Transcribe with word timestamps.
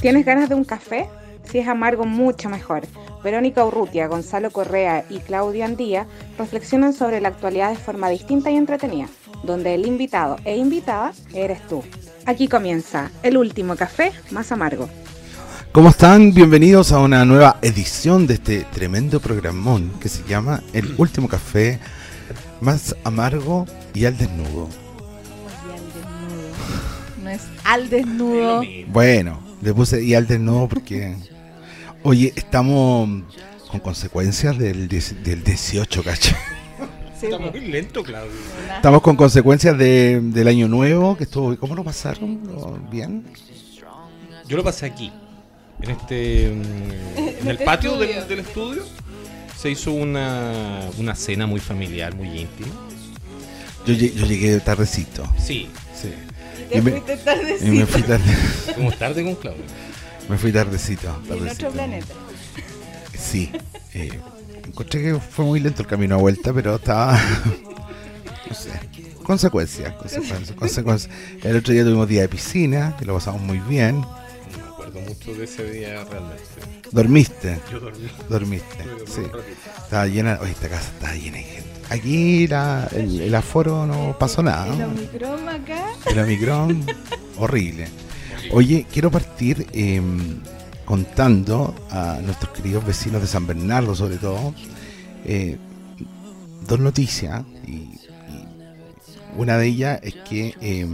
¿Tienes 0.00 0.24
ganas 0.24 0.48
de 0.48 0.54
un 0.54 0.64
café? 0.64 1.08
Si 1.44 1.58
es 1.58 1.68
amargo, 1.68 2.06
mucho 2.06 2.48
mejor. 2.48 2.82
Verónica 3.22 3.64
Urrutia, 3.64 4.06
Gonzalo 4.06 4.50
Correa 4.50 5.04
y 5.10 5.18
Claudia 5.18 5.66
Andía 5.66 6.06
reflexionan 6.38 6.94
sobre 6.94 7.20
la 7.20 7.28
actualidad 7.28 7.70
de 7.70 7.76
forma 7.76 8.08
distinta 8.08 8.50
y 8.50 8.56
entretenida, 8.56 9.08
donde 9.42 9.74
el 9.74 9.86
invitado 9.86 10.36
e 10.44 10.56
invitada 10.56 11.12
eres 11.34 11.66
tú. 11.68 11.84
Aquí 12.24 12.48
comienza 12.48 13.10
el 13.22 13.36
último 13.36 13.76
café 13.76 14.12
más 14.30 14.50
amargo. 14.52 14.88
¿Cómo 15.72 15.90
están? 15.90 16.32
Bienvenidos 16.32 16.90
a 16.92 16.98
una 17.00 17.24
nueva 17.24 17.58
edición 17.60 18.26
de 18.26 18.34
este 18.34 18.64
tremendo 18.72 19.20
programón 19.20 19.92
que 20.00 20.08
se 20.08 20.24
llama 20.24 20.62
El 20.72 20.94
último 20.96 21.28
café 21.28 21.78
más 21.78 21.99
amargo 23.04 23.66
y 23.94 24.04
al 24.04 24.16
desnudo. 24.16 24.68
No 27.22 27.30
es 27.30 27.42
al 27.64 27.90
desnudo. 27.90 28.62
Bueno, 28.88 29.40
le 29.62 29.74
puse 29.74 30.02
y 30.02 30.14
al 30.14 30.26
desnudo 30.26 30.68
porque. 30.68 31.16
Oye, 32.02 32.32
estamos 32.34 33.08
con 33.70 33.80
consecuencias 33.80 34.58
del, 34.58 34.88
del 34.88 35.44
18, 35.44 36.02
cacho. 36.02 36.34
Estamos 37.22 37.50
muy 37.50 37.60
lento, 37.60 38.02
Claudio. 38.02 38.32
Estamos 38.76 39.02
con 39.02 39.14
consecuencias 39.14 39.76
de, 39.76 40.20
del 40.22 40.48
año 40.48 40.68
nuevo, 40.68 41.16
que 41.16 41.24
estuvo. 41.24 41.54
¿Cómo 41.58 41.74
lo 41.74 41.84
pasaron? 41.84 42.40
¿Bien? 42.90 43.24
Yo 44.48 44.56
lo 44.56 44.64
pasé 44.64 44.86
aquí, 44.86 45.12
en 45.80 45.90
este, 45.90 46.50
mm, 46.50 47.18
en 47.18 47.46
el 47.46 47.52
este 47.52 47.64
patio 47.64 47.98
del, 47.98 48.26
del 48.26 48.38
estudio. 48.40 48.82
Se 49.60 49.70
hizo 49.70 49.92
una, 49.92 50.88
una 50.98 51.14
cena 51.14 51.46
muy 51.46 51.60
familiar, 51.60 52.14
muy 52.14 52.28
íntima. 52.28 52.72
Yo, 53.86 53.92
yo 53.94 54.26
llegué 54.26 54.58
tardecito. 54.60 55.24
Sí, 55.38 55.68
Sí. 56.00 56.12
Te 56.70 56.78
Y 56.78 56.82
me- 56.82 56.90
Y 56.90 56.94
me 56.94 57.16
tardecito. 57.16 57.86
fui, 57.88 58.02
tarde- 58.02 59.24
con 59.24 59.34
Claudio. 59.34 59.62
me 60.28 60.38
fui 60.38 60.52
tardecito. 60.52 61.08
En 61.22 61.28
tardecito. 61.28 61.52
otro 61.66 61.70
planeta. 61.72 62.14
Sí. 63.18 63.50
eh, 63.92 64.18
encontré 64.66 65.02
que 65.02 65.14
fue 65.18 65.44
muy 65.44 65.60
lento 65.60 65.82
el 65.82 65.88
camino 65.88 66.14
a 66.14 66.18
vuelta, 66.18 66.52
pero 66.54 66.76
estaba. 66.76 67.18
No 68.48 68.54
sé. 68.56 68.70
Consecuencias, 69.22 69.92
consecuencias, 69.94 70.52
consecuencias. 70.56 71.12
El 71.44 71.56
otro 71.56 71.72
día 71.72 71.84
tuvimos 71.84 72.08
día 72.08 72.22
de 72.22 72.28
piscina, 72.28 72.96
que 72.98 73.04
lo 73.04 73.14
pasamos 73.14 73.40
muy 73.42 73.58
bien. 73.58 74.04
Acuerdo 74.90 75.08
mucho 75.08 75.34
de 75.34 75.44
ese 75.44 75.70
día 75.70 76.04
realmente. 76.04 76.42
Dormiste, 76.90 77.60
Yo 77.70 77.80
dormí. 77.80 78.08
dormiste. 78.28 78.84
Yo 78.84 78.90
dormí 78.98 79.06
Sí. 79.06 79.20
un 79.20 79.24
ratito. 79.32 79.82
Estaba 79.84 80.06
llena, 80.06 80.38
oye, 80.42 80.50
esta 80.52 80.68
casa 80.68 80.90
estaba 80.94 81.14
llena 81.14 81.36
de 81.38 81.42
gente. 81.44 81.70
Aquí 81.90 82.46
la- 82.48 82.88
el, 82.92 83.20
el 83.20 83.34
aforo 83.34 83.86
no 83.86 84.16
pasó 84.18 84.42
nada. 84.42 84.72
El 84.72 84.78
¿no? 84.78 84.86
Omicron 84.88 85.48
acá. 85.48 85.92
El 86.06 86.18
Omicron, 86.18 86.86
horrible. 87.38 87.88
Oye, 88.52 88.86
quiero 88.92 89.10
partir 89.10 89.66
eh, 89.72 90.00
contando 90.84 91.74
a 91.90 92.18
nuestros 92.22 92.52
queridos 92.52 92.84
vecinos 92.84 93.20
de 93.22 93.28
San 93.28 93.46
Bernardo, 93.46 93.94
sobre 93.94 94.16
todo, 94.16 94.54
eh, 95.24 95.56
dos 96.66 96.80
noticias. 96.80 97.42
Y, 97.66 97.70
y 97.72 97.98
una 99.36 99.56
de 99.56 99.66
ellas 99.66 100.00
es 100.02 100.14
que 100.28 100.54
eh, 100.60 100.86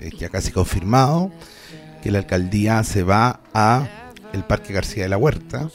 es 0.00 0.12
ya 0.18 0.28
casi 0.28 0.52
confirmado 0.52 1.32
que 2.04 2.10
la 2.10 2.18
alcaldía 2.18 2.84
se 2.84 3.02
va 3.02 3.40
a 3.54 3.88
el 4.34 4.44
Parque 4.44 4.72
García 4.74 5.04
de 5.04 5.08
la 5.08 5.16
Huerta, 5.16 5.70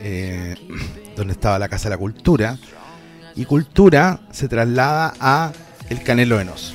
eh, 0.00 0.54
donde 1.16 1.32
estaba 1.32 1.58
la 1.58 1.68
Casa 1.68 1.84
de 1.84 1.90
la 1.94 1.98
Cultura, 1.98 2.58
y 3.34 3.46
Cultura 3.46 4.20
se 4.30 4.48
traslada 4.48 5.14
a 5.18 5.50
el 5.88 6.02
Canelo 6.02 6.38
Enoso. 6.38 6.74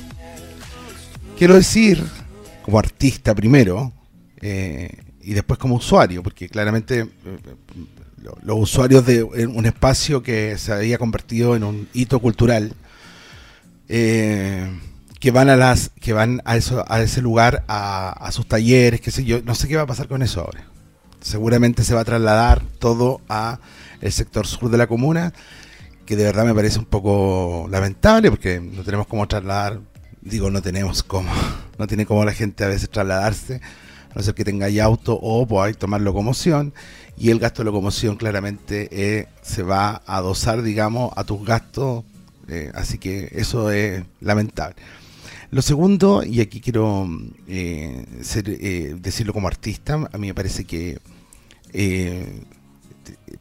Quiero 1.38 1.54
decir, 1.54 2.04
como 2.62 2.80
artista 2.80 3.34
primero, 3.36 3.92
eh, 4.40 4.90
y 5.22 5.32
después 5.34 5.60
como 5.60 5.76
usuario, 5.76 6.22
porque 6.22 6.48
claramente 6.48 7.00
eh, 7.00 7.08
lo- 8.20 8.36
los 8.42 8.58
usuarios 8.58 9.06
de 9.06 9.22
un 9.22 9.64
espacio 9.66 10.22
que 10.24 10.58
se 10.58 10.72
había 10.72 10.98
convertido 10.98 11.54
en 11.54 11.62
un 11.62 11.88
hito 11.92 12.18
cultural, 12.18 12.72
que 15.20 15.30
van 15.30 15.48
a 15.50 15.56
las, 15.56 15.90
que 16.00 16.12
van 16.12 16.42
a 16.44 16.56
eso, 16.56 16.84
a 16.88 17.00
ese 17.00 17.20
lugar 17.22 17.64
a, 17.68 18.10
a 18.10 18.32
sus 18.32 18.46
talleres, 18.46 19.00
qué 19.00 19.10
sé 19.10 19.24
yo, 19.24 19.42
no 19.42 19.54
sé 19.54 19.68
qué 19.68 19.76
va 19.76 19.82
a 19.82 19.86
pasar 19.86 20.08
con 20.08 20.22
eso 20.22 20.40
ahora. 20.40 20.64
Seguramente 21.20 21.82
se 21.82 21.94
va 21.94 22.02
a 22.02 22.04
trasladar 22.04 22.62
todo 22.78 23.20
a 23.28 23.58
el 24.00 24.12
sector 24.12 24.46
sur 24.46 24.70
de 24.70 24.78
la 24.78 24.86
comuna, 24.86 25.32
que 26.06 26.16
de 26.16 26.24
verdad 26.24 26.44
me 26.44 26.54
parece 26.54 26.78
un 26.78 26.84
poco 26.84 27.66
lamentable, 27.70 28.30
porque 28.30 28.60
no 28.60 28.82
tenemos 28.82 29.06
cómo 29.06 29.26
trasladar, 29.26 29.80
digo, 30.20 30.50
no 30.50 30.62
tenemos 30.62 31.02
cómo, 31.02 31.30
no 31.78 31.86
tiene 31.86 32.06
cómo 32.06 32.24
la 32.24 32.32
gente 32.32 32.64
a 32.64 32.68
veces 32.68 32.88
trasladarse, 32.88 33.60
a 34.10 34.14
no 34.14 34.22
ser 34.22 34.34
que 34.34 34.44
tengáis 34.44 34.80
auto 34.80 35.18
o 35.20 35.46
podáis 35.46 35.76
tomar 35.76 36.00
locomoción, 36.00 36.72
y 37.16 37.30
el 37.30 37.40
gasto 37.40 37.62
de 37.62 37.66
locomoción 37.66 38.16
claramente 38.16 38.88
eh, 38.92 39.26
se 39.42 39.64
va 39.64 40.02
a 40.06 40.18
adosar, 40.18 40.62
digamos, 40.62 41.12
a 41.16 41.24
tus 41.24 41.44
gastos, 41.44 42.04
eh, 42.46 42.70
así 42.74 42.98
que 42.98 43.30
eso 43.32 43.70
es 43.72 44.04
lamentable. 44.20 44.76
Lo 45.50 45.62
segundo, 45.62 46.22
y 46.22 46.40
aquí 46.40 46.60
quiero 46.60 47.08
eh, 47.46 48.04
ser, 48.20 48.50
eh, 48.50 48.96
decirlo 49.00 49.32
como 49.32 49.48
artista, 49.48 49.94
a 49.94 50.18
mí 50.18 50.26
me 50.26 50.34
parece 50.34 50.64
que 50.64 50.98
eh, 51.72 52.42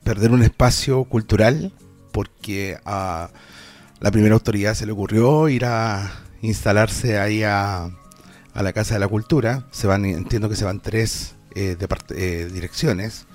perder 0.03 0.31
un 0.31 0.41
espacio 0.41 1.03
cultural 1.03 1.73
porque 2.13 2.77
a 2.85 3.29
la 3.99 4.11
primera 4.11 4.35
autoridad 4.35 4.73
se 4.73 4.85
le 4.85 4.93
ocurrió 4.93 5.49
ir 5.49 5.65
a 5.65 6.11
instalarse 6.41 7.19
ahí 7.19 7.43
a, 7.43 7.89
a 8.53 8.63
la 8.63 8.73
Casa 8.73 8.93
de 8.93 9.01
la 9.01 9.07
Cultura. 9.07 9.67
Se 9.71 9.85
van, 9.85 10.05
entiendo 10.05 10.49
que 10.49 10.55
se 10.55 10.65
van 10.65 10.79
tres 10.79 11.35
eh, 11.55 11.75
eh, 12.15 12.49
direcciones. 12.53 13.25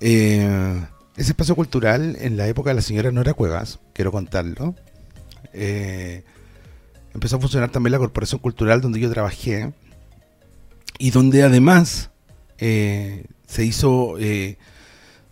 Eh, 0.00 0.80
ese 1.16 1.30
espacio 1.30 1.54
cultural 1.54 2.16
en 2.20 2.36
la 2.36 2.48
época 2.48 2.70
de 2.70 2.74
la 2.74 2.82
señora 2.82 3.12
Nora 3.12 3.34
Cuevas, 3.34 3.78
quiero 3.92 4.10
contarlo, 4.10 4.74
eh, 5.52 6.24
empezó 7.14 7.36
a 7.36 7.40
funcionar 7.40 7.70
también 7.70 7.92
la 7.92 7.98
Corporación 7.98 8.40
Cultural 8.40 8.80
donde 8.80 9.00
yo 9.00 9.10
trabajé 9.10 9.72
y 10.98 11.10
donde 11.10 11.42
además 11.42 12.10
eh, 12.58 13.24
se 13.46 13.64
hizo 13.64 14.18
eh, 14.18 14.56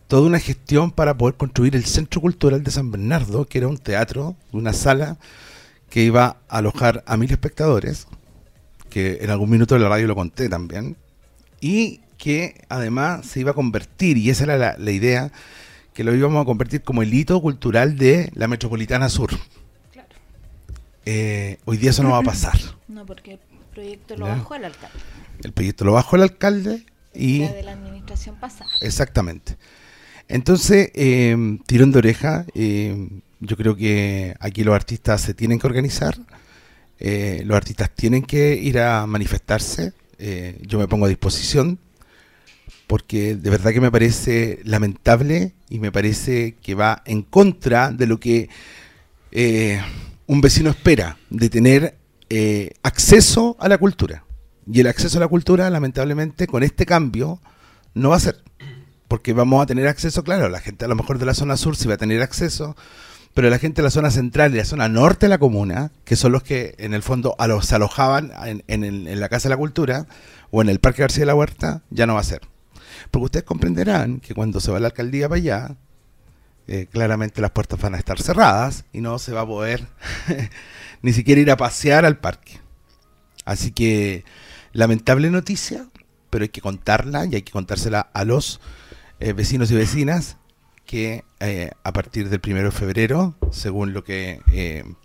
toda 0.08 0.26
una 0.26 0.40
gestión 0.40 0.90
para 0.90 1.16
poder 1.16 1.36
construir 1.36 1.76
el 1.76 1.84
Centro 1.84 2.20
Cultural 2.20 2.64
de 2.64 2.70
San 2.70 2.90
Bernardo, 2.90 3.46
que 3.46 3.58
era 3.58 3.68
un 3.68 3.78
teatro, 3.78 4.36
una 4.52 4.72
sala 4.72 5.16
que 5.88 6.02
iba 6.02 6.38
a 6.48 6.58
alojar 6.58 7.04
a 7.06 7.16
mil 7.16 7.30
espectadores, 7.30 8.08
que 8.88 9.18
en 9.22 9.30
algún 9.30 9.50
minuto 9.50 9.74
de 9.74 9.80
la 9.80 9.88
radio 9.88 10.08
lo 10.08 10.16
conté 10.16 10.48
también, 10.48 10.96
y 11.60 12.00
que 12.18 12.62
además 12.68 13.24
se 13.24 13.40
iba 13.40 13.52
a 13.52 13.54
convertir, 13.54 14.16
y 14.18 14.30
esa 14.30 14.44
era 14.44 14.58
la, 14.58 14.76
la 14.76 14.90
idea, 14.90 15.32
que 15.94 16.04
lo 16.04 16.14
íbamos 16.14 16.42
a 16.42 16.44
convertir 16.44 16.82
como 16.82 17.02
el 17.02 17.14
hito 17.14 17.40
cultural 17.40 17.96
de 17.96 18.30
la 18.34 18.48
Metropolitana 18.48 19.08
Sur. 19.08 19.30
Eh, 21.12 21.58
hoy 21.64 21.76
día 21.76 21.90
eso 21.90 22.04
no 22.04 22.10
va 22.10 22.18
a 22.18 22.22
pasar. 22.22 22.56
No, 22.86 23.04
porque 23.04 23.32
el 23.32 23.38
proyecto 23.74 24.16
lo 24.16 24.26
Ya. 24.26 24.36
bajó 24.36 24.54
el 24.54 24.64
alcalde. 24.64 24.98
El 25.42 25.52
proyecto 25.52 25.84
lo 25.84 25.92
bajó 25.92 26.14
el 26.14 26.22
alcalde 26.22 26.86
y... 27.12 27.40
Ya 27.40 27.52
de 27.52 27.64
la 27.64 27.72
administración 27.72 28.36
pasada. 28.36 28.70
Exactamente. 28.80 29.56
Entonces, 30.28 30.92
eh, 30.94 31.36
tirón 31.66 31.90
de 31.90 31.98
oreja, 31.98 32.46
eh, 32.54 33.08
yo 33.40 33.56
creo 33.56 33.74
que 33.74 34.36
aquí 34.38 34.62
los 34.62 34.72
artistas 34.72 35.20
se 35.20 35.34
tienen 35.34 35.58
que 35.58 35.66
organizar, 35.66 36.16
eh, 37.00 37.42
los 37.44 37.56
artistas 37.56 37.90
tienen 37.90 38.22
que 38.22 38.54
ir 38.54 38.78
a 38.78 39.04
manifestarse, 39.06 39.92
yo 40.60 40.78
me 40.78 40.86
pongo 40.86 41.06
a 41.06 41.08
disposición, 41.08 41.78
porque 42.86 43.34
de 43.34 43.50
verdad 43.50 43.72
que 43.72 43.80
me 43.80 43.90
parece 43.90 44.60
lamentable 44.64 45.54
y 45.70 45.78
me 45.80 45.90
parece 45.90 46.56
que 46.62 46.74
va 46.74 47.02
en 47.06 47.22
contra 47.22 47.90
de 47.90 48.06
lo 48.06 48.20
que 48.20 48.50
eh, 49.32 49.80
un 50.30 50.40
vecino 50.40 50.70
espera, 50.70 51.16
de 51.28 51.50
tener 51.50 51.98
eh, 52.28 52.70
acceso 52.84 53.56
a 53.58 53.68
la 53.68 53.78
cultura. 53.78 54.22
Y 54.72 54.78
el 54.78 54.86
acceso 54.86 55.18
a 55.18 55.20
la 55.20 55.26
cultura, 55.26 55.68
lamentablemente, 55.70 56.46
con 56.46 56.62
este 56.62 56.86
cambio, 56.86 57.40
no 57.94 58.10
va 58.10 58.16
a 58.16 58.20
ser 58.20 58.40
porque 59.08 59.32
vamos 59.32 59.60
a 59.60 59.66
tener 59.66 59.88
acceso, 59.88 60.22
claro, 60.22 60.48
la 60.48 60.60
gente 60.60 60.84
a 60.84 60.88
lo 60.88 60.94
mejor 60.94 61.18
de 61.18 61.26
la 61.26 61.34
zona 61.34 61.56
sur 61.56 61.74
sí 61.74 61.88
va 61.88 61.94
a 61.94 61.96
tener 61.96 62.22
acceso, 62.22 62.76
pero 63.34 63.50
la 63.50 63.58
gente 63.58 63.82
de 63.82 63.86
la 63.86 63.90
zona 63.90 64.12
central 64.12 64.54
y 64.54 64.58
la 64.58 64.64
zona 64.64 64.88
norte 64.88 65.26
de 65.26 65.30
la 65.30 65.38
comuna, 65.38 65.90
que 66.04 66.14
son 66.14 66.30
los 66.30 66.44
que 66.44 66.76
en 66.78 66.94
el 66.94 67.02
fondo 67.02 67.34
a 67.40 67.48
los, 67.48 67.66
se 67.66 67.74
alojaban 67.74 68.30
en, 68.44 68.84
en 68.84 69.18
la 69.18 69.28
Casa 69.28 69.48
de 69.48 69.54
la 69.54 69.58
Cultura 69.58 70.06
o 70.52 70.62
en 70.62 70.68
el 70.68 70.78
Parque 70.78 71.02
García 71.02 71.22
de 71.22 71.26
la 71.26 71.34
Huerta, 71.34 71.82
ya 71.90 72.06
no 72.06 72.14
va 72.14 72.20
a 72.20 72.24
ser. 72.24 72.42
Porque 73.10 73.24
ustedes 73.24 73.44
comprenderán 73.44 74.20
que 74.20 74.32
cuando 74.32 74.60
se 74.60 74.70
va 74.70 74.78
la 74.78 74.86
alcaldía 74.86 75.28
para 75.28 75.40
allá, 75.40 75.76
eh, 76.72 76.86
claramente 76.88 77.40
las 77.40 77.50
puertas 77.50 77.80
van 77.80 77.96
a 77.96 77.98
estar 77.98 78.22
cerradas 78.22 78.84
y 78.92 79.00
no 79.00 79.18
se 79.18 79.32
va 79.32 79.40
a 79.40 79.46
poder 79.46 79.88
ni 81.02 81.12
siquiera 81.12 81.40
ir 81.40 81.50
a 81.50 81.56
pasear 81.56 82.04
al 82.04 82.18
parque. 82.18 82.60
Así 83.44 83.72
que 83.72 84.24
lamentable 84.72 85.30
noticia, 85.30 85.88
pero 86.30 86.44
hay 86.44 86.50
que 86.50 86.60
contarla 86.60 87.26
y 87.26 87.34
hay 87.34 87.42
que 87.42 87.50
contársela 87.50 88.08
a 88.14 88.24
los 88.24 88.60
eh, 89.18 89.32
vecinos 89.32 89.72
y 89.72 89.74
vecinas 89.74 90.36
que 90.86 91.24
eh, 91.40 91.72
a 91.82 91.92
partir 91.92 92.28
del 92.28 92.38
primero 92.38 92.66
de 92.66 92.76
febrero, 92.76 93.34
según 93.50 93.92
lo 93.92 94.04
que 94.04 94.40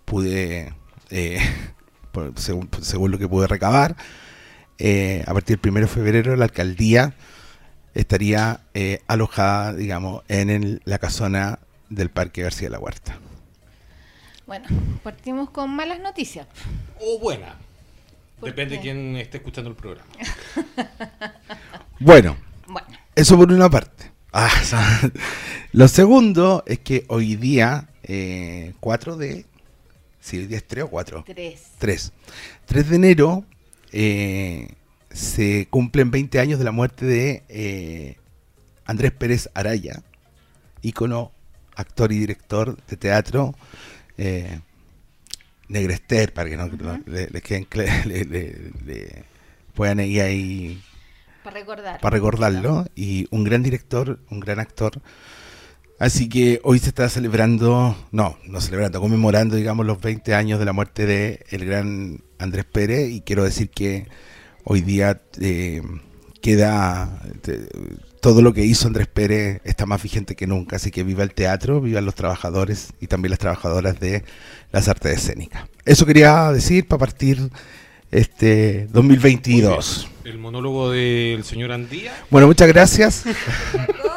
pude, 0.04 0.72
según, 2.36 2.70
según 2.80 3.10
lo 3.10 3.18
que 3.18 3.26
pude 3.26 3.48
recabar, 3.48 3.96
a 3.96 5.32
partir 5.32 5.56
del 5.56 5.60
primero 5.60 5.88
de 5.88 5.92
febrero 5.92 6.36
la 6.36 6.44
alcaldía 6.44 7.16
estaría 8.00 8.60
eh, 8.74 9.00
alojada, 9.06 9.72
digamos, 9.72 10.22
en 10.28 10.50
el- 10.50 10.82
la 10.84 10.98
casona 10.98 11.58
del 11.88 12.10
Parque 12.10 12.42
García 12.42 12.66
de 12.68 12.72
la 12.72 12.78
Huerta. 12.78 13.18
Bueno, 14.46 14.66
partimos 15.02 15.50
con 15.50 15.70
malas 15.74 15.98
noticias. 16.00 16.46
O 17.00 17.18
buena. 17.18 17.56
¿Por 18.38 18.50
Depende 18.50 18.76
de 18.76 18.80
qué? 18.80 18.82
quién 18.82 19.16
esté 19.16 19.38
escuchando 19.38 19.70
el 19.70 19.76
programa. 19.76 20.08
Bueno, 21.98 22.36
Bueno, 22.66 22.88
Eso 23.14 23.36
por 23.36 23.50
una 23.52 23.70
parte. 23.70 24.10
Ah, 24.32 24.50
o 24.60 24.64
sea, 24.64 25.00
lo 25.72 25.88
segundo 25.88 26.62
es 26.66 26.80
que 26.80 27.04
hoy 27.08 27.36
día, 27.36 27.88
eh, 28.02 28.74
4 28.80 29.16
de... 29.16 29.46
Si 30.20 30.36
hoy 30.38 30.46
día 30.46 30.58
es 30.58 30.66
3 30.66 30.84
o 30.84 30.88
4. 30.88 31.24
tres. 31.26 31.62
3. 31.78 32.12
3 32.66 32.90
de 32.90 32.96
enero 32.96 33.44
eh, 33.92 34.68
se 35.16 35.66
cumplen 35.70 36.10
20 36.10 36.38
años 36.40 36.58
de 36.58 36.64
la 36.66 36.72
muerte 36.72 37.06
de 37.06 37.42
eh, 37.48 38.16
Andrés 38.84 39.12
Pérez 39.12 39.48
Araya, 39.54 40.02
ícono, 40.82 41.32
actor 41.74 42.12
y 42.12 42.18
director 42.18 42.76
de 42.86 42.96
teatro. 42.96 43.54
Eh, 44.18 44.60
Negrester, 45.68 46.32
para 46.32 46.48
que 46.48 46.56
no, 46.56 46.68
no- 46.68 47.00
le, 47.06 47.28
le 47.28 47.40
queden 47.40 47.66
le- 48.06 48.24
le- 48.24 48.72
le 48.84 49.24
puedan 49.74 50.00
ir 50.00 50.20
ahí 50.22 50.82
Para 51.42 51.58
recordar. 51.60 52.00
para 52.00 52.14
recordarlo 52.14 52.86
y 52.94 53.26
un 53.30 53.42
gran 53.44 53.62
director, 53.62 54.20
un 54.30 54.40
gran 54.40 54.60
actor. 54.60 55.00
Así 55.98 56.28
que 56.28 56.60
hoy 56.62 56.78
se 56.78 56.88
está 56.90 57.08
celebrando, 57.08 57.96
no, 58.12 58.36
no 58.44 58.60
celebrando, 58.60 59.00
conmemorando, 59.00 59.56
digamos, 59.56 59.86
los 59.86 59.98
20 60.00 60.34
años 60.34 60.58
de 60.58 60.66
la 60.66 60.74
muerte 60.74 61.06
de 61.06 61.44
el 61.48 61.64
gran 61.64 62.20
Andrés 62.38 62.66
Pérez 62.66 63.08
y 63.10 63.22
quiero 63.22 63.44
decir 63.44 63.70
que 63.70 64.06
hoy 64.68 64.80
día 64.80 65.20
eh, 65.40 65.80
queda 66.42 67.22
te- 67.42 67.68
todo 68.20 68.42
lo 68.42 68.52
que 68.52 68.64
hizo 68.64 68.88
Andrés 68.88 69.06
Pérez 69.06 69.60
está 69.62 69.86
más 69.86 70.02
vigente 70.02 70.34
que 70.34 70.48
nunca, 70.48 70.76
así 70.76 70.90
que 70.90 71.04
viva 71.04 71.22
el 71.22 71.32
teatro, 71.32 71.80
vivan 71.80 72.04
los 72.04 72.16
trabajadores 72.16 72.92
y 73.00 73.06
también 73.06 73.30
las 73.30 73.38
trabajadoras 73.38 74.00
de 74.00 74.24
las 74.72 74.88
artes 74.88 75.18
escénicas. 75.18 75.64
Eso 75.84 76.04
quería 76.06 76.50
decir 76.50 76.88
para 76.88 76.98
partir 76.98 77.38
este 78.10 78.88
2022. 78.92 80.08
El 80.24 80.38
monólogo 80.38 80.90
del 80.90 81.44
señor 81.44 81.70
Andía. 81.70 82.12
Bueno, 82.30 82.48
muchas 82.48 82.66
gracias. 82.66 83.22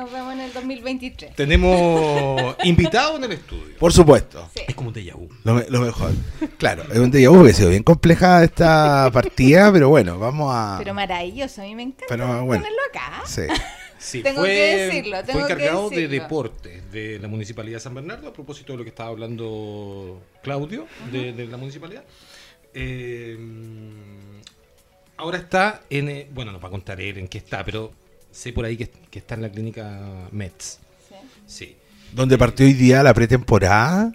Nos 0.00 0.10
vemos 0.12 0.32
en 0.32 0.40
el 0.40 0.52
2023. 0.52 1.34
Tenemos 1.36 2.56
invitado 2.64 3.16
en 3.16 3.24
el 3.24 3.32
estudio. 3.32 3.76
Por 3.78 3.92
supuesto. 3.92 4.48
Sí. 4.54 4.62
Es 4.66 4.74
como 4.74 4.88
un 4.88 4.94
déjà 4.94 5.14
vu. 5.14 5.28
Lo, 5.44 5.54
me- 5.54 5.66
lo 5.68 5.80
mejor. 5.80 6.12
Claro, 6.58 6.84
es 6.90 6.98
un 6.98 7.12
déjà 7.12 7.28
vu 7.30 7.44
que 7.44 7.50
ha 7.50 7.54
sido 7.54 7.68
bien 7.68 7.82
compleja 7.82 8.42
esta 8.42 9.10
partida, 9.12 9.70
pero 9.72 9.88
bueno, 9.90 10.18
vamos 10.18 10.50
a. 10.54 10.76
Pero 10.78 10.94
maravilloso, 10.94 11.60
a 11.60 11.64
mí 11.64 11.74
me 11.74 11.82
encanta 11.82 12.06
Pero, 12.08 12.26
bueno. 12.44 12.62
ponerlo 12.64 12.82
acá. 12.90 13.22
Sí. 13.26 13.42
Sí, 13.98 14.22
Tengo 14.22 14.40
fue, 14.40 14.48
que 14.48 14.76
decirlo, 14.76 15.22
tengo 15.24 15.40
fue 15.40 15.46
que 15.48 15.52
encargado 15.52 15.90
de 15.90 15.96
decirlo. 15.96 16.22
deportes 16.22 16.90
de 16.90 17.18
la 17.18 17.28
Municipalidad 17.28 17.76
de 17.76 17.80
San 17.80 17.92
Bernardo, 17.94 18.28
a 18.28 18.32
propósito 18.32 18.72
de 18.72 18.78
lo 18.78 18.84
que 18.84 18.88
estaba 18.88 19.10
hablando 19.10 20.22
Claudio 20.42 20.86
de, 21.12 21.34
de 21.34 21.46
la 21.46 21.58
municipalidad. 21.58 22.04
Eh, 22.72 23.36
ahora 25.18 25.36
está 25.36 25.82
en, 25.90 26.08
eh, 26.08 26.26
bueno, 26.32 26.50
nos 26.52 26.64
va 26.64 26.68
a 26.68 26.70
contar 26.70 26.98
él 26.98 27.18
en 27.18 27.28
qué 27.28 27.36
está, 27.36 27.62
pero 27.62 27.92
sé 28.32 28.52
por 28.52 28.64
ahí 28.64 28.76
que, 28.76 28.90
que 29.10 29.18
está 29.18 29.34
en 29.34 29.42
la 29.42 29.50
clínica 29.50 30.00
Mets. 30.32 30.78
Sí. 31.08 31.14
Sí. 31.46 31.76
Donde 32.12 32.36
partió 32.38 32.66
hoy 32.66 32.72
día 32.74 33.02
la 33.02 33.14
pretemporada 33.14 34.12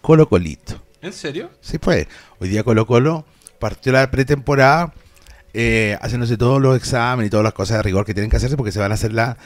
Colo 0.00 0.28
Colito. 0.28 0.82
¿En 1.02 1.12
serio? 1.12 1.50
Sí, 1.60 1.78
pues. 1.78 2.06
Hoy 2.38 2.48
día 2.48 2.62
Colo 2.62 2.86
Colo 2.86 3.24
partió 3.58 3.92
la 3.92 4.10
pretemporada 4.10 4.92
eh, 5.52 5.96
haciéndose 6.02 6.36
todos 6.36 6.60
los 6.60 6.76
exámenes 6.76 7.28
y 7.28 7.30
todas 7.30 7.44
las 7.44 7.52
cosas 7.54 7.78
de 7.78 7.82
rigor 7.82 8.04
que 8.04 8.12
tienen 8.14 8.30
que 8.30 8.36
hacerse 8.36 8.56
porque 8.56 8.72
se 8.72 8.78
van 8.80 8.90
a 8.90 8.94
hacer 8.94 9.12
la 9.12 9.36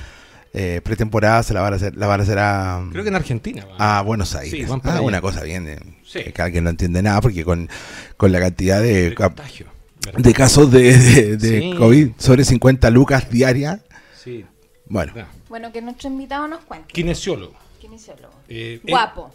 eh, 0.54 0.80
pretemporada, 0.82 1.42
se 1.42 1.52
la 1.54 1.60
van 1.60 1.74
a 1.74 1.76
hacer, 1.76 1.96
la 1.96 2.06
van 2.06 2.20
a 2.20 2.22
hacer 2.22 2.38
a, 2.38 2.82
Creo 2.90 3.02
que 3.04 3.10
en 3.10 3.16
Argentina. 3.16 3.66
va. 3.66 3.98
a 3.98 4.02
Buenos 4.02 4.34
Aires. 4.34 4.50
Sí, 4.52 4.64
van 4.64 4.80
para 4.80 4.98
ah, 4.98 5.02
una 5.02 5.20
cosa 5.20 5.42
bien. 5.42 5.68
eh, 5.68 5.78
Sí. 6.04 6.24
que 6.24 6.32
cada 6.32 6.50
quien 6.50 6.64
no 6.64 6.70
entiende 6.70 7.02
nada 7.02 7.20
porque 7.20 7.44
con, 7.44 7.68
con 8.16 8.32
la 8.32 8.40
cantidad 8.40 8.80
de, 8.80 9.10
de 9.10 9.14
contagio. 9.14 9.66
¿verdad? 10.06 10.20
de 10.22 10.32
casos 10.32 10.70
de, 10.72 10.96
de- 10.96 11.36
de 11.36 11.60
Sí. 11.60 11.74
COVID 11.76 12.10
sobre 12.18 12.44
50 12.44 12.88
lucas 12.90 13.28
diarias. 13.30 13.80
Sí. 14.28 14.44
Bueno. 14.86 15.12
Bueno, 15.48 15.72
que 15.72 15.80
nuestro 15.80 16.08
invitado 16.08 16.46
nos 16.48 16.60
cuente. 16.64 16.92
Kinesiólogo. 16.92 17.54
Kinesiólogo. 17.80 18.34
Eh, 18.48 18.80
eh, 18.84 18.90
Guapo. 18.90 19.34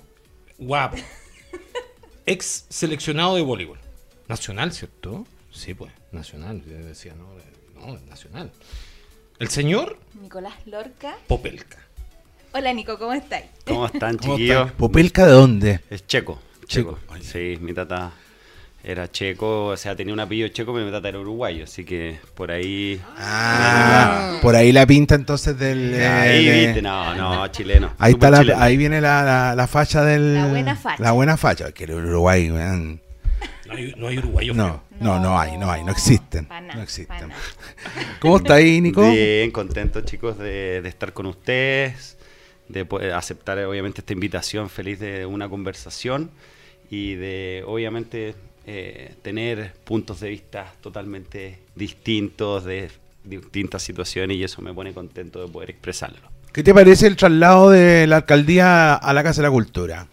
Guapo. 0.60 0.98
Ex 2.28 2.66
seleccionado 2.70 3.36
de 3.36 3.42
voleibol. 3.42 3.80
Nacional, 4.28 4.72
¿cierto? 4.72 5.26
Sí, 5.52 5.74
pues, 5.74 5.92
nacional. 6.12 6.64
Yo 6.66 6.78
decía, 6.78 7.16
no, 7.16 7.40
eh, 7.40 7.44
no, 7.76 7.98
nacional. 8.08 8.52
El 9.40 9.50
señor 9.50 9.98
Nicolás 10.22 10.54
Lorca. 10.68 11.18
Popelka. 11.28 11.80
Hola 12.54 12.72
Nico, 12.72 13.00
¿cómo 13.00 13.14
estáis? 13.14 13.46
¿Cómo 13.66 13.88
están, 13.88 14.18
¿cómo 14.18 14.36
chiquillos? 14.36 14.72
¿Popelka 14.74 15.26
de 15.26 15.32
dónde? 15.32 15.80
Es 15.90 16.06
checo. 16.06 16.40
Checo. 16.68 17.00
Checo. 17.08 17.24
Sí, 17.24 17.58
mi 17.60 17.74
tata 17.74 18.14
era 18.84 19.10
checo, 19.10 19.68
o 19.68 19.78
sea, 19.78 19.96
tenía 19.96 20.14
un 20.14 20.20
apellido 20.20 20.50
checo, 20.50 20.74
pero 20.74 20.86
mi 20.86 20.92
tata 20.92 21.08
era 21.08 21.20
uruguayo, 21.20 21.64
así 21.64 21.86
que 21.86 22.20
por 22.36 22.52
ahí. 22.52 23.00
Ah, 23.18 24.40
por 24.42 24.56
ahí 24.56 24.72
la 24.74 24.86
pinta 24.86 25.16
entonces 25.16 25.58
del... 25.58 25.94
eh, 25.94 26.06
ahí 26.06 26.46
de- 26.46 26.66
viste, 26.66 26.82
no, 26.82 27.16
no, 27.16 27.48
chileno. 27.48 27.94
Ahí 27.98 28.14
está 28.14 28.30
la, 28.30 28.40
chileno. 28.42 28.62
ahí 28.62 28.76
viene 28.78 29.00
la, 29.00 29.24
la, 29.24 29.56
la 29.56 29.68
facha 29.68 30.04
del... 30.04 30.34
La 30.36 30.48
buena 30.48 30.76
facha. 30.76 31.04
La 31.04 31.12
buena 31.14 31.38
facha. 31.38 31.72
Que 31.72 31.86
el 31.86 31.92
Uruguay, 31.94 32.52
weón. 32.52 33.02
No 33.66 33.74
hay, 33.74 33.94
no 33.98 34.08
hay 34.10 34.18
uruguayo. 34.18 34.54
No, 34.54 34.84
no, 35.00 35.20
no 35.20 35.40
hay, 35.40 35.58
no 35.58 35.72
hay, 35.72 35.84
no 35.84 35.92
existen. 35.92 36.48
No 36.76 36.82
existen. 36.82 37.30
¿Cómo 38.20 38.38
está 38.38 38.56
ahí, 38.56 38.82
Nico? 38.82 39.10
Bien, 39.10 39.50
contento, 39.52 40.02
chicos, 40.02 40.38
de, 40.38 40.82
de 40.82 40.90
estar 40.90 41.14
con 41.14 41.26
ustedes, 41.26 42.18
de 42.68 42.84
poder 42.86 43.14
aceptar, 43.14 43.58
obviamente, 43.60 44.02
esta 44.02 44.12
invitación, 44.14 44.70
feliz 44.70 45.00
de 45.00 45.26
una 45.26 45.48
conversación 45.50 46.32
y 46.92 47.16
de, 47.16 47.64
obviamente, 47.66 48.36
eh, 48.66 49.16
tener 49.22 49.74
puntos 49.84 50.20
de 50.20 50.30
vista 50.30 50.74
totalmente 50.82 51.60
distintos 51.76 52.64
de 52.64 52.90
distintas 53.24 53.82
situaciones 53.84 54.38
y 54.38 54.44
eso 54.44 54.62
me 54.62 54.74
pone 54.74 54.94
contento 54.94 55.46
de 55.46 55.52
poder 55.52 55.70
expresarlo. 55.72 56.30
¿Qué 56.52 56.62
te 56.64 56.74
parece 56.74 57.08
el 57.08 57.16
traslado 57.16 57.70
de 57.70 58.06
la 58.08 58.18
alcaldía 58.18 58.94
a 58.96 59.14
la 59.14 59.24
Casa 59.24 59.42
de 59.42 59.48
la 59.48 59.52
Cultura? 59.52 60.08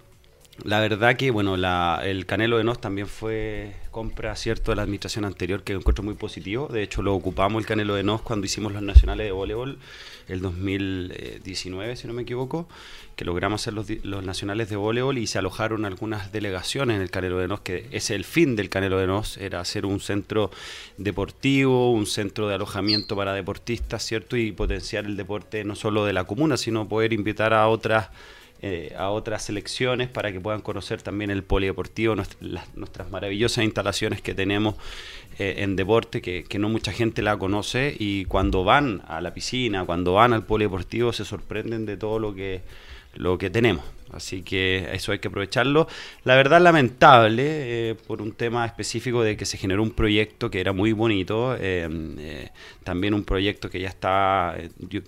La 0.64 0.80
verdad 0.80 1.16
que, 1.16 1.30
bueno, 1.30 1.56
la- 1.56 2.00
el 2.04 2.26
Canelo 2.26 2.58
de 2.58 2.64
Nos 2.64 2.80
también 2.80 3.06
fue 3.06 3.72
compra, 3.90 4.36
¿cierto?, 4.36 4.70
de 4.72 4.76
la 4.76 4.82
administración 4.82 5.24
anterior, 5.24 5.62
que 5.62 5.72
encuentro 5.72 6.04
muy 6.04 6.14
positivo. 6.14 6.68
De 6.68 6.82
hecho, 6.82 7.02
lo 7.02 7.14
ocupamos 7.14 7.60
el 7.60 7.66
Canelo 7.66 7.94
de 7.94 8.02
Nos 8.02 8.22
cuando 8.22 8.46
hicimos 8.46 8.72
los 8.72 8.82
nacionales 8.82 9.26
de 9.26 9.32
voleibol, 9.32 9.78
el 10.28 10.40
2019, 10.40 11.96
si 11.96 12.06
no 12.06 12.12
me 12.12 12.22
equivoco, 12.22 12.68
que 13.16 13.24
logramos 13.24 13.60
hacer 13.60 13.74
los, 13.74 14.24
nacionales 14.24 14.68
de 14.70 14.76
voleibol 14.76 15.18
y 15.18 15.26
se 15.26 15.38
alojaron 15.38 15.84
algunas 15.84 16.32
delegaciones 16.32 16.96
en 16.96 17.02
el 17.02 17.10
Canelo 17.10 17.38
de 17.38 17.48
Nos, 17.48 17.60
que 17.60 17.86
es 17.90 18.10
el 18.10 18.24
fin 18.24 18.56
del 18.56 18.68
Canelo 18.68 18.98
de 18.98 19.06
Nos, 19.06 19.36
era 19.36 19.60
hacer 19.60 19.86
un 19.86 20.00
centro 20.00 20.50
deportivo, 20.96 21.90
un 21.92 22.06
centro 22.06 22.48
de 22.48 22.54
alojamiento 22.54 23.16
para 23.16 23.34
deportistas, 23.34 24.04
¿cierto?, 24.04 24.36
y 24.36 24.52
potenciar 24.52 25.04
el 25.04 25.16
deporte 25.16 25.64
no 25.64 25.74
solo 25.74 26.04
de 26.04 26.12
la 26.12 26.24
comuna, 26.24 26.56
sino 26.56 26.88
poder 26.88 27.12
invitar 27.12 27.52
a 27.52 27.68
otras 27.68 28.10
eh, 28.62 28.94
a 28.98 29.10
otras 29.10 29.44
selecciones 29.44 30.08
para 30.08 30.32
que 30.32 30.40
puedan 30.40 30.60
conocer 30.60 31.00
también 31.00 31.30
el 31.30 31.42
polideportivo, 31.42 32.14
nuestras 32.14 33.10
maravillosas 33.10 33.64
instalaciones 33.64 34.20
que 34.20 34.34
tenemos 34.34 34.74
eh, 35.38 35.56
en 35.58 35.76
deporte, 35.76 36.20
que, 36.20 36.44
que 36.44 36.58
no 36.58 36.68
mucha 36.68 36.92
gente 36.92 37.22
la 37.22 37.38
conoce 37.38 37.96
y 37.98 38.26
cuando 38.26 38.62
van 38.62 39.02
a 39.08 39.20
la 39.20 39.32
piscina, 39.32 39.86
cuando 39.86 40.12
van 40.12 40.32
al 40.32 40.44
polideportivo 40.44 41.12
se 41.12 41.24
sorprenden 41.24 41.86
de 41.86 41.96
todo 41.96 42.18
lo 42.18 42.34
que, 42.34 42.60
lo 43.14 43.38
que 43.38 43.48
tenemos. 43.48 43.84
Así 44.12 44.42
que 44.42 44.88
eso 44.92 45.12
hay 45.12 45.18
que 45.18 45.28
aprovecharlo. 45.28 45.86
La 46.24 46.34
verdad 46.34 46.60
lamentable 46.60 47.90
eh, 47.90 47.94
por 48.06 48.20
un 48.22 48.32
tema 48.32 48.66
específico 48.66 49.22
de 49.22 49.36
que 49.36 49.46
se 49.46 49.56
generó 49.56 49.82
un 49.82 49.92
proyecto 49.92 50.50
que 50.50 50.60
era 50.60 50.72
muy 50.72 50.92
bonito, 50.92 51.54
eh, 51.54 51.88
eh, 52.18 52.50
también 52.84 53.14
un 53.14 53.24
proyecto 53.24 53.70
que 53.70 53.80
ya 53.80 53.88
está, 53.88 54.56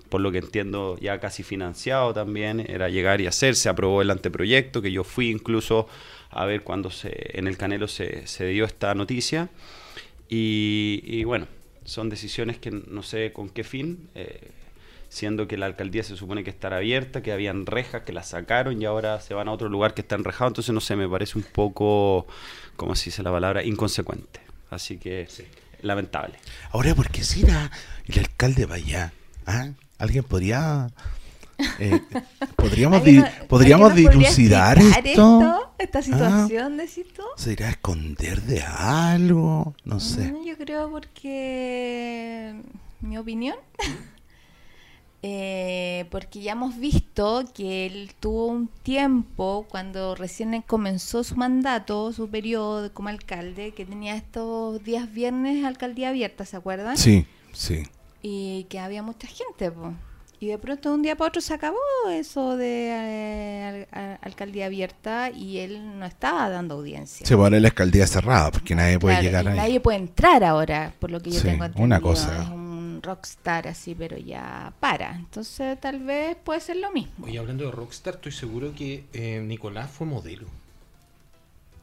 por 0.08 0.20
lo 0.20 0.30
que 0.30 0.38
entiendo, 0.38 0.96
ya 1.00 1.18
casi 1.18 1.42
financiado 1.42 2.12
también, 2.14 2.60
era 2.60 2.88
llegar 2.88 3.20
y 3.20 3.26
hacer, 3.26 3.56
se 3.56 3.68
aprobó 3.68 4.02
el 4.02 4.10
anteproyecto, 4.10 4.82
que 4.82 4.92
yo 4.92 5.04
fui 5.04 5.30
incluso 5.30 5.88
a 6.30 6.46
ver 6.46 6.62
cuando 6.62 6.90
en 7.04 7.46
el 7.46 7.56
Canelo 7.56 7.88
se, 7.88 8.24
dio 8.46 8.64
esta 8.64 8.94
noticia. 8.94 9.50
Y, 10.34 11.24
bueno, 11.24 11.46
son 11.84 12.08
decisiones 12.08 12.56
que 12.56 12.70
no 12.70 13.02
sé 13.02 13.32
con 13.34 13.50
qué 13.50 13.64
fin, 13.64 14.08
siendo 15.12 15.46
que 15.46 15.58
la 15.58 15.66
alcaldía 15.66 16.02
se 16.02 16.16
supone 16.16 16.42
que 16.42 16.48
estará 16.48 16.78
abierta, 16.78 17.20
que 17.22 17.32
habían 17.32 17.66
rejas 17.66 18.00
que 18.02 18.14
las 18.14 18.28
sacaron 18.30 18.80
y 18.80 18.86
ahora 18.86 19.20
se 19.20 19.34
van 19.34 19.46
a 19.46 19.52
otro 19.52 19.68
lugar 19.68 19.92
que 19.92 20.00
está 20.00 20.14
enrejado, 20.14 20.48
entonces 20.48 20.72
no 20.72 20.80
sé, 20.80 20.96
me 20.96 21.06
parece 21.06 21.36
un 21.36 21.44
poco, 21.44 22.26
¿cómo 22.76 22.94
se 22.94 23.06
dice 23.10 23.22
la 23.22 23.30
palabra? 23.30 23.62
Inconsecuente. 23.62 24.40
Así 24.70 24.96
que 24.96 25.28
lamentable. 25.82 26.36
Ahora, 26.70 26.94
¿por 26.94 27.10
qué 27.10 27.22
será 27.24 27.70
el 28.06 28.18
alcalde 28.20 28.62
para 28.66 28.76
allá? 28.76 29.12
¿Ah? 29.46 29.68
¿Alguien 29.98 30.24
podría 30.24 30.88
Eh, 31.78 32.00
¿Podríamos, 32.56 33.00
¿Alguien 33.02 33.16
di- 33.16 33.20
no- 33.22 33.46
podríamos 33.48 33.94
dilucidar 33.94 34.78
esto? 34.78 35.74
Esta 35.78 35.98
Ah. 35.98 36.02
situación, 36.02 36.76
decís 36.78 37.04
tú. 37.14 37.22
¿Se 37.36 37.52
irá 37.52 37.66
a 37.66 37.70
esconder 37.72 38.40
de 38.42 38.62
algo? 38.62 39.74
No 39.84 40.00
sé. 40.00 40.32
Mm, 40.32 40.44
Yo 40.46 40.56
creo 40.56 40.90
porque, 40.90 42.54
mi 43.02 43.18
opinión, 43.18 43.56
eh, 45.24 46.06
porque 46.10 46.40
ya 46.40 46.52
hemos 46.52 46.78
visto 46.78 47.44
que 47.54 47.86
él 47.86 48.10
tuvo 48.18 48.46
un 48.46 48.68
tiempo 48.82 49.66
cuando 49.70 50.14
recién 50.16 50.62
comenzó 50.66 51.22
su 51.22 51.36
mandato, 51.36 52.12
su 52.12 52.28
periodo 52.28 52.92
como 52.92 53.08
alcalde, 53.08 53.72
que 53.72 53.84
tenía 53.86 54.16
estos 54.16 54.82
días 54.82 55.12
viernes 55.12 55.64
alcaldía 55.64 56.08
abierta, 56.08 56.44
¿se 56.44 56.56
acuerdan? 56.56 56.96
Sí, 56.96 57.26
sí. 57.52 57.84
Y 58.20 58.64
que 58.64 58.78
había 58.80 59.02
mucha 59.02 59.28
gente, 59.28 59.70
po. 59.70 59.92
Y 60.40 60.48
de 60.48 60.58
pronto 60.58 60.88
de 60.88 60.94
un 60.96 61.02
día 61.02 61.14
para 61.14 61.28
otro 61.28 61.40
se 61.40 61.54
acabó 61.54 61.78
eso 62.10 62.56
de 62.56 62.88
eh, 62.90 63.86
al- 63.92 64.18
alcaldía 64.22 64.66
abierta 64.66 65.30
y 65.30 65.58
él 65.58 66.00
no 66.00 66.04
estaba 66.04 66.48
dando 66.48 66.74
audiencia. 66.74 67.24
Se 67.24 67.36
pone 67.36 67.60
la 67.60 67.68
alcaldía 67.68 68.08
cerrada 68.08 68.50
porque 68.50 68.74
nadie 68.74 68.98
puede 68.98 69.14
Claro, 69.14 69.24
llegar 69.24 69.48
ahí. 69.48 69.56
Nadie 69.56 69.78
puede 69.78 69.98
entrar 69.98 70.42
ahora, 70.42 70.92
por 70.98 71.12
lo 71.12 71.20
que 71.20 71.30
yo 71.30 71.38
Sí, 71.38 71.46
tengo 71.46 71.64
entendido. 71.64 71.84
una 71.84 72.00
cosa. 72.00 72.52
Un 73.02 73.08
rockstar 73.08 73.66
así, 73.66 73.96
pero 73.96 74.16
ya 74.16 74.72
para. 74.78 75.16
Entonces 75.16 75.80
tal 75.80 75.98
vez 76.04 76.36
puede 76.44 76.60
ser 76.60 76.76
lo 76.76 76.92
mismo. 76.92 77.26
Oye, 77.26 77.36
hablando 77.38 77.64
de 77.64 77.72
Rockstar, 77.72 78.14
estoy 78.14 78.30
seguro 78.32 78.72
que 78.76 79.04
eh, 79.12 79.42
Nicolás 79.44 79.90
fue 79.90 80.06
modelo. 80.06 80.46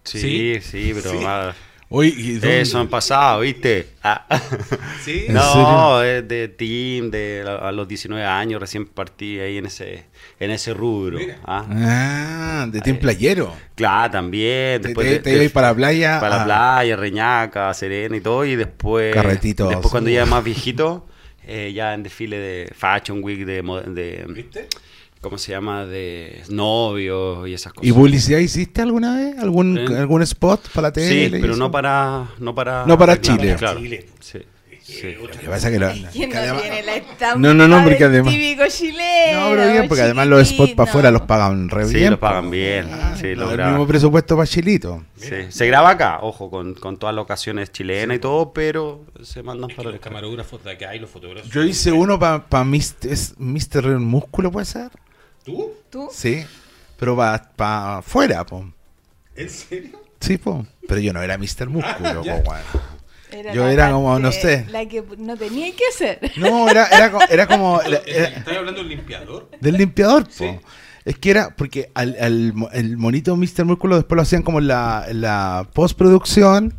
Sí, 0.05 0.19
Sí. 0.19 0.61
sí, 0.61 0.91
pero 0.95 1.11
Sí. 1.11 2.39
Eso 2.43 2.79
han 2.79 2.87
pasado, 2.87 3.41
¿viste? 3.41 3.89
Ah. 4.03 4.25
Sí. 5.03 5.25
¿En 5.27 5.33
No, 5.33 6.03
es 6.03 6.25
de 6.27 6.47
team, 6.49 7.09
de 7.11 7.43
a 7.47 7.71
los 7.71 7.87
19 7.87 8.23
años 8.23 8.61
recién 8.61 8.85
partí 8.85 9.39
ahí 9.39 9.57
en 9.57 9.65
ese 9.65 10.05
en 10.39 10.51
ese 10.51 10.73
rubro. 10.73 11.17
¿ah? 11.45 11.65
Ah, 11.69 12.67
de 12.71 12.79
team 12.81 12.97
playero. 12.99 13.53
Claro, 13.75 14.11
también. 14.11 14.81
Te, 14.81 14.89
Después 14.89 15.07
te, 15.07 15.19
te 15.19 15.29
de- 15.31 15.37
ibas 15.43 15.51
para 15.51 15.69
la 15.69 15.75
playa. 15.75 16.19
para 16.19 16.35
la 16.37 16.41
ah, 16.41 16.45
playa, 16.45 16.95
Reñaca, 16.95 17.73
Serena 17.73 18.15
y 18.15 18.21
todo, 18.21 18.45
y 18.45 18.55
después... 18.55 19.13
Carretitos. 19.13 19.67
Después 19.69 19.89
cuando 19.91 20.09
ya 20.11 20.25
más 20.25 20.43
viejito, 20.43 21.07
eh, 21.49 21.73
ya 21.73 21.93
en 21.93 22.03
desfile 22.03 22.37
de 22.39 22.71
Fashion 22.75 23.23
Week, 23.23 23.45
de, 23.45 23.61
de 23.87 24.25
¿Viste? 24.29 24.67
¿cómo 25.21 25.37
se 25.37 25.51
llama? 25.51 25.85
De 25.85 26.43
novios 26.49 27.47
y 27.47 27.53
esas 27.53 27.73
cosas. 27.73 27.89
¿Y 27.89 27.91
publicidad 27.91 28.39
hiciste 28.39 28.81
alguna 28.81 29.15
vez? 29.17 29.37
¿Algún, 29.39 29.77
Sí. 29.87 29.93
algún 29.95 30.21
spot 30.21 30.69
para 30.73 30.87
la 30.89 30.93
tele? 30.93 31.29
Sí, 31.29 31.37
pero 31.41 31.55
no 31.57 31.69
para... 31.71 32.27
No 32.39 32.55
para, 32.55 32.85
No 32.85 32.97
para 32.97 33.19
Chile. 33.19 33.55
Claro, 33.57 33.79
Chile. 33.79 34.05
sí, 34.19 34.39
sí. 34.89 35.13
Lo 35.15 35.27
que 35.29 35.47
pasa 35.47 35.67
es 35.67 35.73
que 35.73 35.79
lo- 35.79 35.91
¿Quién 36.11 36.29
que 36.29 36.35
no 36.35 36.41
además- 36.41 36.61
tiene 36.61 36.83
la 36.83 36.95
estampa 36.95 37.35
No, 37.37 37.53
no, 37.53 37.67
no, 37.67 37.83
porque 37.83 38.03
además- 38.03 38.33
típico 38.33 38.63
chileno? 38.67 39.39
No, 39.49 39.55
pero 39.55 39.71
bien, 39.71 39.87
porque 39.87 40.01
además 40.03 40.27
los 40.27 40.47
spots 40.47 40.73
para 40.73 40.89
afuera 40.89 41.11
los 41.11 41.21
pagan. 41.23 41.67
pagan 41.67 41.69
re 41.69 41.85
Sí, 41.87 41.93
bien. 41.95 42.11
lo 42.11 42.19
pagan 42.19 42.45
po. 42.45 42.49
bien. 42.51 42.89
Sí, 43.19 43.27
No, 43.35 43.45
lo 43.45 43.51
el 43.51 43.65
mismo 43.69 43.87
presupuesto 43.87 44.35
para 44.35 44.47
Chilito. 44.47 45.03
Sí. 45.15 45.35
Se 45.49 45.67
graba 45.67 45.91
acá, 45.91 46.19
ojo, 46.21 46.49
con, 46.49 46.73
con 46.73 46.97
todas 46.97 47.15
las 47.15 47.23
ocasiones 47.23 47.71
chilenas 47.71 48.17
y 48.17 48.19
todo, 48.19 48.51
pero 48.53 49.05
se 49.23 49.43
mandan 49.43 49.69
Es 49.69 49.75
para 49.75 49.91
los 49.91 49.99
camarógrafos 49.99 50.63
de 50.63 50.71
acá 50.71 50.95
y 50.95 50.99
los 50.99 51.09
fotógrafos. 51.09 51.49
Yo 51.51 51.63
hice 51.63 51.91
uno 51.91 52.17
para 52.19 52.45
pa 52.47 52.63
Mr. 52.63 53.07
¿es 53.09 53.35
Mr. 53.37 53.99
Músculo, 53.99 54.51
¿puede 54.51 54.65
ser? 54.65 54.89
¿Tú? 55.43 55.71
¿Tú? 55.89 56.09
Sí. 56.11 56.45
Pero 56.97 57.15
para 57.15 57.51
pa 57.55 57.97
afuera, 57.99 58.45
po. 58.45 58.65
¿En 59.35 59.49
serio? 59.49 59.99
Sí, 60.19 60.37
po. 60.37 60.65
Pero 60.87 60.99
yo 60.99 61.13
no 61.13 61.21
era 61.21 61.37
Mr. 61.37 61.69
Músculo, 61.69 62.23
Ya. 62.25 62.41
po, 62.43 62.51
weón. 62.51 62.63
Era 63.31 63.53
Yo 63.53 63.67
era 63.67 63.91
como, 63.91 64.17
no 64.19 64.31
sé. 64.31 64.65
La 64.69 64.85
que 64.87 65.03
no 65.17 65.37
tenía 65.37 65.71
que 65.75 65.83
hacer. 65.93 66.19
No, 66.37 66.69
era, 66.69 66.87
era, 66.87 67.11
era 67.29 67.47
como... 67.47 67.81
era- 67.85 68.01
era- 68.05 68.27
¿Estás 68.29 68.57
hablando 68.57 68.79
del 68.81 68.89
limpiador? 68.89 69.49
del 69.59 69.77
limpiador, 69.77 70.23
po. 70.25 70.31
Sí. 70.31 70.59
Es 71.05 71.17
que 71.17 71.31
era 71.31 71.55
porque 71.55 71.91
al, 71.95 72.15
el 72.19 72.97
monito 72.97 73.35
Mr. 73.35 73.65
Músculo 73.65 73.95
después 73.95 74.15
lo 74.15 74.21
hacían 74.21 74.41
como 74.43 74.59
en 74.59 74.67
la, 74.67 75.05
en 75.07 75.21
la 75.21 75.67
postproducción. 75.73 76.73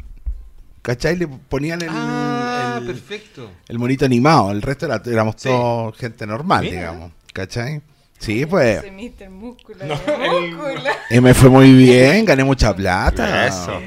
¿Cachai? 0.82 1.16
Le 1.16 1.26
ponían 1.28 1.82
el, 1.82 1.88
ah, 1.90 2.78
el- 2.80 2.86
perfecto. 2.86 3.50
el 3.68 3.78
monito 3.78 4.04
animado. 4.04 4.50
El 4.50 4.62
resto 4.62 4.86
era- 4.86 5.02
éramos 5.06 5.34
Sí. 5.38 5.48
todos 5.48 5.96
gente 5.96 6.26
normal, 6.26 6.62
Mira. 6.62 6.74
digamos. 6.76 7.12
¿Cachai? 7.32 7.82
Sí, 8.18 8.44
pues. 8.46 8.78
Ese 8.84 8.90
Mr. 8.90 9.30
Músculo. 9.30 9.84
No, 9.84 9.94
el- 9.94 10.52
músculo. 10.54 10.80
Y 11.10 11.20
me 11.20 11.34
fue 11.34 11.48
muy 11.50 11.72
bien, 11.72 12.24
gané 12.24 12.44
mucha 12.44 12.74
plata. 12.74 13.46
Eso. 13.46 13.80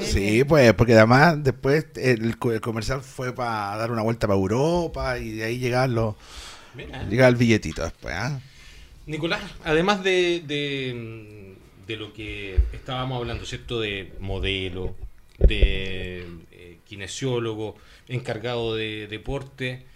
Sí, 0.00 0.44
pues, 0.44 0.72
porque 0.74 0.94
además 0.94 1.42
después 1.42 1.86
el, 1.96 2.38
co- 2.38 2.52
el 2.52 2.60
comercial 2.60 3.02
fue 3.02 3.34
para 3.34 3.76
dar 3.76 3.90
una 3.90 4.02
vuelta 4.02 4.26
para 4.26 4.38
Europa 4.38 5.18
y 5.18 5.32
de 5.32 5.44
ahí 5.44 5.58
llegaban 5.58 5.94
los, 5.94 6.14
Mira. 6.74 7.02
llegaba 7.08 7.28
el 7.28 7.36
billetito 7.36 7.82
después, 7.82 8.14
¿ah? 8.16 8.40
Nicolás, 9.06 9.42
además 9.64 10.02
de, 10.04 10.42
de, 10.46 11.54
de 11.86 11.96
lo 11.96 12.12
que 12.12 12.56
estábamos 12.72 13.18
hablando, 13.18 13.44
¿cierto? 13.46 13.80
De 13.80 14.12
modelo, 14.20 14.94
de 15.38 16.26
eh, 16.52 16.78
kinesiólogo, 16.86 17.76
encargado 18.08 18.74
de 18.74 19.06
deporte. 19.08 19.86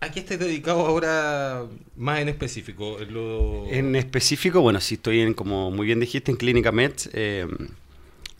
¿A 0.00 0.10
qué 0.10 0.20
estás 0.20 0.38
dedicado 0.38 0.86
ahora 0.86 1.64
más 1.96 2.20
en 2.20 2.28
específico? 2.28 2.98
Lo- 3.08 3.66
En 3.72 3.96
específico, 3.96 4.60
bueno, 4.60 4.80
sí 4.80 4.94
estoy 4.96 5.20
en, 5.20 5.32
como 5.34 5.70
muy 5.70 5.86
bien 5.86 6.00
dijiste, 6.00 6.30
en 6.30 6.36
Clínica 6.36 6.72
Med. 6.72 6.92
eh, 7.14 7.46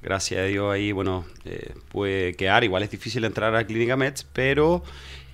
gracias 0.05 0.41
a 0.41 0.45
Dios 0.45 0.73
ahí, 0.73 0.93
bueno, 0.93 1.25
eh, 1.45 1.73
pude 1.91 2.35
quedar. 2.35 2.63
Igual 2.63 2.83
es 2.83 2.91
difícil 2.91 3.25
entrar 3.25 3.55
a 3.57 3.67
Clínica 3.67 3.97
Med, 3.97 4.15
pero 4.33 4.85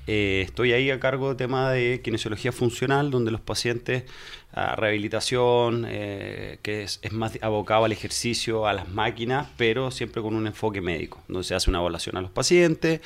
eh, 0.07 0.43
estoy 0.45 0.73
ahí 0.73 0.91
a 0.91 0.99
cargo 0.99 1.29
de 1.29 1.35
tema 1.35 1.71
de 1.71 2.01
kinesiología 2.03 2.53
funcional, 2.53 3.11
donde 3.11 3.31
los 3.31 3.41
pacientes 3.41 4.05
a 4.53 4.75
rehabilitación, 4.75 5.87
eh, 5.89 6.59
que 6.63 6.83
es, 6.83 6.99
es 7.03 7.13
más 7.13 7.39
abocado 7.41 7.85
al 7.85 7.93
ejercicio, 7.93 8.67
a 8.67 8.73
las 8.73 8.89
máquinas, 8.89 9.47
pero 9.57 9.91
siempre 9.91 10.23
con 10.23 10.35
un 10.35 10.47
enfoque 10.47 10.81
médico, 10.81 11.23
donde 11.29 11.45
se 11.45 11.55
hace 11.55 11.71
una 11.71 11.79
evaluación 11.79 12.17
a 12.17 12.23
los 12.23 12.33
pacientes, 12.33 13.01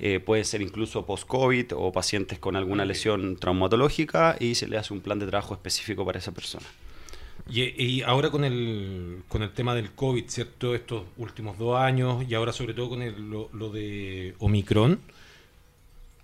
eh, 0.00 0.18
puede 0.18 0.44
ser 0.44 0.60
incluso 0.60 1.06
post-COVID 1.06 1.74
o 1.76 1.92
pacientes 1.92 2.38
con 2.40 2.56
alguna 2.56 2.84
lesión 2.84 3.36
traumatológica 3.36 4.36
y 4.40 4.56
se 4.56 4.66
le 4.66 4.76
hace 4.76 4.92
un 4.92 5.00
plan 5.00 5.20
de 5.20 5.26
trabajo 5.26 5.54
específico 5.54 6.04
para 6.04 6.18
esa 6.18 6.32
persona. 6.32 6.66
Y, 7.50 7.62
y 7.82 8.02
ahora 8.02 8.30
con 8.30 8.44
el, 8.44 9.22
con 9.28 9.42
el 9.42 9.50
tema 9.52 9.74
del 9.74 9.92
COVID, 9.92 10.24
¿cierto? 10.28 10.74
Estos 10.74 11.04
últimos 11.16 11.56
dos 11.58 11.78
años 11.78 12.24
y 12.28 12.34
ahora 12.34 12.52
sobre 12.52 12.74
todo 12.74 12.90
con 12.90 13.02
el- 13.02 13.30
lo, 13.30 13.48
lo 13.54 13.70
de 13.70 14.34
Omicron, 14.38 15.00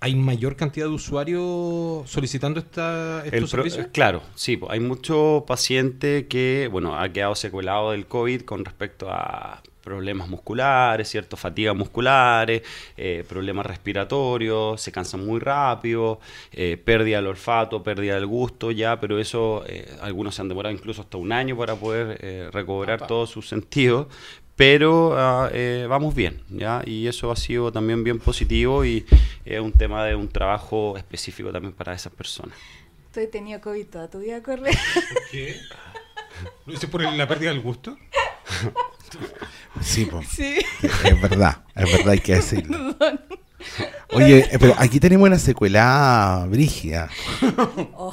¿hay 0.01 0.15
mayor 0.17 0.55
cantidad 0.57 0.87
de 0.87 0.93
usuarios 0.93 2.11
solicitando 2.11 2.61
esta, 2.61 3.21
estos 3.25 3.33
El 3.33 3.39
pro- 3.41 3.49
servicios? 3.49 3.87
claro, 3.93 4.23
sí, 4.35 4.59
pues, 4.59 4.71
hay 4.71 4.81
mucho 4.81 5.45
paciente 5.47 6.27
que, 6.29 6.69
bueno, 6.71 6.99
ha 6.99 7.09
quedado 7.09 7.35
secuelado 7.35 7.93
del 7.93 8.05
COVID 8.07 8.43
con 8.43 8.65
respecto 8.67 9.07
a 9.11 9.63
problemas 9.85 10.29
musculares, 10.29 11.09
cierto, 11.09 11.37
fatigas 11.37 11.77
musculares, 11.77 12.63
eh, 12.97 13.25
problemas 13.29 13.67
respiratorios, 13.67 14.81
se 14.81 14.91
cansan 14.91 15.25
muy 15.25 15.39
rápido, 15.41 16.21
eh, 16.53 16.77
pérdida 16.83 17.19
del 17.19 17.27
olfato, 17.29 17.83
pérdida 17.83 18.15
del 18.15 18.27
gusto, 18.27 18.71
ya, 18.71 18.99
pero 18.99 19.19
eso, 19.19 19.63
eh, 19.69 19.87
algunos 20.01 20.35
se 20.35 20.43
han 20.43 20.49
demorado 20.49 20.75
incluso 20.75 21.03
hasta 21.03 21.19
un 21.19 21.33
año 21.33 21.57
para 21.57 21.77
poder 21.77 22.19
eh, 22.21 22.49
recobrar 22.53 23.07
todos 23.07 23.31
sus 23.31 23.49
sentidos, 23.49 24.07
pero 24.57 25.17
eh, 25.53 25.87
vamos 25.89 26.15
bien, 26.15 26.41
¿ya? 26.49 26.83
Y 26.87 27.07
eso 27.09 27.31
ha 27.31 27.37
sido 27.37 27.73
también 27.73 28.05
bien 28.05 28.19
positivo 28.19 28.85
y 28.85 29.05
es 29.45 29.61
un 29.61 29.73
tema 29.73 30.05
de 30.05 30.15
un 30.15 30.29
trabajo 30.29 30.97
específico 30.97 31.51
también 31.51 31.73
para 31.73 31.93
esas 31.93 32.13
personas. 32.13 32.57
Tú 33.13 33.21
has 33.21 33.31
tenido 33.31 33.61
COVID 33.61 33.87
toda 33.87 34.09
tu 34.09 34.21
vida, 34.21 34.43
correr. 34.43 34.75
¿Qué? 35.31 35.57
¿Lo 36.67 36.73
hice 36.73 36.89
por 36.89 37.03
la 37.03 37.29
pérdida 37.29 37.51
del 37.51 37.61
gusto? 37.61 37.97
Sí, 39.81 40.07
pues. 40.11 40.29
Sí. 40.29 40.57
Es 40.83 41.21
verdad, 41.21 41.59
es 41.75 41.91
verdad, 41.93 42.09
hay 42.11 42.21
que 42.21 42.35
decirlo. 42.37 42.97
Oye, 44.11 44.41
eh, 44.53 44.59
pero 44.61 44.75
aquí 44.77 45.01
tenemos 45.01 45.27
una 45.27 45.39
secuela 45.39 46.47
brígida. 46.51 47.09
Oh, 47.95 48.13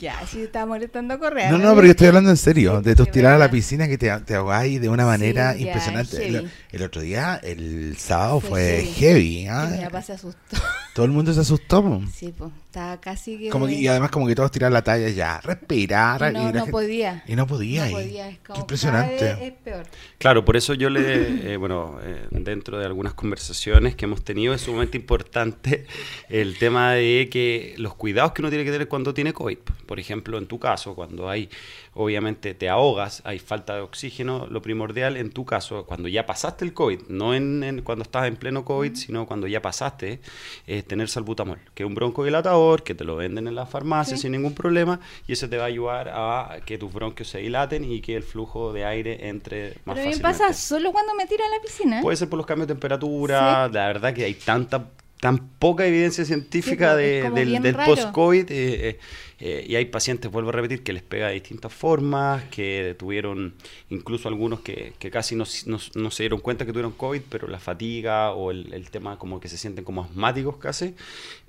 ya, 0.00 0.16
sí 0.26 0.42
estaba 0.42 0.64
molestando 0.66 1.14
a 1.14 1.18
correr. 1.18 1.50
No, 1.52 1.58
no, 1.58 1.74
pero 1.74 1.86
yo 1.86 1.90
estoy 1.90 2.06
hablando 2.08 2.30
en 2.30 2.38
serio. 2.38 2.80
De 2.80 2.94
tus 2.96 3.10
tirar 3.10 3.34
a 3.34 3.38
la 3.38 3.50
piscina 3.50 3.86
que 3.88 3.98
te, 3.98 4.10
te 4.20 4.34
ahogáis 4.34 4.80
de 4.80 4.88
una 4.88 5.04
manera 5.04 5.52
Sí, 5.54 5.64
impresionante. 5.66 6.26
El, 6.26 6.50
el 6.72 6.82
otro 6.82 7.02
día, 7.02 7.38
el 7.42 7.96
sábado, 7.98 8.40
Fue 8.40 8.48
fue 8.48 8.84
heavy. 8.96 9.44
heavy. 9.44 9.46
¿ah? 9.48 9.68
mi 9.70 9.84
papá 9.84 10.02
se 10.02 10.14
asustó. 10.14 10.56
Todo 10.94 11.06
el 11.06 11.12
mundo 11.12 11.32
se 11.32 11.40
asustó. 11.40 11.82
po. 11.82 12.02
Sí, 12.12 12.34
pues, 12.36 12.50
estaba 12.66 13.00
casi 13.00 13.38
que... 13.38 13.48
Como 13.48 13.66
que- 13.66 13.74
y 13.74 13.86
además, 13.86 14.10
como 14.10 14.26
que 14.26 14.34
todos 14.34 14.50
tiraron 14.50 14.72
la 14.74 14.82
talla 14.82 15.08
ya. 15.08 15.40
Respirar. 15.40 16.30
Y 16.30 16.34
no, 16.34 16.40
y 16.42 16.44
no 16.46 16.52
gente- 16.52 16.70
podía. 16.72 17.24
Y 17.28 17.36
no 17.36 17.46
podía. 17.46 17.84
No 17.84 17.90
y- 17.90 17.92
podía, 17.94 18.28
es 18.28 18.38
qué 18.38 18.44
como 18.48 18.60
impresionante. 18.60 19.16
cada 19.18 19.34
vez 19.36 19.42
es 19.42 19.52
peor. 19.62 19.86
Claro, 20.18 20.44
por 20.44 20.56
eso 20.56 20.74
yo 20.74 20.90
le, 20.90 21.52
eh, 21.52 21.56
bueno, 21.56 21.98
eh, 22.02 22.26
dentro 22.30 22.78
de 22.78 22.86
algunas 22.86 23.14
conversaciones 23.14 23.94
que 23.94 24.04
hemos 24.06 24.24
tenido 24.24 24.52
es 24.52 24.62
sumamente 24.62 24.96
importante 24.98 25.86
el 26.28 26.58
tema 26.58 26.92
de 26.92 27.28
que 27.30 27.74
los 27.78 27.94
cuidados 27.94 28.32
que 28.32 28.42
uno 28.42 28.48
tiene 28.50 28.64
que 28.64 28.72
tener 28.72 28.88
cuando 28.88 29.14
tiene 29.14 29.32
COVID. 29.32 29.58
Por 29.86 30.00
ejemplo, 30.00 30.38
en 30.38 30.46
tu 30.46 30.58
caso, 30.58 30.94
cuando 30.94 31.28
hay 31.28 31.48
obviamente 31.92 32.54
te 32.54 32.68
ahogas, 32.68 33.20
hay 33.24 33.38
falta 33.40 33.74
de 33.74 33.80
oxígeno, 33.80 34.46
lo 34.48 34.62
primordial 34.62 35.16
en 35.16 35.30
tu 35.32 35.44
caso, 35.44 35.84
cuando 35.86 36.06
ya 36.08 36.24
pasaste 36.24 36.64
el 36.64 36.72
COVID, 36.72 37.00
no 37.08 37.34
en, 37.34 37.82
cuando 37.84 38.02
estás 38.04 38.26
en 38.28 38.36
pleno 38.36 38.64
COVID, 38.64 38.94
sino 38.94 39.26
cuando 39.26 39.46
ya 39.48 39.60
pasaste, 39.60 40.20
es 40.68 40.84
tener 40.86 41.08
salbutamol, 41.08 41.58
que 41.74 41.82
es 41.82 41.86
un 41.88 41.94
broncodilatador, 41.96 42.84
que 42.84 42.94
te 42.94 43.04
lo 43.04 43.16
venden 43.16 43.48
en 43.48 43.54
la 43.56 43.66
farmacia 43.66 44.16
sin 44.16 44.32
ningún 44.32 44.54
problema, 44.54 45.00
y 45.26 45.32
eso 45.32 45.48
te 45.48 45.56
va 45.56 45.64
a 45.64 45.66
ayudar 45.66 46.10
a 46.14 46.60
que 46.64 46.78
tus 46.78 46.92
bronquios 46.92 47.28
se 47.28 47.38
dilaten 47.38 47.84
y 47.84 48.00
que 48.00 48.14
el 48.14 48.22
flujo 48.22 48.72
de 48.72 48.84
aire 48.84 49.28
entre 49.28 49.70
más 49.84 49.96
Pero 49.96 50.10
fácilmente. 50.10 50.22
pasa 50.22 50.52
solo 50.52 50.92
cuando 50.92 51.14
me 51.16 51.26
tiro 51.26 51.44
a 51.44 51.48
la 51.48 51.60
piscina. 51.62 52.00
Puede 52.02 52.16
ser 52.16 52.28
por 52.28 52.36
los 52.36 52.46
cambios 52.46 52.68
de 52.68 52.74
temperatura, 52.74 53.68
la 53.68 53.86
verdad 53.88 54.14
que 54.14 54.24
hay 54.24 54.34
tanta 54.34 54.90
tan 55.20 55.36
poca 55.58 55.84
evidencia 55.84 56.24
científica 56.24 56.96
Sí, 56.96 57.02
de- 57.02 57.30
del, 57.60 57.76
post-COVID 57.84 58.50
eh, 58.50 58.88
eh, 58.88 58.98
eh, 59.40 59.64
y 59.68 59.76
hay 59.76 59.86
pacientes, 59.86 60.30
vuelvo 60.30 60.50
a 60.50 60.52
repetir, 60.52 60.82
que 60.82 60.92
les 60.92 61.02
pega 61.02 61.28
de 61.28 61.34
distintas 61.34 61.72
formas, 61.72 62.44
que 62.50 62.94
tuvieron 62.98 63.54
incluso 63.88 64.28
algunos 64.28 64.60
que, 64.60 64.92
casi 65.10 65.34
no, 65.34 65.44
se 65.46 66.22
dieron 66.22 66.40
cuenta 66.40 66.66
que 66.66 66.72
tuvieron 66.72 66.92
COVID, 66.92 67.22
pero 67.28 67.48
la 67.48 67.58
fatiga 67.58 68.32
o 68.32 68.50
el, 68.50 68.72
el 68.72 68.90
tema 68.90 69.18
como 69.18 69.40
que 69.40 69.48
se 69.48 69.56
sienten 69.56 69.84
como 69.84 70.02
asmáticos 70.04 70.56
casi, 70.58 70.94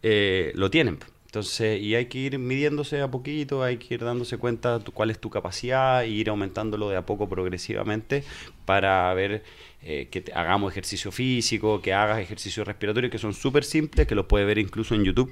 eh, 0.04 0.52
lo 0.56 0.70
tienen. 0.70 1.00
Entonces, 1.26 1.82
y 1.82 1.96
hay 1.96 2.08
que 2.08 2.18
ir 2.18 2.38
midiéndose 2.40 3.00
a 3.02 3.10
poquito, 3.10 3.64
hay 3.64 3.78
que 3.78 3.94
ir 3.94 4.04
dándose 4.04 4.38
cuenta 4.38 4.80
tu- 4.80 4.92
cuál 4.92 5.12
es 5.12 5.20
tu 5.20 5.30
capacidad 5.30 6.04
e 6.04 6.10
ir 6.10 6.30
aumentándolo 6.30 6.90
de 6.90 6.98
a 6.98 7.06
poco 7.06 7.30
progresivamente 7.30 8.26
para 8.66 9.14
ver 9.14 9.42
eh, 9.84 10.08
que 10.12 10.22
te- 10.22 10.34
hagamos 10.34 10.72
ejercicio 10.72 11.12
físico, 11.12 11.82
que 11.82 11.94
hagas 11.94 12.20
ejercicios 12.20 12.68
respiratorios 12.68 13.12
que 13.12 13.18
son 13.18 13.34
súper 13.34 13.64
simples, 13.64 14.06
que 14.08 14.14
los 14.16 14.26
puedes 14.28 14.46
ver 14.48 14.58
incluso 14.60 14.94
en 14.96 15.04
YouTube, 15.04 15.32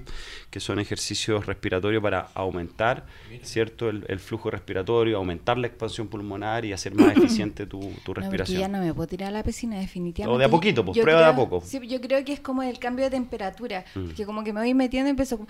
que 0.50 0.60
son 0.60 0.80
ejercicios 0.80 1.46
respiratorios 1.46 2.02
para 2.02 2.30
aumentar, 2.34 3.06
¿cierto? 3.44 3.90
El, 3.90 4.06
el 4.08 4.20
flujo 4.20 4.50
respiratorio, 4.50 5.18
aumentar 5.18 5.58
la 5.58 5.68
expansión 5.68 6.08
pulmonar 6.08 6.66
y 6.66 6.74
hacer 6.74 6.96
más 6.96 7.16
eficiente 7.18 7.66
tu, 7.68 7.80
No, 7.80 8.14
respiración. 8.14 8.60
ya 8.60 8.68
no 8.68 8.80
me 8.80 8.94
puedo 8.94 9.08
tirar 9.08 9.30
a 9.30 9.32
la 9.32 9.44
piscina, 9.44 9.80
definitivamente. 9.80 10.36
O 10.36 10.40
de 10.40 10.46
a 10.46 10.50
poquito, 10.50 10.84
pues, 10.84 10.98
Yo 10.98 11.04
prueba 11.04 11.22
de 11.22 11.28
a 11.28 11.34
creo- 11.34 11.48
poco. 11.50 11.66
Sí, 11.66 11.80
yo 11.88 12.02
creo 12.02 12.26
que 12.26 12.34
es 12.34 12.40
como 12.40 12.64
el 12.64 12.80
cambio 12.80 13.06
de 13.06 13.12
temperatura. 13.12 13.86
Mm. 13.96 14.10
Que 14.10 14.26
como 14.26 14.44
que 14.44 14.52
me 14.54 14.62
voy 14.62 14.74
metiendo 14.74 15.10
y 15.10 15.12
empiezo 15.12 15.38
como... 15.38 15.50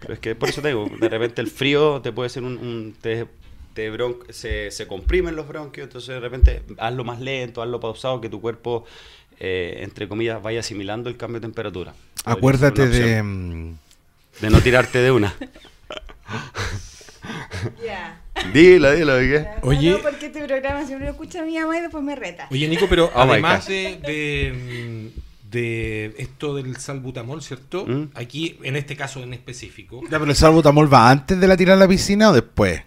Pero 0.00 0.14
es 0.14 0.20
que 0.20 0.34
por 0.34 0.48
eso 0.48 0.62
te 0.62 0.68
digo, 0.68 0.88
de 0.98 1.08
repente 1.08 1.40
el 1.42 1.48
frío 1.48 2.00
te 2.00 2.10
puede 2.12 2.30
ser 2.30 2.42
un... 2.42 2.56
un- 2.56 2.94
te, 3.00 3.26
te 3.74 3.92
bron- 3.92 4.18
se, 4.30 4.70
se 4.70 4.86
comprimen 4.86 5.36
los 5.36 5.46
bronquios, 5.48 5.84
entonces 5.86 6.08
de 6.08 6.20
repente 6.20 6.62
hazlo 6.78 7.04
más 7.04 7.20
lento, 7.20 7.62
hazlo 7.62 7.80
pausado, 7.80 8.20
que 8.20 8.28
tu 8.28 8.40
cuerpo, 8.40 8.84
eh, 9.38 9.78
entre 9.82 10.08
comillas, 10.08 10.42
vaya 10.42 10.60
asimilando 10.60 11.08
el 11.08 11.16
cambio 11.16 11.40
de 11.40 11.46
temperatura. 11.46 11.94
Acuérdate 12.24 12.88
de... 12.88 13.22
mm, 13.22 13.74
De 14.40 14.50
no 14.50 14.60
tirarte 14.60 14.98
de 14.98 15.10
una. 15.12 15.34
Ya. 17.84 18.20
Dilo, 18.54 18.92
dilo, 18.92 19.18
¿qué? 19.18 19.46
Oye. 19.62 19.90
No, 19.90 19.98
porque 19.98 20.26
este 20.26 20.42
programa 20.46 20.84
siempre 20.86 21.06
lo 21.06 21.12
escucha 21.12 21.42
mi 21.44 21.58
mamá 21.58 21.76
y 21.78 21.82
después 21.82 22.02
me 22.02 22.16
reta. 22.16 22.46
Oye, 22.50 22.66
Nico, 22.68 22.86
pero 22.88 23.10
Oh 23.14 23.24
my 23.26 23.32
además 23.32 23.66
de, 23.66 23.98
de, 24.06 25.10
mm, 25.12 25.50
de 25.50 26.14
esto 26.18 26.54
del 26.54 26.76
salbutamol, 26.76 27.42
¿cierto? 27.42 27.84
¿Mm? 27.86 28.10
Aquí, 28.14 28.58
en 28.62 28.76
este 28.76 28.96
caso 28.96 29.22
en 29.22 29.34
específico, 29.34 30.00
Ya, 30.04 30.18
pero 30.18 30.30
el 30.30 30.36
salbutamol 30.36 30.92
va 30.92 31.10
antes 31.10 31.38
de 31.38 31.46
la 31.46 31.56
tirar 31.56 31.76
a 31.76 31.80
la 31.80 31.88
piscina 31.88 32.30
o 32.30 32.32
después. 32.32 32.82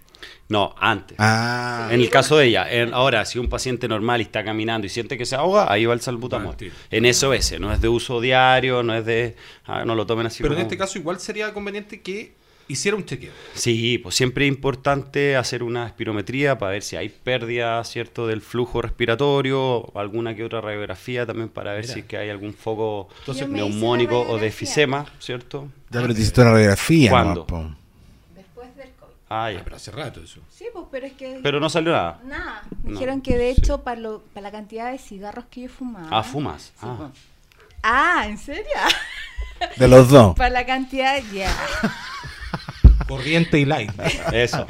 No, 0.48 0.74
antes. 0.78 1.16
Ah, 1.18 1.88
En 1.90 2.00
el 2.00 2.10
caso 2.10 2.36
de 2.36 2.46
ella, 2.46 2.70
en- 2.70 2.92
ahora, 2.94 3.24
si 3.24 3.38
un 3.38 3.48
paciente 3.48 3.88
normal 3.88 4.20
y 4.20 4.24
está 4.24 4.44
caminando 4.44 4.86
y 4.86 4.90
siente 4.90 5.16
que 5.18 5.24
se 5.26 5.34
ahoga, 5.36 5.72
ahí 5.72 5.84
va 5.86 5.94
el 5.94 6.00
salbutamol. 6.00 6.56
Ah. 6.60 6.64
En 6.90 7.06
SOS, 7.06 7.58
no 7.60 7.72
es 7.72 7.80
de 7.80 7.88
uso 7.88 8.20
diario, 8.20 8.82
no 8.82 8.94
es 8.94 9.04
de. 9.06 9.36
ah, 9.66 9.84
no 9.84 9.94
lo 9.94 10.06
tomen 10.06 10.26
así 10.26 10.42
pero 10.42 10.54
en 10.54 10.60
este 10.62 10.76
caso 10.76 10.98
igual 10.98 11.18
sería 11.20 11.52
conveniente 11.54 12.00
que 12.02 12.34
hiciera 12.66 12.96
un 12.96 13.04
chequeo. 13.04 13.30
Sí, 13.54 13.98
pues 13.98 14.14
siempre 14.14 14.46
es 14.46 14.48
importante 14.48 15.36
hacer 15.36 15.62
una 15.62 15.86
espirometría 15.86 16.56
para 16.58 16.72
ver 16.72 16.82
si 16.82 16.96
hay 16.96 17.10
pérdida, 17.10 17.82
¿cierto?, 17.84 18.26
del 18.26 18.40
flujo 18.40 18.80
respiratorio, 18.80 19.92
alguna 19.98 20.34
que 20.34 20.44
otra 20.44 20.60
radiografía 20.60 21.26
también 21.26 21.48
para 21.50 21.72
ver 21.72 21.82
Mira. 21.82 21.94
si 21.94 22.00
es 22.00 22.06
que 22.06 22.16
hay 22.16 22.30
algún 22.30 22.54
foco 22.54 23.08
Entonces, 23.20 23.48
neumónico 23.48 24.20
o 24.22 24.38
de 24.38 24.46
efisema, 24.46 25.04
¿cierto? 25.18 25.68
ya, 25.90 26.00
pero 26.00 26.14
te 26.14 26.20
hiciste 26.20 26.40
una 26.40 26.52
radiografía. 26.52 27.10
¿Cuándo? 27.10 27.40
Después 27.48 27.64
Ah, 29.36 29.48
Ah, 29.48 29.60
pero 29.64 29.76
hace 29.76 29.90
rato 29.90 30.20
eso. 30.22 30.40
Sí, 30.50 30.66
pues, 30.72 30.86
pero 30.90 31.06
es 31.06 31.12
que... 31.14 31.40
Pero 31.42 31.58
no 31.60 31.68
salió 31.68 31.92
nada. 31.92 32.20
Nada. 32.24 32.62
Me 32.82 32.90
No, 32.92 32.98
dijeron 32.98 33.20
que 33.20 33.36
de 33.36 33.54
sí. 33.54 33.60
hecho, 33.60 33.82
para, 33.82 34.00
lo, 34.00 34.20
para 34.32 34.42
la 34.42 34.52
cantidad 34.52 34.92
de 34.92 34.98
cigarros 34.98 35.46
que 35.50 35.62
yo 35.62 35.68
fumaba... 35.68 36.08
Ah, 36.10 36.22
fumas. 36.22 36.62
Sí, 36.64 36.72
Ah. 36.82 36.94
pues. 36.98 37.10
Ah, 37.82 38.24
¿en 38.28 38.38
serio? 38.38 38.64
De 39.76 39.88
los 39.88 40.08
dos. 40.08 40.34
para 40.36 40.50
la 40.50 40.66
cantidad, 40.66 41.20
ya. 41.32 41.50
Corriente 43.08 43.58
y 43.58 43.64
light. 43.64 43.90
Eso. 44.32 44.66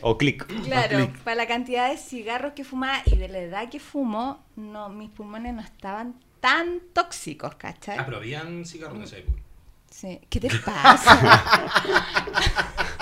O 0.00 0.16
clic. 0.16 0.46
Claro, 0.64 1.10
para 1.24 1.34
la 1.36 1.46
cantidad 1.46 1.90
de 1.90 1.96
cigarros 1.96 2.52
que 2.54 2.64
fumaba 2.64 3.02
y 3.06 3.16
de 3.16 3.28
la 3.28 3.38
edad 3.38 3.68
que 3.68 3.80
fumo, 3.80 4.44
no, 4.56 4.88
mis 4.88 5.10
pulmones 5.10 5.54
no 5.54 5.60
estaban 5.62 6.14
tan 6.40 6.80
tóxicos, 6.92 7.54
¿cachai? 7.56 7.98
Ah, 7.98 8.04
pero 8.04 8.18
habían 8.18 8.64
cigarros 8.64 8.96
en 8.98 9.02
esa 9.04 9.16
época. 9.18 9.38
Sí. 9.90 10.20
¿Qué 10.30 10.40
te 10.40 10.48
pasa? 10.60 11.82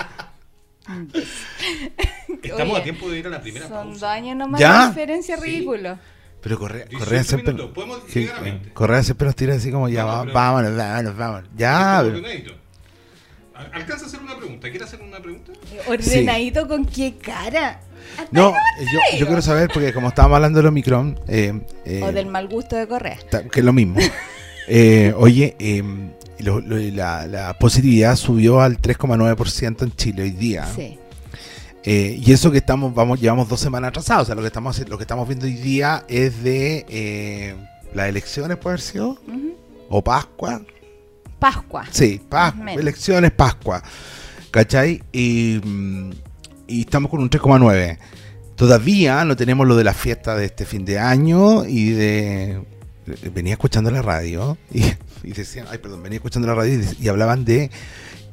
Estamos 2.43 2.73
Oye, 2.73 2.79
a 2.79 2.83
tiempo 2.83 3.09
de 3.09 3.19
ir 3.19 3.27
a 3.27 3.29
la 3.29 3.41
primera 3.41 3.67
Son 3.67 3.77
dos 3.91 3.99
pausa. 3.99 4.11
años 4.13 4.35
nomás 4.35 4.59
¿Ya? 4.61 4.81
de 4.83 4.87
diferencia 4.89 5.37
Sí. 5.37 5.43
ridículo. 5.43 5.99
Pero 6.41 6.57
Correa, 6.57 6.85
18 6.85 7.05
Correa 7.05 7.23
siempre. 7.23 7.53
sí, 8.07 8.19
llegar 8.21 8.37
a 8.37 8.41
20. 8.41 8.69
Correa 8.73 9.03
siempre 9.03 9.25
nos 9.27 9.35
tira 9.35 9.53
así 9.55 9.71
como 9.71 9.87
ya, 9.89 10.01
No, 10.01 10.07
va- 10.07 10.21
pero- 10.23 10.33
vámonos, 10.33 10.75
vámonos, 10.75 11.17
vámonos. 11.17 11.49
Ya, 11.55 11.99
¿Alcanza 13.73 14.05
a 14.05 14.07
hacer 14.07 14.19
una 14.21 14.35
pregunta? 14.37 14.69
¿Quiere 14.71 14.85
hacer 14.85 15.01
una 15.01 15.19
pregunta? 15.19 15.51
Ordenadito 15.87 16.67
con 16.67 16.83
qué 16.85 17.15
cara. 17.17 17.79
No, 18.31 18.51
yo, 18.79 19.19
yo 19.19 19.27
quiero 19.27 19.41
saber, 19.43 19.69
porque 19.71 19.93
como 19.93 20.07
estábamos 20.07 20.37
hablando 20.37 20.57
de 20.57 20.63
los 20.63 20.69
Omicron, 20.71 21.19
eh, 21.27 21.61
eh, 21.85 22.01
O 22.03 22.11
del 22.11 22.25
mal 22.25 22.47
gusto 22.47 22.75
de 22.75 22.87
Correa. 22.87 23.19
que 23.51 23.59
es 23.59 23.65
lo 23.65 23.71
mismo. 23.73 23.99
Eh, 24.73 25.13
oye, 25.17 25.55
eh, 25.59 25.83
lo- 26.39 26.61
lo- 26.61 26.77
la, 26.77 27.27
la 27.27 27.57
positividad 27.59 28.15
subió 28.15 28.61
al 28.61 28.77
3,9% 28.79 29.83
en 29.83 29.91
Chile 29.97 30.23
hoy 30.23 30.31
día. 30.31 30.65
Sí. 30.73 30.97
Eh, 31.83 32.21
y 32.25 32.31
eso 32.31 32.51
que 32.51 32.59
estamos, 32.59 32.93
vamos, 32.93 33.19
llevamos 33.19 33.49
dos 33.49 33.59
semanas 33.59 33.89
atrasados. 33.89 34.23
O 34.23 34.25
sea, 34.27 34.35
lo 34.35 34.41
que 34.41 34.47
estamos, 34.47 34.79
lo 34.87 34.97
que 34.97 35.03
estamos 35.03 35.27
viendo 35.27 35.45
hoy 35.45 35.55
día 35.55 36.05
es 36.07 36.41
de 36.43 36.85
eh, 36.87 37.55
las 37.93 38.07
elecciones, 38.07 38.55
puede 38.57 38.75
haber 38.75 38.81
sido, 38.81 39.19
o 39.89 40.01
Pascua. 40.03 40.61
Pascua. 41.37 41.85
Sí, 41.91 42.21
Pascua, 42.29 42.63
elecciones, 42.79 43.31
Pascua. 43.31 43.83
¿Cachai? 44.51 45.01
Y, 45.11 45.59
y 46.67 46.81
estamos 46.81 47.09
con 47.11 47.19
un 47.19 47.29
3,9. 47.29 47.97
Todavía 48.55 49.25
no 49.25 49.35
tenemos 49.35 49.67
lo 49.67 49.75
de 49.75 49.83
la 49.83 49.93
fiesta 49.93 50.35
de 50.35 50.45
este 50.45 50.65
fin 50.65 50.85
de 50.85 50.97
año 50.99 51.65
y 51.65 51.89
de... 51.89 52.61
Venía 53.33 53.53
escuchando 53.53 53.89
la 53.91 54.01
radio 54.01 54.57
y, 54.71 54.83
y 55.23 55.31
decían, 55.33 55.65
ay, 55.71 55.77
perdón, 55.79 56.03
venía 56.03 56.17
escuchando 56.17 56.47
la 56.47 56.55
radio 56.55 56.79
y, 56.99 57.07
hablaban 57.07 57.45
de 57.45 57.71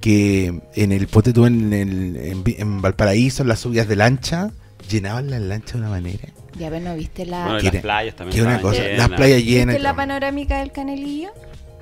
que 0.00 0.60
en 0.74 0.92
el 0.92 1.08
pote 1.08 1.32
tú 1.32 1.46
en, 1.46 1.72
el, 1.72 2.42
en, 2.46 2.80
Valparaíso, 2.82 3.42
en 3.42 3.48
las 3.48 3.60
subidas 3.60 3.88
de 3.88 3.96
lancha, 3.96 4.50
llenaban 4.90 5.30
las 5.30 5.40
lanchas 5.40 5.72
de 5.74 5.78
una 5.78 5.90
manera. 5.90 6.28
Ya 6.58 6.70
ves, 6.70 6.82
¿no 6.82 6.94
viste 6.94 7.24
la, 7.26 7.42
Bueno, 7.44 7.54
las 7.58 7.64
era- 7.64 7.80
playas 7.80 8.16
también. 8.16 8.36
Que 8.36 8.42
una 8.42 8.60
cosa, 8.60 8.82
las 8.82 9.08
playas 9.08 9.42
llenas. 9.42 9.74
¿viste 9.74 9.82
la 9.82 9.96
panorámica 9.96 10.58
del 10.58 10.72
Canelillo? 10.72 11.30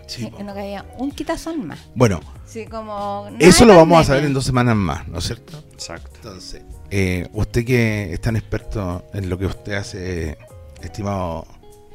Sí, 0.07 0.22
Sí, 0.22 0.27
po. 0.31 0.42
no 0.44 0.55
caía 0.55 0.85
un 0.99 1.11
quitazón 1.11 1.66
más. 1.66 1.81
Bueno, 1.94 2.20
Sí, 2.46 2.64
como... 2.66 3.25
nada 3.29 3.37
eso 3.40 3.64
lo 3.64 3.75
vamos 3.75 4.01
a 4.01 4.05
saber 4.05 4.25
en 4.25 4.33
dos 4.33 4.44
semanas 4.44 4.77
más, 4.77 5.09
¿no 5.09 5.18
es 5.18 5.25
cierto? 5.25 5.64
Exacto. 5.72 6.11
Entonces, 6.16 6.62
eh, 6.90 7.29
usted 7.33 7.64
que 7.64 8.12
es 8.12 8.20
tan 8.20 8.37
experto 8.37 9.05
en 9.12 9.29
lo 9.29 9.37
que 9.37 9.46
usted 9.46 9.72
hace, 9.75 10.38
estimado 10.81 11.44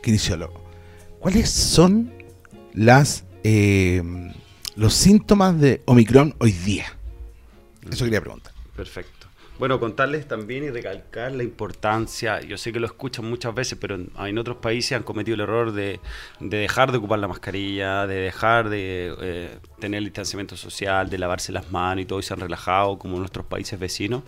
kinesiólogo, 0.03 0.60
¿cuáles 1.21 1.49
son 1.51 2.11
las 2.73 3.23
eh, 3.43 4.01
los 4.75 4.93
síntomas 4.93 5.59
de 5.61 5.81
Omicron 5.85 6.35
hoy 6.39 6.51
día? 6.51 6.85
Eso 7.89 8.05
quería 8.05 8.21
preguntar. 8.21 8.53
Perfecto. 8.75 9.27
Bueno, 9.59 9.79
contarles 9.79 10.27
también 10.27 10.63
y 10.63 10.71
recalcar 10.71 11.33
la 11.33 11.43
importancia, 11.43 12.41
yo 12.41 12.57
sé 12.57 12.73
que 12.73 12.79
lo 12.79 12.87
escuchan 12.87 13.25
muchas 13.25 13.53
veces, 13.53 13.77
pero 13.79 13.95
en, 13.95 14.37
otros 14.39 14.57
países 14.57 14.93
han 14.93 15.03
cometido 15.03 15.35
el 15.35 15.41
error 15.41 15.71
de, 15.71 15.99
de 16.39 16.57
dejar 16.57 16.91
de 16.91 16.97
ocupar 16.97 17.19
la 17.19 17.27
mascarilla, 17.27 18.07
de 18.07 18.15
dejar 18.15 18.69
de 18.69 19.13
eh, 19.21 19.57
tener 19.77 19.99
el 19.99 20.05
distanciamiento 20.05 20.57
social, 20.57 21.11
de 21.11 21.19
lavarse 21.19 21.51
las 21.51 21.71
manos 21.71 22.01
y 22.01 22.05
todo, 22.07 22.19
y 22.19 22.23
se 22.23 22.33
han 22.33 22.39
relajado 22.39 22.97
como 22.97 23.19
nuestros 23.19 23.45
países 23.45 23.79
vecinos, 23.79 24.23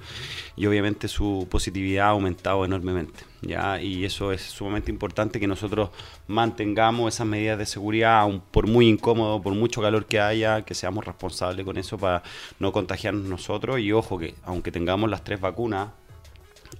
y 0.55 0.67
obviamente 0.67 1.07
su 1.07 1.47
positividad 1.49 2.09
ha 2.09 2.09
aumentado 2.09 2.63
enormemente. 2.63 3.32
¿Ya? 3.45 3.81
Y 3.81 4.05
eso 4.05 4.31
es 4.31 4.41
sumamente 4.41 4.91
importante 4.91 5.39
que 5.39 5.47
nosotros 5.47 5.89
mantengamos 6.27 7.13
esas 7.13 7.27
medidas 7.27 7.57
de 7.57 7.65
seguridad, 7.65 8.19
aun 8.19 8.41
por 8.51 8.67
muy 8.67 8.87
incómodo, 8.89 9.41
por 9.41 9.53
mucho 9.53 9.81
calor 9.81 10.05
que 10.05 10.19
haya, 10.19 10.63
que 10.63 10.73
seamos 10.73 11.05
responsables 11.05 11.65
con 11.65 11.77
eso 11.77 11.97
para 11.97 12.23
no 12.59 12.71
contagiarnos 12.71 13.25
nosotros. 13.25 13.79
Y 13.79 13.91
ojo 13.91 14.17
que 14.17 14.35
aunque 14.43 14.71
tengamos 14.71 15.09
las 15.09 15.23
tres 15.23 15.39
vacunas, 15.39 15.89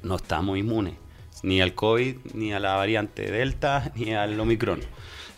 no 0.02 0.16
estamos 0.16 0.58
inmunes, 0.58 0.96
ni 1.44 1.62
al 1.62 1.74
COVID, 1.76 2.16
ni 2.34 2.54
a 2.54 2.60
la 2.60 2.76
variante 2.76 3.30
Delta, 3.30 3.92
ni 3.96 4.14
al 4.14 4.40
Omicron. 4.40 4.82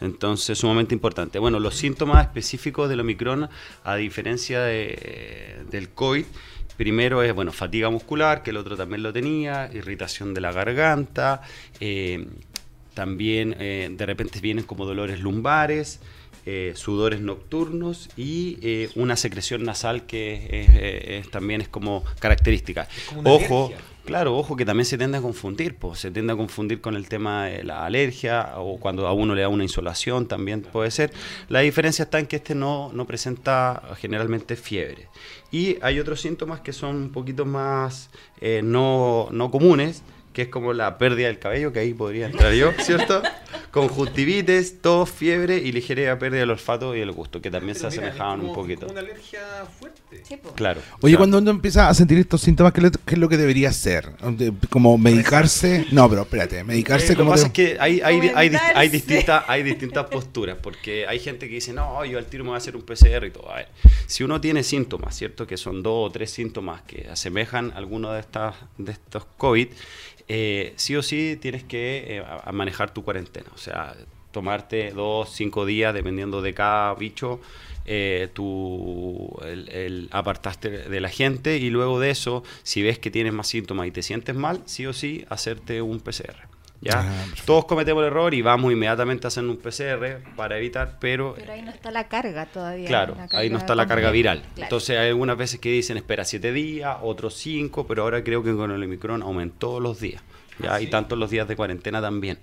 Entonces, 0.01 0.57
sumamente 0.57 0.93
importante. 0.93 1.39
Bueno, 1.39 1.57
los 1.59 1.75
síntomas 1.75 2.21
específicos 2.25 2.89
del 2.89 2.99
Omicron, 2.99 3.49
a 3.83 3.95
diferencia 3.95 4.59
de- 4.61 5.63
del 5.71 5.89
COVID, 5.89 6.25
primero 6.77 7.23
es, 7.23 7.33
bueno, 7.33 7.51
fatiga 7.51 7.89
muscular, 7.89 8.43
que 8.43 8.49
el 8.51 8.57
otro 8.57 8.75
también 8.77 9.03
lo 9.03 9.11
tenía, 9.13 9.69
irritación 9.73 10.33
de 10.33 10.41
la 10.41 10.51
garganta, 10.51 11.41
eh, 11.79 12.25
también 12.93 13.55
eh, 13.59 13.89
de 13.91 14.05
repente 14.05 14.39
vienen 14.39 14.63
como 14.63 14.85
dolores 14.85 15.19
lumbares, 15.19 15.99
eh, 16.45 16.73
sudores 16.75 17.21
nocturnos 17.21 18.09
y 18.15 18.87
una 18.95 19.15
secreción 19.15 19.63
nasal 19.63 20.05
que 20.05 20.47
es- 20.51 21.25
es- 21.25 21.31
también 21.31 21.61
es 21.61 21.67
como 21.67 22.03
característica. 22.19 22.87
como 23.09 23.33
Ojo. 23.33 23.71
Claro, 24.05 24.37
ojo 24.37 24.55
que 24.55 24.65
también 24.65 24.85
se 24.85 24.97
tiende 24.97 25.17
a 25.17 25.21
confundir, 25.21 25.75
pues, 25.75 25.99
se 25.99 26.11
tiende 26.11 26.33
a 26.33 26.35
confundir 26.35 26.81
con 26.81 26.95
el 26.95 27.09
tema 27.09 27.45
de 27.45 27.63
la 27.63 27.85
alergia 27.85 28.53
o 28.57 28.79
cuando 28.79 29.07
a 29.07 29.13
uno 29.13 29.35
le 29.35 29.41
da 29.41 29.49
una 29.49 29.63
insolación 29.63 30.27
también 30.27 30.61
puede 30.61 30.91
ser. 30.91 31.11
La 31.49 31.59
diferencia 31.59 32.03
está 32.03 32.19
en 32.19 32.27
que 32.27 32.37
este 32.37 32.55
no, 32.55 32.91
no 32.93 33.05
presenta 33.05 33.81
generalmente 33.97 34.55
fiebre. 34.55 35.09
Y 35.51 35.77
hay 35.81 35.99
otros 35.99 36.21
síntomas 36.21 36.61
que 36.61 36.73
son 36.73 36.95
un 36.95 37.11
poquito 37.11 37.45
más 37.45 38.09
eh, 38.39 38.61
no, 38.63 39.27
no 39.31 39.51
comunes, 39.51 40.03
que 40.35 40.41
es 40.43 40.47
como 40.49 40.73
la 40.73 40.97
pérdida 40.97 41.27
del 41.27 41.39
cabello, 41.39 41.71
que 41.71 41.79
ahí 41.79 41.93
podría 41.93 42.25
entrar 42.27 42.53
yo, 42.53 42.73
¿cierto? 42.79 43.23
Conjuntivitis, 43.71 44.81
tos, 44.81 45.09
fiebre 45.09 45.57
y 45.57 45.71
ligera 45.71 46.17
pérdida 46.19 46.41
del 46.41 46.51
olfato 46.51 46.95
y 46.95 46.99
el 47.01 47.11
gusto, 47.11 47.41
que 47.41 47.51
también 47.51 47.75
se 47.75 47.81
mira, 47.87 47.89
asemejaban 48.07 48.39
como- 48.39 48.49
un 48.51 48.55
poquito. 48.55 48.87
como 48.87 48.91
una 48.99 49.01
alergia 49.01 49.39
fuerte. 49.79 50.21
Sí. 50.23 50.37
Claro. 50.55 50.79
Oye, 51.01 51.11
claro. 51.11 51.17
cuando 51.17 51.37
uno 51.39 51.51
empieza 51.51 51.87
a 51.89 51.93
sentir 51.93 52.17
estos 52.17 52.41
síntomas, 52.41 52.73
¿qué, 52.73 52.81
le- 52.81 52.91
qué 52.91 53.15
es 53.15 53.17
lo 53.17 53.27
que 53.29 53.37
debería 53.37 53.69
hacer? 53.69 54.15
De- 54.17 54.53
Como 54.69 54.97
medicarse. 54.97 55.85
No, 55.91 56.09
pero 56.09 56.21
espérate, 56.23 56.63
medicarse 56.63 57.07
Eh, 57.07 57.09
lo 57.09 57.13
que 57.15 57.17
como. 57.19 57.31
pasa 57.31 57.47
es 57.47 57.53
que 57.53 57.77
hay, 57.79 58.01
hay, 58.01 58.31
hay, 58.35 58.51
hay 58.75 58.89
distintas, 58.89 59.43
hay 59.47 59.63
distintas 59.63 60.05
posturas, 60.05 60.57
porque 60.61 61.05
hay 61.07 61.19
gente 61.19 61.47
que 61.47 61.55
dice, 61.55 61.73
no, 61.73 62.03
yo 62.05 62.17
al 62.17 62.25
tiro 62.25 62.43
me 62.43 62.49
voy 62.51 62.55
a 62.55 62.57
hacer 62.57 62.75
un 62.75 62.81
PCR 62.83 63.25
y 63.27 63.31
todo. 63.31 63.51
A 63.51 63.55
ver, 63.57 63.67
si 64.07 64.23
uno 64.23 64.39
tiene 64.41 64.63
síntomas, 64.63 65.15
¿cierto? 65.15 65.45
Que 65.47 65.57
son 65.57 65.83
dos 65.83 66.09
o 66.09 66.11
tres 66.11 66.31
síntomas 66.31 66.81
que 66.83 67.07
asemejan 67.09 67.71
alguno 67.75 68.11
de, 68.13 68.19
estas, 68.21 68.55
de 68.77 68.91
estos 68.93 69.25
COVID, 69.37 69.67
eh, 70.27 70.73
sí 70.75 70.95
o 70.95 71.03
sí 71.03 71.37
tienes 71.39 71.63
que 71.63 72.17
eh, 72.17 72.51
manejar 72.51 72.93
tu 72.93 73.03
cuarentena. 73.03 73.47
O 73.53 73.57
sea, 73.57 73.95
tomarte 74.31 74.91
dos, 74.91 75.29
cinco 75.33 75.65
días, 75.65 75.93
dependiendo 75.93 76.41
de 76.41 76.53
cada 76.53 76.93
bicho, 76.95 77.39
eh, 77.85 78.29
tú 78.33 79.37
apartaste 80.11 80.69
de 80.69 80.99
la 80.99 81.09
gente 81.09 81.57
y 81.57 81.69
luego 81.69 81.99
de 81.99 82.09
eso, 82.09 82.43
si 82.63 82.81
ves 82.81 82.99
que 82.99 83.11
tienes 83.11 83.33
más 83.33 83.47
síntomas 83.47 83.87
y 83.87 83.91
te 83.91 84.01
sientes 84.01 84.35
mal, 84.35 84.61
sí 84.65 84.85
o 84.85 84.93
sí 84.93 85.25
hacerte 85.29 85.81
un 85.81 85.99
PCR. 85.99 86.54
¿Ya? 86.85 87.01
Ah. 87.01 87.25
Todos 87.45 87.65
cometemos 87.65 88.01
el 88.01 88.07
error 88.07 88.33
y 88.33 88.41
vamos 88.41 88.71
inmediatamente 88.71 89.25
a 89.25 89.29
hacer 89.29 89.43
un 89.43 89.57
PCR 89.57 90.21
para 90.35 90.57
evitar, 90.57 90.97
pero, 90.99 91.33
Pero 91.35 91.51
ahí 91.51 91.61
no 91.63 91.71
está 91.71 91.91
la 91.91 92.07
carga 92.07 92.45
todavía. 92.45 92.87
claro, 92.87 93.15
la 93.17 93.37
ahí 93.37 93.49
no 93.49 93.57
está 93.57 93.75
la 93.75 93.87
carga 93.87 94.11
viral. 94.11 94.39
Claro. 94.41 94.61
Entonces 94.63 94.97
hay 94.97 95.09
algunas 95.09 95.35
veces 95.37 95.59
que 95.59 95.71
dicen 95.71 95.97
espera 95.97 96.23
siete 96.23 96.53
días, 96.53 96.95
otros 97.01 97.33
cinco, 97.33 97.85
pero 97.87 98.03
ahora 98.03 98.23
creo 98.23 98.43
que 98.43 98.55
con 98.55 98.71
el 98.71 98.83
Omicron 98.83 99.21
aumentó 99.23 99.79
los 99.79 99.99
días. 99.99 100.21
¿ya? 100.59 100.79
Y 100.79 100.87
tanto 100.87 101.15
los 101.15 101.29
días 101.31 101.47
de 101.47 101.55
cuarentena 101.55 102.01
también. 102.01 102.39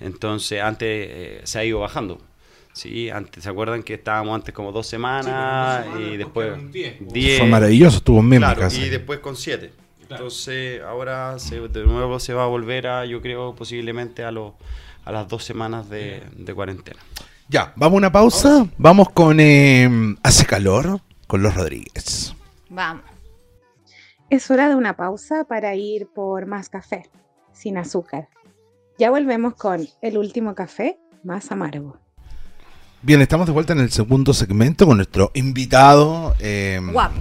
Entonces 0.00 0.60
antes 0.60 0.88
eh, 0.88 1.40
se 1.44 1.58
ha 1.58 1.64
ido 1.64 1.80
bajando. 1.80 2.20
Sí, 2.72 3.08
antes, 3.08 3.42
¿se 3.42 3.48
acuerdan 3.48 3.82
que 3.82 3.94
estábamos 3.94 4.34
antes 4.34 4.52
como 4.54 4.70
dos 4.70 4.86
semanas, 4.86 5.24
Sí, 5.26 5.30
como 5.32 5.94
dos 5.94 5.94
semanas, 5.94 6.12
y 6.12 6.16
después 6.18 6.18
después 6.18 6.46
quedaron 6.46 6.72
diez. 6.72 6.96
diez, 7.00 7.38
Fue 7.38 7.48
maravilloso, 7.48 7.96
estuvo 7.96 8.20
en 8.20 8.28
Claro, 8.36 8.68
y 8.70 8.88
después 8.90 9.20
con 9.20 9.34
7. 9.34 9.85
Claro. 10.08 10.22
Entonces, 10.24 10.82
ahora 10.82 11.38
se- 11.38 11.68
de 11.68 11.84
nuevo 11.84 12.18
se 12.20 12.32
va 12.34 12.44
a 12.44 12.46
volver 12.46 12.86
a, 12.86 13.04
yo 13.06 13.20
creo, 13.20 13.54
posiblemente 13.54 14.24
a, 14.24 14.30
los 14.30 14.52
a 15.04 15.12
las 15.12 15.28
dos 15.28 15.44
semanas 15.44 15.88
de, 15.88 16.22
de 16.36 16.54
cuarentena. 16.54 17.00
Ya, 17.48 17.72
vamos 17.76 17.94
a 17.94 17.98
una 17.98 18.12
pausa. 18.12 18.66
Vamos 18.76 19.10
con 19.10 19.38
eh, 19.40 19.88
Hace 20.22 20.46
calor 20.46 21.00
con 21.26 21.42
los 21.42 21.54
Rodríguez. 21.54 22.34
Vamos. 22.68 23.04
Es 24.30 24.50
hora 24.50 24.68
de 24.68 24.74
una 24.74 24.96
pausa 24.96 25.44
para 25.44 25.74
ir 25.76 26.08
por 26.08 26.46
más 26.46 26.68
café, 26.68 27.08
sin 27.52 27.78
azúcar. 27.78 28.28
Ya 28.98 29.10
volvemos 29.10 29.54
con 29.54 29.86
el 30.02 30.18
último 30.18 30.54
café 30.56 30.98
más 31.22 31.52
amargo. 31.52 31.96
Bien, 33.02 33.20
estamos 33.22 33.46
de 33.46 33.52
vuelta 33.52 33.72
en 33.72 33.80
el 33.80 33.90
segundo 33.92 34.32
segmento 34.34 34.86
con 34.86 34.96
nuestro 34.96 35.30
invitado. 35.34 36.34
eh, 36.40 36.80
Guapo. 36.92 37.20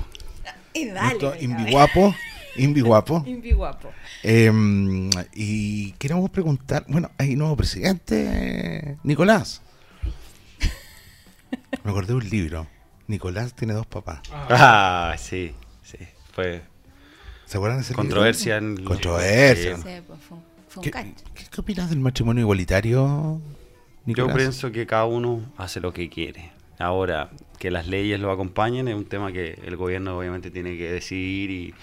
Y 0.74 0.88
dale. 0.88 1.19
nuestro 1.19 1.36
invi 1.39 1.71
guapo. 1.71 2.15
Invi 2.58 2.82
guapo. 2.82 3.24
Invi 3.28 3.52
guapo. 3.54 3.91
Eh, 4.24 4.52
y 5.34 5.91
queremos 5.94 6.30
preguntar, 6.30 6.86
bueno, 6.88 7.12
hay 7.18 7.36
nuevo 7.36 7.56
presidente, 7.56 8.98
Nicolás. 9.04 9.62
Me 11.84 11.91
acordé 11.91 12.08
de 12.08 12.13
un 12.15 12.30
libro. 12.30 12.68
Nicolás 13.08 13.54
tiene 13.54 13.74
dos 13.74 13.86
papás. 13.86 14.22
Ah, 14.32 15.15
sí, 15.18 15.54
sí. 15.84 15.98
Fue 16.34 16.63
¿Se 17.46 17.58
acuerdan 17.58 17.78
de 17.78 17.84
ese 17.84 17.91
libro? 17.94 18.04
controversia. 18.04 18.58
En, 18.58 18.84
Controversia. 18.84 19.76
Sí. 19.78 19.84
Sí, 19.84 19.89
pues 20.08 20.20
fue, 20.28 20.38
un- 20.38 20.44
fue 20.68 20.80
un 20.82 20.84
¿Qué, 20.84 20.91
cancho. 20.91 21.24
qué- 21.36 21.46
qué 21.52 21.62
opinas 21.62 21.89
del 21.89 22.00
matrimonio 22.00 22.41
igualitario, 22.41 23.04
Yo 23.06 23.41
Nicolás? 24.06 24.36
pienso 24.36 24.72
que 24.72 24.88
cada 24.88 25.06
uno 25.06 25.41
hace 25.58 25.80
lo 25.80 25.94
que 25.94 26.10
quiere. 26.10 26.52
Ahora, 26.80 27.30
que 27.58 27.72
las 27.72 27.88
leyes 27.88 28.20
lo 28.20 28.32
acompañen 28.32 28.88
es 28.88 28.96
un 28.96 29.06
tema 29.06 29.32
que 29.32 29.60
el 29.65 29.76
gobierno 29.78 30.18
obviamente 30.18 30.52
tiene 30.52 30.78
que 30.78 30.91
decidir 30.91 31.50
y, 31.52 31.74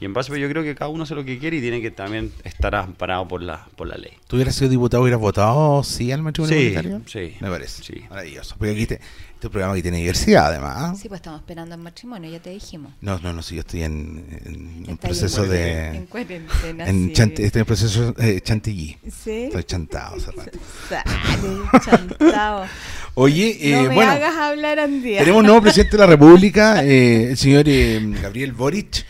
y 0.00 0.04
en 0.04 0.12
base, 0.12 0.30
pero 0.30 0.40
yo 0.42 0.48
creo 0.48 0.62
que 0.62 0.74
cada 0.74 0.88
uno 0.90 1.04
hace 1.04 1.14
lo 1.14 1.24
que 1.24 1.38
quiere 1.38 1.58
y 1.58 1.60
tiene 1.60 1.80
que 1.80 1.90
también 1.90 2.32
estar 2.44 2.74
amparado 2.74 3.26
por 3.28 3.42
la, 3.42 3.66
por 3.76 3.86
la 3.88 3.96
ley. 3.96 4.12
¿Tú 4.26 4.36
hubieras 4.36 4.54
sido 4.54 4.70
diputado, 4.70 5.02
hubieras 5.02 5.20
votado 5.20 5.82
sí 5.82 6.10
al 6.12 6.22
matrimonio 6.22 6.56
Sí, 6.56 6.62
igualitario? 6.66 7.02
sí, 7.06 7.36
Me 7.40 7.48
parece. 7.48 7.82
sí. 7.82 8.02
Maravilloso. 8.10 8.56
Porque 8.58 8.72
aquí 8.72 8.86
te, 8.86 9.00
este 9.34 9.48
programa 9.48 9.74
que 9.74 9.80
tiene 9.82 9.96
diversidad, 9.98 10.48
además. 10.48 10.98
Sí, 11.00 11.08
pues 11.08 11.20
estamos 11.20 11.40
esperando 11.40 11.74
el 11.74 11.80
matrimonio, 11.80 12.30
ya 12.30 12.40
te 12.40 12.50
dijimos. 12.50 12.92
No, 13.00 13.18
no, 13.20 13.32
no, 13.32 13.40
sí, 13.42 13.54
yo 13.54 13.60
estoy 13.60 13.84
en, 13.84 14.84
en 14.86 14.96
proceso 14.98 15.44
En 15.44 15.50
de... 15.50 16.06
cuarentena. 16.10 16.86
En 16.88 17.06
sí. 17.08 17.12
chant- 17.14 17.38
estoy 17.38 17.60
en 17.60 17.66
proceso 17.66 18.14
eh, 18.18 18.40
chantilly. 18.42 18.98
Sí. 19.10 19.44
Estoy 19.44 19.64
chantado 19.64 20.16
hace 20.16 20.30
rato. 20.32 20.58
Sale, 20.88 21.80
chantao. 21.84 22.66
Oye, 23.14 23.58
eh, 23.60 23.76
no 23.76 23.88
me 23.88 23.94
bueno, 23.96 24.12
hagas 24.12 24.34
hablar, 24.36 24.78
Andía. 24.78 25.18
tenemos 25.20 25.40
un 25.40 25.46
nuevo 25.46 25.62
presidente 25.62 25.96
de 25.96 26.00
la 26.00 26.06
República, 26.06 26.84
eh, 26.84 27.30
el 27.30 27.36
señor 27.36 27.64
eh, 27.68 28.00
Gabriel 28.22 28.52
Boric. 28.52 29.04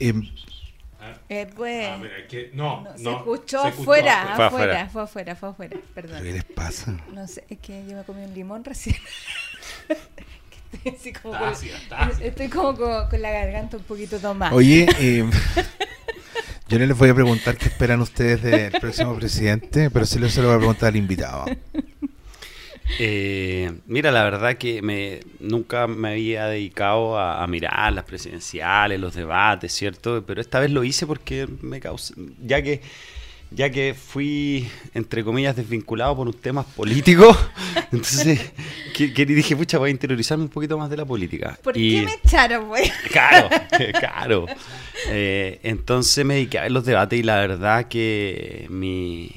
Eh, 0.00 0.12
Eh, 1.30 1.46
pues, 1.54 1.86
Ah, 1.90 1.98
mira, 2.00 2.18
es 2.20 2.26
que 2.26 2.50
no, 2.54 2.80
no, 2.80 2.90
no, 2.90 2.96
se 2.96 3.10
escuchó 3.16 3.60
se 3.62 3.68
afuera, 3.68 4.32
Fue 4.34 4.44
afuera, 4.46 4.46
afuera. 4.46 4.88
fue 4.90 5.02
afuera, 5.02 5.36
fue 5.36 5.48
afuera, 5.50 5.76
perdón. 5.94 6.22
¿Qué 6.22 6.32
les 6.32 6.44
pasa? 6.44 6.96
No 7.12 7.26
sé, 7.28 7.44
es 7.50 7.58
que 7.58 7.84
yo 7.86 7.96
me 7.98 8.02
comí 8.04 8.22
un 8.24 8.32
limón 8.32 8.64
recién. 8.64 8.96
Estoy 10.72 10.92
así 10.98 11.12
como 11.12 11.38
con- 11.38 11.48
Tacia, 11.50 11.72
tacia. 11.88 12.26
estoy 12.26 12.48
como 12.48 12.74
con, 12.76 13.08
con 13.08 13.22
la 13.22 13.30
garganta 13.30 13.76
un 13.78 13.82
poquito 13.84 14.18
tomada. 14.18 14.54
Oye, 14.54 14.86
eh, 15.00 15.24
yo 16.68 16.78
no 16.78 16.86
les 16.86 16.96
voy 16.96 17.08
a 17.10 17.14
preguntar 17.14 17.56
qué 17.56 17.66
esperan 17.68 18.00
ustedes 18.00 18.42
del 18.42 18.72
próximo 18.72 19.14
presidente, 19.16 19.90
pero 19.90 20.04
sí 20.06 20.18
se 20.30 20.40
lo 20.42 20.48
voy 20.48 20.56
a 20.56 20.58
preguntar 20.58 20.88
al 20.90 20.96
invitado. 20.96 21.44
Eh, 22.98 23.72
mira, 23.86 24.10
la 24.10 24.24
verdad 24.24 24.56
que 24.56 24.82
me, 24.82 25.20
nunca 25.40 25.86
me 25.86 26.10
había 26.10 26.46
dedicado 26.46 27.18
a, 27.18 27.42
a 27.42 27.46
mirar 27.46 27.92
las 27.92 28.04
presidenciales, 28.04 28.98
los 28.98 29.14
debates, 29.14 29.72
¿cierto? 29.72 30.24
Pero 30.26 30.40
esta 30.40 30.58
vez 30.60 30.70
lo 30.70 30.82
hice 30.84 31.06
porque 31.06 31.46
me 31.60 31.80
causa, 31.80 32.14
ya 32.44 32.62
que 32.62 32.80
ya 33.50 33.70
que 33.70 33.94
fui, 33.94 34.68
entre 34.92 35.24
comillas, 35.24 35.56
desvinculado 35.56 36.14
por 36.16 36.26
un 36.26 36.34
temas 36.34 36.66
políticos, 36.66 37.34
entonces 37.92 38.52
que, 38.94 39.14
que 39.14 39.24
dije, 39.24 39.56
pucha, 39.56 39.78
voy 39.78 39.88
a 39.88 39.90
interiorizarme 39.90 40.44
un 40.44 40.50
poquito 40.50 40.76
más 40.76 40.90
de 40.90 40.98
la 40.98 41.06
política. 41.06 41.58
¿Por 41.62 41.74
Y- 41.76 42.00
qué 42.00 42.02
me 42.06 42.12
echaron, 42.12 42.68
güey? 42.68 42.90
Claro, 43.10 43.48
claro. 43.98 44.46
Eh, 45.08 45.60
entonces 45.62 46.24
me 46.26 46.34
dediqué 46.34 46.58
a 46.58 46.62
ver 46.62 46.72
los 46.72 46.84
debates 46.84 47.18
y 47.18 47.22
la 47.22 47.36
verdad 47.36 47.86
que 47.88 48.66
mi, 48.68 49.30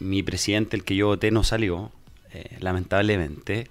mi 0.00 0.22
presidente, 0.24 0.76
el 0.76 0.82
que 0.82 0.96
yo 0.96 1.06
voté, 1.06 1.30
no 1.30 1.44
salió, 1.44 1.92
eh, 2.32 2.56
lamentablemente. 2.60 3.68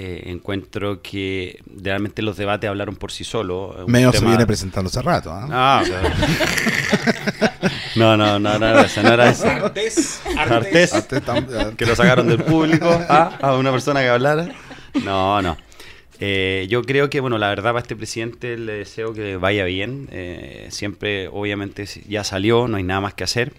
Eh, 0.00 0.30
encuentro 0.30 1.02
que 1.02 1.60
realmente 1.82 2.22
los 2.22 2.36
debates 2.36 2.70
hablaron 2.70 2.94
por 2.94 3.10
sí 3.10 3.24
solos. 3.24 3.74
Medio 3.88 4.12
se 4.12 4.18
tema- 4.18 4.30
viene 4.30 4.46
presentando 4.46 4.88
hace 4.88 5.02
rato. 5.02 5.32
¿ah? 5.32 5.48
Ah, 5.50 5.82
claro. 5.84 6.08
no, 7.96 8.16
no, 8.16 8.38
no, 8.38 8.58
no 8.58 8.66
era 8.68 8.82
esa, 8.82 9.02
no 9.02 9.12
era 9.12 9.28
esa. 9.30 9.56
Artés, 9.56 10.20
Artés. 10.36 10.92
Antes 10.94 11.22
tam- 11.24 11.74
que 11.76 11.86
lo 11.86 11.96
sacaron 11.96 12.28
del 12.28 12.42
público 12.44 12.88
a, 13.08 13.36
a 13.42 13.56
una 13.56 13.72
persona 13.72 14.00
que 14.00 14.08
hablara. 14.08 14.48
No, 15.04 15.42
no. 15.42 15.56
Eh, 16.20 16.66
yo 16.68 16.82
creo 16.82 17.10
que, 17.10 17.20
bueno, 17.20 17.38
la 17.38 17.48
verdad 17.48 17.70
para 17.70 17.80
este 17.80 17.94
presidente 17.96 18.56
le 18.56 18.72
deseo 18.74 19.12
que 19.14 19.36
vaya 19.36 19.64
bien. 19.64 20.08
Eh, 20.12 20.68
siempre, 20.70 21.28
obviamente, 21.28 21.86
ya 22.08 22.24
salió, 22.24 22.68
no 22.68 22.76
hay 22.76 22.82
nada 22.82 23.00
más 23.00 23.14
que 23.14 23.24
hacer. 23.24 23.52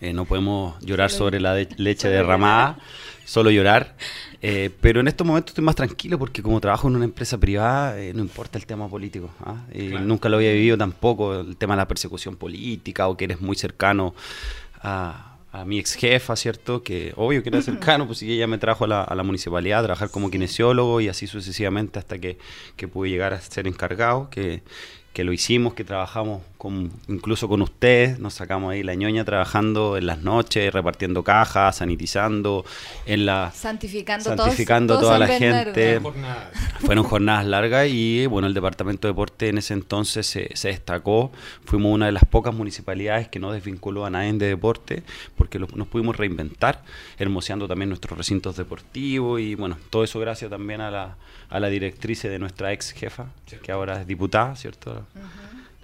Eh, 0.00 0.12
no 0.12 0.24
podemos 0.24 0.80
llorar 0.84 1.10
sobre 1.10 1.38
la 1.40 1.54
de- 1.54 1.68
leche 1.76 2.08
derramada, 2.08 2.78
solo 3.24 3.50
llorar. 3.50 3.96
Eh, 4.44 4.70
pero 4.80 5.00
en 5.00 5.08
estos 5.08 5.24
momentos 5.26 5.52
estoy 5.52 5.64
más 5.64 5.76
tranquilo 5.76 6.18
porque 6.18 6.42
como 6.42 6.60
trabajo 6.60 6.88
en 6.88 6.96
una 6.96 7.04
empresa 7.04 7.38
privada, 7.38 7.98
eh, 8.00 8.12
no 8.12 8.20
importa 8.22 8.58
el 8.58 8.66
tema 8.66 8.88
político. 8.88 9.30
¿ah? 9.44 9.64
Y 9.72 9.90
Claro. 9.90 10.04
nunca 10.04 10.28
lo 10.28 10.36
había 10.38 10.52
vivido 10.52 10.76
tampoco, 10.76 11.40
el 11.40 11.56
tema 11.56 11.74
de 11.74 11.78
la 11.78 11.88
persecución 11.88 12.36
política 12.36 13.06
o 13.08 13.16
que 13.16 13.24
eres 13.24 13.40
muy 13.40 13.54
cercano 13.56 14.14
a, 14.80 15.36
a 15.52 15.64
mi 15.64 15.78
ex 15.78 15.94
jefa, 15.94 16.34
¿cierto? 16.34 16.82
Que 16.82 17.12
obvio 17.16 17.42
que 17.42 17.50
era 17.50 17.62
cercano, 17.62 18.06
pues 18.06 18.18
sí, 18.18 18.32
ella 18.32 18.46
me 18.46 18.58
trajo 18.58 18.84
a 18.84 18.88
la, 18.88 19.02
a 19.04 19.14
la 19.14 19.22
municipalidad 19.22 19.80
a 19.80 19.82
trabajar 19.84 20.10
como 20.10 20.30
kinesiólogo 20.30 21.00
y 21.00 21.08
así 21.08 21.26
sucesivamente 21.26 21.98
hasta 21.98 22.18
que, 22.18 22.38
que 22.76 22.88
pude 22.88 23.10
llegar 23.10 23.32
a 23.34 23.40
ser 23.40 23.66
encargado, 23.68 24.28
que, 24.30 24.62
que 25.12 25.24
lo 25.24 25.32
hicimos, 25.32 25.74
que 25.74 25.84
trabajamos 25.84 26.42
con, 26.62 26.92
incluso 27.08 27.48
con 27.48 27.60
ustedes, 27.60 28.20
nos 28.20 28.34
sacamos 28.34 28.70
ahí 28.70 28.84
la 28.84 28.94
ñoña 28.94 29.24
trabajando 29.24 29.96
en 29.96 30.06
las 30.06 30.18
noches, 30.22 30.72
repartiendo 30.72 31.24
cajas, 31.24 31.78
sanitizando, 31.78 32.64
en 33.04 33.26
la 33.26 33.50
Santificando, 33.52 34.24
santificando 34.36 34.94
todos- 34.94 35.02
toda 35.08 35.16
todos 35.16 35.28
la 35.28 35.38
gente. 35.38 36.00
Fueron 36.86 37.02
jornadas 37.02 37.46
largas 37.46 37.88
y 37.90 38.26
bueno, 38.26 38.46
el 38.46 38.54
departamento 38.54 39.08
de 39.08 39.12
deporte 39.12 39.48
en 39.48 39.58
ese 39.58 39.74
entonces 39.74 40.24
se, 40.24 40.50
se 40.54 40.68
destacó. 40.68 41.32
Fuimos 41.64 41.92
una 41.92 42.06
de 42.06 42.12
las 42.12 42.24
pocas 42.26 42.54
municipalidades 42.54 43.26
que 43.26 43.40
no 43.40 43.50
desvinculó 43.50 44.06
a 44.06 44.10
nadie 44.10 44.32
de 44.34 44.46
deporte 44.46 45.02
porque 45.36 45.58
lo- 45.58 45.66
nos 45.74 45.88
pudimos 45.88 46.16
reinventar, 46.16 46.84
hermoseando 47.18 47.66
también 47.66 47.88
nuestros 47.88 48.16
recintos 48.16 48.56
deportivos 48.56 49.40
y 49.40 49.56
bueno, 49.56 49.76
todo 49.90 50.04
eso 50.04 50.20
gracias 50.20 50.48
también 50.48 50.80
a 50.80 50.92
la, 50.92 51.16
a 51.50 51.58
la 51.58 51.66
directriz 51.68 52.22
de 52.22 52.38
nuestra 52.38 52.72
ex 52.72 52.92
jefa, 52.92 53.26
que 53.64 53.72
ahora 53.72 54.00
es 54.02 54.06
diputada, 54.06 54.54
¿cierto? 54.54 55.04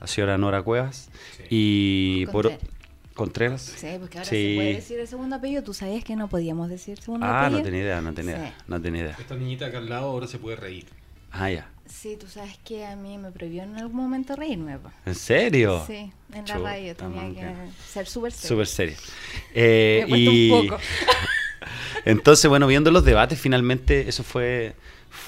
La 0.00 0.06
señora 0.06 0.38
Nora 0.38 0.62
Cuevas. 0.62 1.10
Y 1.50 2.26
por 2.26 2.44
Contreras. 2.50 2.68
Contreras. 3.14 3.62
Sí, 3.62 3.86
porque 3.98 4.18
ahora 4.18 4.30
Sí. 4.30 4.50
se 4.50 4.54
puede 4.56 4.74
decir 4.74 5.00
el 5.00 5.08
segundo 5.08 5.36
apellido. 5.36 5.62
¿Tú 5.64 5.74
sabías 5.74 6.04
que 6.04 6.14
no 6.14 6.28
podíamos 6.28 6.68
decir 6.68 7.00
segundo 7.00 7.26
Ah, 7.26 7.40
apellido? 7.46 7.58
no 7.58 7.64
tenía 7.64 7.80
idea, 7.80 8.00
no 8.00 8.14
tenía 8.14 8.34
Sí. 8.34 8.40
idea, 8.40 8.54
no 8.68 8.80
tenía 8.80 9.02
idea. 9.02 9.16
Esta 9.18 9.34
niñita 9.34 9.66
acá 9.66 9.78
al 9.78 9.88
lado 9.88 10.06
ahora 10.06 10.26
se 10.28 10.38
puede 10.38 10.56
reír. 10.56 10.86
Ah, 11.32 11.50
ya. 11.50 11.68
Sí, 11.86 12.16
tú 12.20 12.26
sabes 12.28 12.56
que 12.64 12.86
a 12.86 12.94
mí 12.96 13.18
me 13.18 13.32
prohibió 13.32 13.62
en 13.64 13.76
algún 13.76 13.96
momento 13.96 14.36
reírme. 14.36 14.78
po. 14.78 14.90
¿En 15.04 15.14
serio? 15.14 15.82
Sí, 15.86 15.94
en 15.94 16.12
la 16.32 16.44
Chuta, 16.44 16.58
radio 16.60 16.94
tenía 16.96 17.22
man, 17.22 17.34
que 17.34 17.54
ser 17.92 18.06
súper 18.06 18.30
seria. 18.32 18.48
Súper 18.48 18.66
serio. 18.66 18.96
Eh, 19.54 20.06
Me 20.08 20.18
y 20.18 20.50
un 20.52 20.68
poco. 20.68 20.80
entonces, 22.04 22.48
bueno, 22.48 22.66
viendo 22.66 22.90
los 22.90 23.04
debates, 23.04 23.40
finalmente 23.40 24.08
eso 24.08 24.22
fue, 24.22 24.74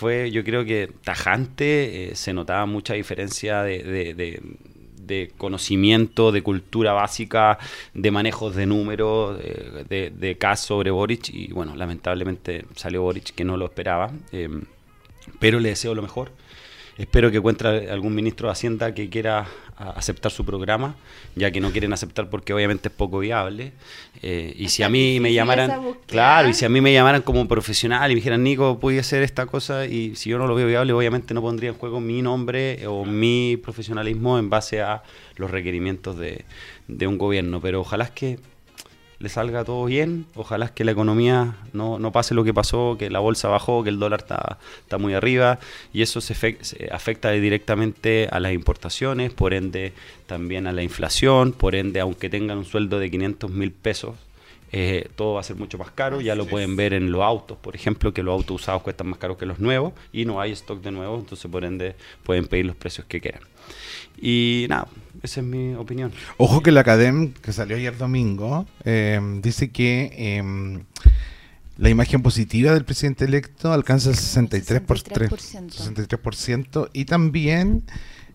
fue 0.00 0.30
yo 0.30 0.42
creo 0.44 0.64
que 0.64 0.90
tajante, 1.04 2.12
eh, 2.12 2.16
se 2.16 2.32
notaba 2.32 2.64
mucha 2.64 2.94
diferencia 2.94 3.62
de, 3.62 4.40
conocimiento, 5.36 6.32
de 6.32 6.42
cultura 6.42 6.94
básica, 6.94 7.58
de 7.92 8.10
manejos 8.10 8.56
de 8.56 8.64
números, 8.64 9.38
de, 9.38 9.84
de, 9.88 10.10
de 10.10 10.38
Kass 10.38 10.60
sobre 10.60 10.90
Boric, 10.90 11.28
y 11.28 11.52
bueno, 11.52 11.76
lamentablemente 11.76 12.64
salió 12.76 13.02
Boric 13.02 13.34
que 13.34 13.44
no 13.44 13.58
lo 13.58 13.66
esperaba, 13.66 14.10
eh, 14.32 14.48
pero 15.38 15.60
le 15.60 15.68
deseo 15.68 15.94
lo 15.94 16.00
mejor. 16.00 16.32
Espero 16.98 17.30
que 17.30 17.38
encuentre 17.38 17.90
algún 17.90 18.14
ministro 18.14 18.48
de 18.48 18.52
Hacienda 18.52 18.94
que 18.94 19.08
quiera 19.08 19.46
aceptar 19.76 20.30
su 20.30 20.44
programa, 20.44 20.94
ya 21.34 21.50
que 21.50 21.60
no 21.60 21.70
quieren 21.70 21.92
aceptar 21.92 22.28
porque 22.28 22.52
obviamente 22.52 22.88
es 22.88 22.94
poco 22.94 23.18
viable. 23.20 23.72
Eh, 24.22 24.54
y 24.58 24.68
si 24.68 24.82
a 24.82 24.90
mí 24.90 25.20
me 25.20 25.32
llamaran, 25.32 25.96
claro, 26.06 26.48
y 26.48 26.54
si 26.54 26.66
a 26.66 26.68
mí 26.68 26.80
me 26.82 26.92
llamaran 26.92 27.22
como 27.22 27.48
profesional 27.48 28.10
y 28.10 28.14
me 28.14 28.18
dijeran, 28.18 28.42
Nico, 28.42 28.78
puede 28.78 28.98
hacer 28.98 29.22
esta 29.22 29.46
cosa, 29.46 29.86
y 29.86 30.16
si 30.16 30.30
yo 30.30 30.38
no 30.38 30.46
lo 30.46 30.54
veo 30.54 30.66
viable, 30.66 30.92
obviamente 30.92 31.32
no 31.32 31.40
pondría 31.40 31.70
en 31.70 31.76
juego 31.76 32.00
mi 32.00 32.20
nombre 32.20 32.86
o 32.86 33.06
mi 33.06 33.56
profesionalismo 33.56 34.38
en 34.38 34.50
base 34.50 34.82
a 34.82 35.02
los 35.36 35.50
requerimientos 35.50 36.18
de, 36.18 36.44
de 36.86 37.06
un 37.06 37.16
gobierno. 37.16 37.60
Pero 37.62 37.80
ojalá 37.80 38.04
es 38.04 38.10
que 38.10 38.38
le 39.20 39.28
salga 39.28 39.64
todo 39.64 39.84
bien, 39.84 40.24
ojalá 40.34 40.68
que 40.72 40.82
la 40.82 40.92
economía 40.92 41.54
no, 41.74 41.98
no 41.98 42.10
pase 42.10 42.34
lo 42.34 42.42
que 42.42 42.54
pasó, 42.54 42.96
que 42.98 43.10
la 43.10 43.18
bolsa 43.18 43.48
bajó, 43.48 43.84
que 43.84 43.90
el 43.90 43.98
dólar 43.98 44.20
está, 44.20 44.58
está 44.80 44.96
muy 44.96 45.12
arriba. 45.12 45.58
Y 45.92 46.00
eso 46.00 46.22
se 46.22 46.34
afecta 46.90 47.30
directamente 47.30 48.28
a 48.32 48.40
las 48.40 48.54
importaciones, 48.54 49.30
por 49.32 49.52
ende 49.52 49.92
también 50.26 50.66
a 50.66 50.72
la 50.72 50.82
inflación, 50.82 51.52
por 51.52 51.74
ende 51.74 52.00
aunque 52.00 52.30
tengan 52.30 52.58
un 52.58 52.64
sueldo 52.64 52.98
de 52.98 53.10
500 53.10 53.50
mil 53.50 53.72
pesos, 53.72 54.16
eh, 54.72 55.08
todo 55.16 55.34
va 55.34 55.40
a 55.40 55.44
ser 55.44 55.56
mucho 55.56 55.76
más 55.76 55.90
caro, 55.90 56.20
ya 56.20 56.34
lo 56.34 56.46
pueden 56.46 56.76
ver 56.76 56.94
en 56.94 57.10
los 57.10 57.22
autos, 57.22 57.58
por 57.58 57.74
ejemplo, 57.74 58.14
que 58.14 58.22
los 58.22 58.32
autos 58.32 58.62
usados 58.62 58.82
cuestan 58.82 59.08
más 59.08 59.18
caros 59.18 59.36
que 59.36 59.44
los 59.44 59.58
nuevos 59.58 59.92
y 60.12 60.24
no 60.24 60.40
hay 60.40 60.52
stock 60.52 60.80
de 60.80 60.92
nuevos, 60.92 61.20
entonces 61.20 61.50
por 61.50 61.64
ende 61.64 61.96
pueden 62.22 62.46
pedir 62.46 62.66
los 62.66 62.76
precios 62.76 63.06
que 63.06 63.20
quieran. 63.20 63.42
Y 64.20 64.66
nada, 64.68 64.86
esa 65.22 65.40
es 65.40 65.46
mi 65.46 65.74
opinión. 65.74 66.12
Ojo 66.36 66.62
que 66.62 66.70
la 66.70 66.80
Academ, 66.80 67.32
que 67.32 67.52
salió 67.52 67.76
ayer 67.76 67.96
domingo, 67.96 68.66
eh, 68.84 69.20
dice 69.42 69.70
que 69.70 70.12
eh, 70.16 70.82
la 71.76 71.88
imagen 71.88 72.22
positiva 72.22 72.74
del 72.74 72.84
presidente 72.84 73.24
electo 73.24 73.72
alcanza 73.72 74.10
el 74.10 74.16
63%, 74.16 74.84
por 74.84 74.98
63%. 74.98 76.08
63% 76.08 76.90
y 76.92 77.06
también 77.06 77.84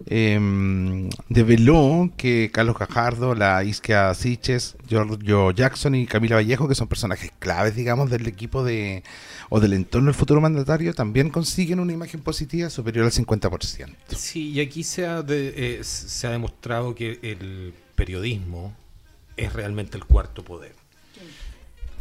eh, 0.08 1.10
develó 1.30 2.12
que 2.18 2.50
Carlos 2.54 2.78
Cajardo, 2.78 3.36
la 3.36 3.64
Isquia 3.64 4.14
Siches, 4.14 4.76
Giorgio 4.88 5.52
Jackson 5.52 5.96
y 5.96 6.06
Camila 6.06 6.36
Vallejo, 6.36 6.68
que 6.68 6.76
son 6.76 6.88
personajes 6.88 7.32
claves, 7.40 7.76
digamos, 7.76 8.10
del 8.10 8.28
equipo 8.28 8.64
de 8.64 9.04
o 9.50 9.60
del 9.60 9.74
entorno 9.74 10.08
del 10.08 10.16
futuro 10.16 10.42
mandatario, 10.42 10.94
también 10.94 11.30
consiguen 11.30 11.80
una 11.80 11.94
imagen 11.94 12.22
positiva 12.22 12.70
superior 12.70 13.06
al 13.06 13.12
50%. 13.12 13.96
Sí, 14.16 14.50
y 14.52 14.60
aquí 14.62 14.84
se 14.84 15.06
ha, 15.06 15.22
de- 15.22 15.54
eh, 15.80 15.84
se 15.84 16.28
ha 16.28 16.32
demostrado 16.32 16.96
que 16.96 17.20
el 17.22 17.74
periodismo 17.96 18.74
es 19.38 19.54
realmente 19.54 19.98
el 19.98 20.06
cuarto 20.06 20.44
poder. 20.44 20.74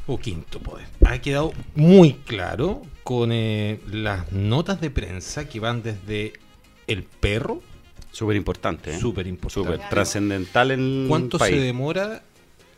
O 0.07 0.19
quinto 0.19 0.61
poder. 0.61 0.87
Ha 1.07 1.19
quedado 1.21 1.53
muy 1.75 2.13
claro 2.27 2.83
con 3.05 3.31
eh, 3.33 3.81
las 3.91 4.31
notas 4.33 4.81
de 4.83 4.91
prensa 4.91 5.49
que 5.49 5.61
van 5.61 5.83
desde 5.83 6.35
el 6.87 7.05
perro, 7.05 7.63
Súper 8.15 8.37
importante, 8.37 8.95
¿eh? 8.95 8.99
súper 9.01 9.27
importante. 9.27 9.73
Súper 9.73 9.89
trascendental 9.89 10.71
en 10.71 11.07
¿Cuánto 11.09 11.37
país. 11.37 11.53
se 11.53 11.61
demora 11.61 12.23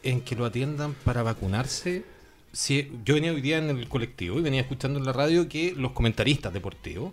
en 0.02 0.22
que 0.22 0.34
lo 0.34 0.46
atiendan 0.46 0.94
para 1.04 1.22
vacunarse? 1.22 2.04
Si, 2.52 2.90
yo 3.04 3.14
venía 3.14 3.32
hoy 3.32 3.42
día 3.42 3.58
en 3.58 3.68
el 3.68 3.86
colectivo 3.86 4.38
y 4.38 4.42
venía 4.42 4.62
escuchando 4.62 4.98
en 4.98 5.04
la 5.04 5.12
radio 5.12 5.46
que 5.46 5.74
los 5.76 5.92
comentaristas 5.92 6.54
deportivos 6.54 7.12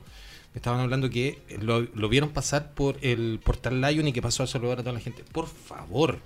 me 0.54 0.60
estaban 0.60 0.80
hablando 0.80 1.10
que 1.10 1.42
lo, 1.60 1.82
lo 1.82 2.08
vieron 2.08 2.30
pasar 2.30 2.74
por 2.74 2.98
el 3.02 3.42
portal 3.44 3.82
Lion 3.82 4.08
y 4.08 4.14
que 4.14 4.22
pasó 4.22 4.44
a 4.44 4.48
saludar 4.48 4.80
a 4.80 4.84
toda 4.84 4.94
la 4.94 5.02
gente. 5.02 5.26
Por 5.30 5.48
favor, 5.48 6.20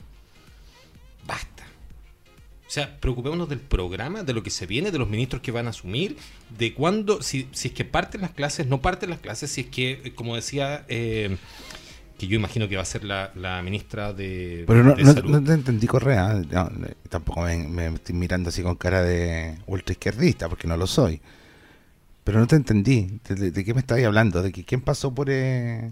basta. 1.25 1.65
O 2.67 2.69
sea, 2.69 2.99
preocupémonos 2.99 3.47
del 3.47 3.61
programa, 3.61 4.23
de 4.23 4.33
lo 4.33 4.43
que 4.43 4.49
se 4.49 4.65
viene, 4.65 4.91
de 4.91 4.97
los 4.99 5.07
ministros 5.07 5.41
que 5.41 5.51
van 5.51 5.67
a 5.67 5.69
asumir, 5.69 6.17
de 6.57 6.73
cuándo, 6.73 7.21
si, 7.21 7.47
si 7.53 7.69
es 7.69 7.73
que 7.73 7.85
parten 7.85 8.19
las 8.19 8.31
clases, 8.31 8.67
no 8.67 8.81
parten 8.81 9.09
las 9.09 9.19
clases, 9.19 9.49
si 9.49 9.61
es 9.61 9.67
que, 9.67 10.01
eh, 10.03 10.13
como 10.13 10.35
decía, 10.35 10.85
eh, 10.89 11.37
que 12.17 12.27
yo 12.27 12.35
imagino 12.35 12.67
que 12.67 12.75
va 12.75 12.81
a 12.81 12.85
ser 12.85 13.03
la, 13.03 13.31
la 13.35 13.61
ministra 13.61 14.11
de, 14.13 14.63
Pero 14.67 14.83
no, 14.83 14.95
de 14.95 15.03
no- 15.03 15.13
Salud. 15.13 15.29
no 15.31 15.43
te 15.43 15.53
entendí 15.53 15.85
Correa. 15.87 16.33
no, 16.49 16.63
no, 16.69 16.87
tampoco 17.09 17.41
me, 17.41 17.67
me 17.67 17.87
estoy 17.87 18.15
mirando 18.15 18.49
así 18.49 18.63
con 18.63 18.75
cara 18.75 19.01
de 19.03 19.57
ultra 19.67 19.93
izquierdista, 19.93 20.49
porque 20.49 20.67
no 20.67 20.75
lo 20.77 20.87
soy. 20.87 21.21
Pero 22.23 22.39
no 22.39 22.47
te 22.47 22.55
entendí. 22.55 23.19
¿De, 23.27 23.35
de- 23.35 23.51
de 23.51 23.63
qué 23.65 23.73
me 23.73 23.79
estabas 23.81 24.03
hablando? 24.03 24.41
¿De 24.41 24.51
que 24.51 24.63
quién 24.65 24.81
pasó 24.81 25.13
por... 25.13 25.27
eh, 25.29 25.91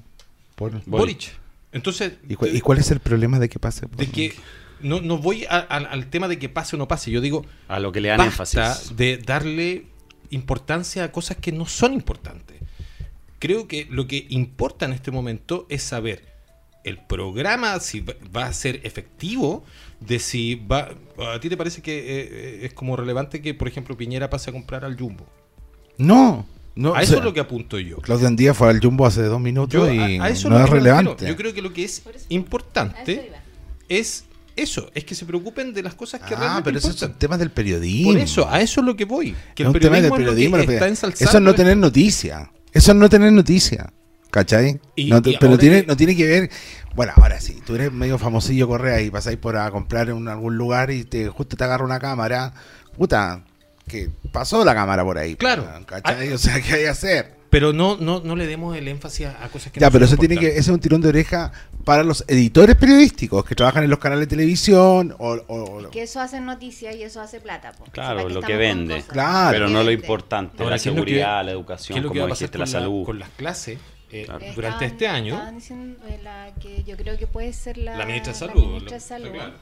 por 0.55 0.83
Boric. 0.85 1.33
Entonces, 1.71 2.13
¿Y, 2.27 2.35
cu- 2.35 2.45
y 2.47 2.61
cuál 2.61 2.79
es 2.79 2.89
el 2.91 2.99
problema 3.01 3.37
de 3.39 3.49
que 3.49 3.59
pase 3.59 3.87
por- 3.87 3.97
de 3.97 4.07
que 4.07 4.33
no, 4.81 5.01
no 5.01 5.17
voy 5.17 5.45
a- 5.45 5.57
a- 5.57 5.77
al 5.77 6.07
tema 6.07 6.27
de 6.27 6.39
que 6.39 6.49
pase 6.49 6.75
o 6.75 6.79
no 6.79 6.87
pase. 6.87 7.11
Yo 7.11 7.21
digo, 7.21 7.45
A 7.67 7.79
lo 7.79 7.91
que 7.91 8.01
le 8.01 8.09
dan 8.09 8.17
basta 8.17 8.31
énfasis. 8.71 8.95
de 8.97 9.17
darle 9.17 9.85
importancia 10.31 11.03
a 11.03 11.11
cosas 11.11 11.37
que 11.37 11.51
no 11.51 11.65
son 11.65 11.93
importantes. 11.93 12.57
Creo 13.39 13.67
que 13.67 13.87
lo 13.89 14.07
que 14.07 14.25
importa 14.29 14.85
en 14.85 14.93
este 14.93 15.11
momento 15.11 15.65
es 15.69 15.83
saber 15.83 16.33
el 16.83 16.97
programa, 16.99 17.79
si 17.79 18.01
va- 18.01 18.45
a 18.45 18.53
ser 18.53 18.79
efectivo, 18.83 19.63
de 19.99 20.19
si 20.19 20.55
va... 20.55 20.91
¿A 21.33 21.39
ti 21.39 21.49
te 21.49 21.57
parece 21.57 21.81
que 21.81 21.97
eh, 21.97 22.65
es 22.65 22.73
como 22.73 22.95
relevante 22.95 23.41
que, 23.41 23.53
por 23.53 23.67
ejemplo, 23.67 23.97
Piñera 23.97 24.29
pase 24.29 24.51
a 24.51 24.53
comprar 24.53 24.85
al 24.85 24.97
Jumbo? 24.97 25.25
No, 25.97 26.45
no. 26.75 26.93
a 26.95 27.01
eso 27.01 27.11
sea, 27.13 27.19
es 27.19 27.25
lo 27.25 27.33
que 27.33 27.39
apunto 27.39 27.79
yo. 27.79 27.97
Claudio 27.97 28.27
Andía 28.27 28.53
fue 28.53 28.69
al 28.69 28.79
Jumbo 28.79 29.05
hace 29.05 29.23
dos 29.23 29.39
minutos 29.41 29.73
Yo, 29.73 29.91
y 29.91 30.17
a- 30.17 30.23
a 30.25 30.29
eso 30.29 30.49
no 30.49 30.63
es 30.63 30.69
relevante. 30.69 31.25
Yo 31.27 31.35
creo 31.35 31.53
que 31.53 31.61
lo 31.61 31.73
que 31.73 31.83
es 31.85 32.03
importante 32.29 33.31
es 33.89 34.25
eso, 34.55 34.89
es 34.93 35.03
que 35.03 35.15
se 35.15 35.25
preocupen 35.25 35.73
de 35.73 35.83
las 35.83 35.95
cosas 35.95 36.21
que 36.21 36.33
Ah, 36.33 36.37
realmente 36.39 36.63
pero 36.65 36.77
esos 36.77 36.91
importan. 36.91 37.09
son 37.11 37.19
temas 37.19 37.39
del 37.39 37.51
periodismo. 37.51 38.11
Por 38.13 38.21
eso, 38.21 38.47
a 38.49 38.61
eso 38.61 38.81
es 38.81 38.85
lo 38.85 38.95
que 38.95 39.05
voy. 39.05 39.35
Que 39.53 39.63
Es 39.63 39.67
el 39.69 39.75
un 39.75 39.79
tema 39.79 39.99
del 39.99 40.11
periodismo, 40.11 40.57
lo 40.57 40.65
que 40.65 40.73
está 40.75 40.87
ensalzando 40.87 41.29
eso 41.29 41.37
es 41.39 41.43
no 41.43 41.55
tener 41.55 41.75
noticia. 41.77 42.51
Eso 42.75 42.91
es 42.91 42.97
no 42.97 43.09
tener 43.09 43.31
noticia. 43.33 43.91
¿Cachai? 44.29 44.79
Y- 44.95 45.09
No 45.09 45.21
te- 45.21 45.31
y 45.31 45.37
pero 45.39 45.57
tiene, 45.57 45.81
que- 45.81 45.87
no 45.87 45.95
tiene 45.97 46.15
que 46.15 46.27
ver. 46.27 46.49
Bueno, 46.93 47.13
ahora 47.15 47.39
sí, 47.39 47.61
tú 47.65 47.75
eres 47.75 47.91
medio 47.91 48.17
famosillo 48.17 48.67
Correa 48.67 49.01
y 49.01 49.09
pasáis 49.09 49.37
por 49.37 49.55
a 49.57 49.71
comprar 49.71 50.09
en 50.09 50.27
algún 50.27 50.57
lugar 50.57 50.91
y 50.91 51.05
te 51.05 51.27
justo 51.29 51.55
te 51.57 51.63
agarra 51.63 51.85
una 51.85 51.99
cámara. 51.99 52.53
Puta, 52.97 53.43
que 53.87 54.09
pasó 54.31 54.63
la 54.65 54.73
cámara 54.75 55.03
por 55.03 55.17
ahí. 55.17 55.35
Claro. 55.35 55.67
¿Cachai? 55.85 56.31
O 56.33 56.37
sea, 56.37 56.61
¿qué 56.61 56.73
hay 56.73 56.81
que 56.83 56.89
hacer? 56.89 57.34
Pero 57.49 57.71
no, 57.73 57.95
no, 57.97 58.19
no 58.21 58.35
le 58.35 58.47
demos 58.47 58.75
el 58.75 58.87
énfasis 58.87 59.27
a 59.27 59.43
a 59.45 59.49
cosas 59.49 59.71
que 59.71 59.79
Ya, 59.79 59.87
no 59.87 59.91
pero 59.93 60.05
son 60.07 60.13
eso 60.15 60.19
tiene 60.19 60.37
que, 60.37 60.47
ese 60.47 60.59
es 60.59 60.67
un 60.69 60.79
tirón 60.79 60.99
de 61.01 61.09
oreja 61.09 61.51
para 61.85 62.03
los 62.03 62.25
editores 62.27 62.75
periodísticos 62.75 63.45
que 63.45 63.55
trabajan 63.55 63.83
en 63.83 63.89
los 63.89 63.99
canales 63.99 64.27
de 64.27 64.35
televisión 64.35 65.15
o, 65.19 65.33
o- 65.47 65.77
o- 65.85 65.89
Que 65.91 66.03
eso 66.03 66.19
hace 66.19 66.41
noticia 66.41 66.93
y 66.93 67.03
eso 67.03 67.21
hace 67.21 67.39
plata. 67.39 67.71
po. 67.73 67.85
Claro, 67.91 68.17
¿Para 68.17 68.27
qué 68.27 68.33
lo 68.33 68.41
que 68.41 68.55
vende. 68.57 69.03
Claro. 69.03 69.51
Pero 69.51 69.69
no 69.69 69.83
lo 69.83 69.91
importante, 69.91 70.61
Ahora, 70.63 70.75
la 70.75 70.81
¿qué 70.81 70.89
es 70.89 70.95
lo 70.95 71.03
que- 71.05 71.11
seguridad, 71.11 71.37
la 71.39 71.45
¿Qué 71.45 71.51
educación, 71.51 71.97
es 71.99 72.03
lo 72.03 72.09
que 72.09 72.13
como 72.19 72.21
va 72.21 72.25
a 72.25 72.29
pasar 72.29 72.49
dijiste, 72.49 72.57
con, 72.57 72.59
la 72.59 72.65
la- 72.65 72.71
salud. 72.85 73.05
con 73.05 73.19
las 73.19 73.29
clases 73.29 73.79
eh, 74.11 74.23
Claro. 74.25 74.39
durante 74.55 74.85
Estaban- 74.85 74.91
este 74.91 75.07
año? 75.07 75.33
estaban 75.35 75.55
diciendo, 75.55 75.99
eh, 76.07 76.19
la 76.23 76.53
que 76.61 76.83
yo 76.83 76.97
creo 76.97 77.17
que 77.17 77.27
puede 77.27 77.53
ser 77.53 77.77
la, 77.77 77.95
La 77.97 78.05
ministra 78.05 78.33
de 78.33 78.39
la 78.39 78.47
Salud, 78.47 78.63
ministra 78.65 78.85
lo- 78.89 78.91
de 78.95 78.99
Salud, 78.99 79.31
claro. 79.31 79.53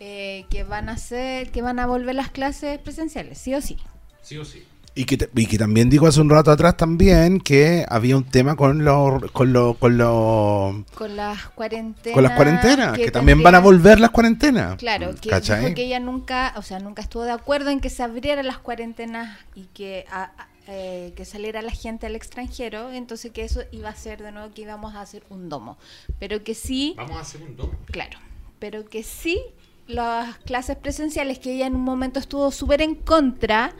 eh, 0.00 0.46
que 0.50 0.64
van 0.64 0.88
a 0.88 0.92
hacer, 0.92 1.50
que 1.50 1.62
van 1.62 1.78
a 1.78 1.86
volver 1.86 2.14
las 2.14 2.30
clases 2.30 2.78
presenciales, 2.78 3.38
sí 3.38 3.54
o 3.54 3.60
sí. 3.60 3.76
Sí 4.22 4.36
o 4.38 4.44
sí. 4.44 4.64
Y 5.00 5.04
que, 5.06 5.30
y 5.34 5.46
que 5.46 5.56
también 5.56 5.88
dijo 5.88 6.06
hace 6.06 6.20
un 6.20 6.28
rato 6.28 6.50
atrás 6.50 6.76
también 6.76 7.40
que 7.40 7.86
había 7.88 8.16
un 8.18 8.24
tema 8.24 8.54
con 8.54 8.84
los 8.84 9.30
con 9.32 9.50
los 9.52 9.76
con 9.78 9.96
los 9.96 10.84
Con 10.94 11.16
las 11.16 11.48
cuarentenas. 11.50 12.14
con 12.14 12.22
las 12.22 12.32
cuarentenas, 12.32 12.98
que, 12.98 13.10
también 13.10 13.42
van 13.42 13.54
a 13.54 13.60
volver 13.60 13.98
las 13.98 14.10
cuarentenas. 14.10 14.76
Claro, 14.76 15.14
que 15.18 15.30
¿Cachai? 15.30 15.60
dijo 15.62 15.74
que 15.74 15.84
ella 15.86 16.00
nunca, 16.00 16.52
o 16.56 16.62
sea, 16.62 16.80
nunca 16.80 17.00
estuvo 17.00 17.22
de 17.22 17.30
acuerdo 17.32 17.70
en 17.70 17.80
que 17.80 17.88
se 17.88 18.02
abrieran 18.02 18.46
las 18.46 18.58
cuarentenas 18.58 19.38
y 19.54 19.64
que 19.72 20.04
a- 20.10 20.24
a- 20.36 20.48
eh, 20.66 21.14
que 21.16 21.24
saliera 21.24 21.62
la 21.62 21.72
gente 21.72 22.06
al 22.06 22.14
extranjero, 22.14 22.90
entonces 22.92 23.32
que 23.32 23.42
eso 23.42 23.62
iba 23.72 23.88
a 23.88 23.94
ser 23.94 24.22
de 24.22 24.32
nuevo 24.32 24.52
que 24.52 24.62
íbamos 24.62 24.94
a 24.94 25.00
hacer 25.00 25.22
un 25.30 25.48
domo, 25.48 25.78
pero 26.18 26.44
que 26.44 26.54
sí, 26.54 26.92
Vamos 26.98 27.16
a 27.16 27.20
hacer 27.20 27.42
un 27.42 27.56
domo. 27.56 27.72
claro, 27.86 28.18
pero 28.58 28.84
que 28.84 29.02
sí 29.02 29.40
las 29.86 30.36
clases 30.40 30.76
presenciales 30.76 31.38
que 31.40 31.54
ella 31.54 31.66
en 31.66 31.74
un 31.74 31.82
momento 31.82 32.20
estuvo 32.20 32.50
súper 32.52 32.82
en 32.82 32.94
contra, 32.94 33.72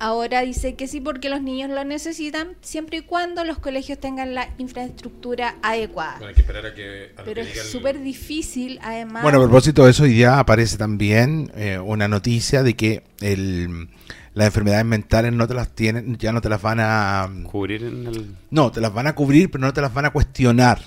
ahora 0.00 0.42
dice 0.42 0.74
que 0.74 0.86
sí 0.86 1.00
porque 1.00 1.28
los 1.28 1.42
niños 1.42 1.70
lo 1.70 1.84
necesitan 1.84 2.48
siempre 2.60 2.98
y 2.98 3.00
cuando 3.02 3.44
los 3.44 3.58
colegios 3.58 3.98
tengan 3.98 4.34
la 4.34 4.48
infraestructura 4.58 5.56
adecuada. 5.62 6.12
Bueno, 6.18 6.28
hay 6.28 6.34
que 6.34 6.40
esperar 6.42 6.66
a 6.66 6.74
que. 6.74 7.12
a 7.16 7.20
lo 7.20 7.24
Pero 7.24 7.42
que 7.42 7.50
es 7.50 7.56
el- 7.58 7.64
súper 7.64 8.00
difícil, 8.02 8.78
además. 8.82 9.22
Bueno, 9.22 9.38
a 9.38 9.42
propósito 9.42 9.84
de 9.84 9.90
eso, 9.90 10.04
hoy 10.04 10.10
día 10.14 10.38
aparece 10.38 10.76
también 10.76 11.50
eh, 11.54 11.78
una 11.78 12.08
noticia 12.08 12.62
de 12.62 12.74
que 12.74 13.02
el, 13.20 13.88
las 14.34 14.46
enfermedades 14.46 14.84
mentales 14.84 15.32
no 15.32 15.46
te 15.48 15.54
las 15.54 15.74
tienen, 15.74 16.16
ya 16.18 16.32
no 16.32 16.40
te 16.40 16.48
las 16.48 16.62
van 16.62 16.78
a 16.80 17.28
Cubrir 17.50 17.82
en 17.84 18.06
el... 18.06 18.36
no, 18.50 18.70
te 18.70 18.80
las 18.80 18.92
van 18.94 19.06
a 19.08 19.14
cubrir, 19.14 19.50
pero 19.50 19.62
no 19.64 19.72
te 19.72 19.80
las 19.80 19.92
van 19.92 20.04
a 20.06 20.10
cuestionar. 20.10 20.80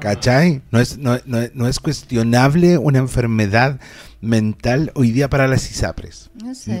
¿Cachai? 0.00 0.62
No 0.72 0.80
es, 0.80 0.98
no, 0.98 1.16
no 1.26 1.40
es- 1.40 1.54
no 1.54 1.68
es 1.68 1.78
cuestionable 1.78 2.76
una 2.76 2.98
enfermedad 2.98 3.78
mental 4.20 4.90
hoy 4.94 5.12
día 5.12 5.30
para 5.30 5.46
las 5.46 5.70
ISAPRES. 5.70 6.30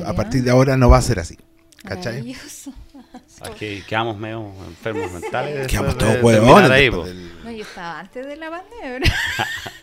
A 0.04 0.12
partir 0.14 0.42
de 0.42 0.50
ahora 0.50 0.76
no 0.76 0.88
va 0.90 0.98
a 0.98 1.02
ser 1.02 1.20
así. 1.20 1.38
¿Cachai? 1.82 2.12
Maravilloso. 2.22 2.72
Aquí 3.42 3.82
quedamos 3.88 4.16
medio 4.16 4.52
enfermos 4.68 5.10
mentales. 5.12 5.66
Quedamos 5.66 5.98
todos 5.98 6.22
huevones 6.22 6.92
No, 7.44 7.50
yo 7.50 7.62
estaba 7.62 8.00
antes 8.00 8.26
de 8.26 8.36
la 8.36 8.50
pandemia. 8.50 9.12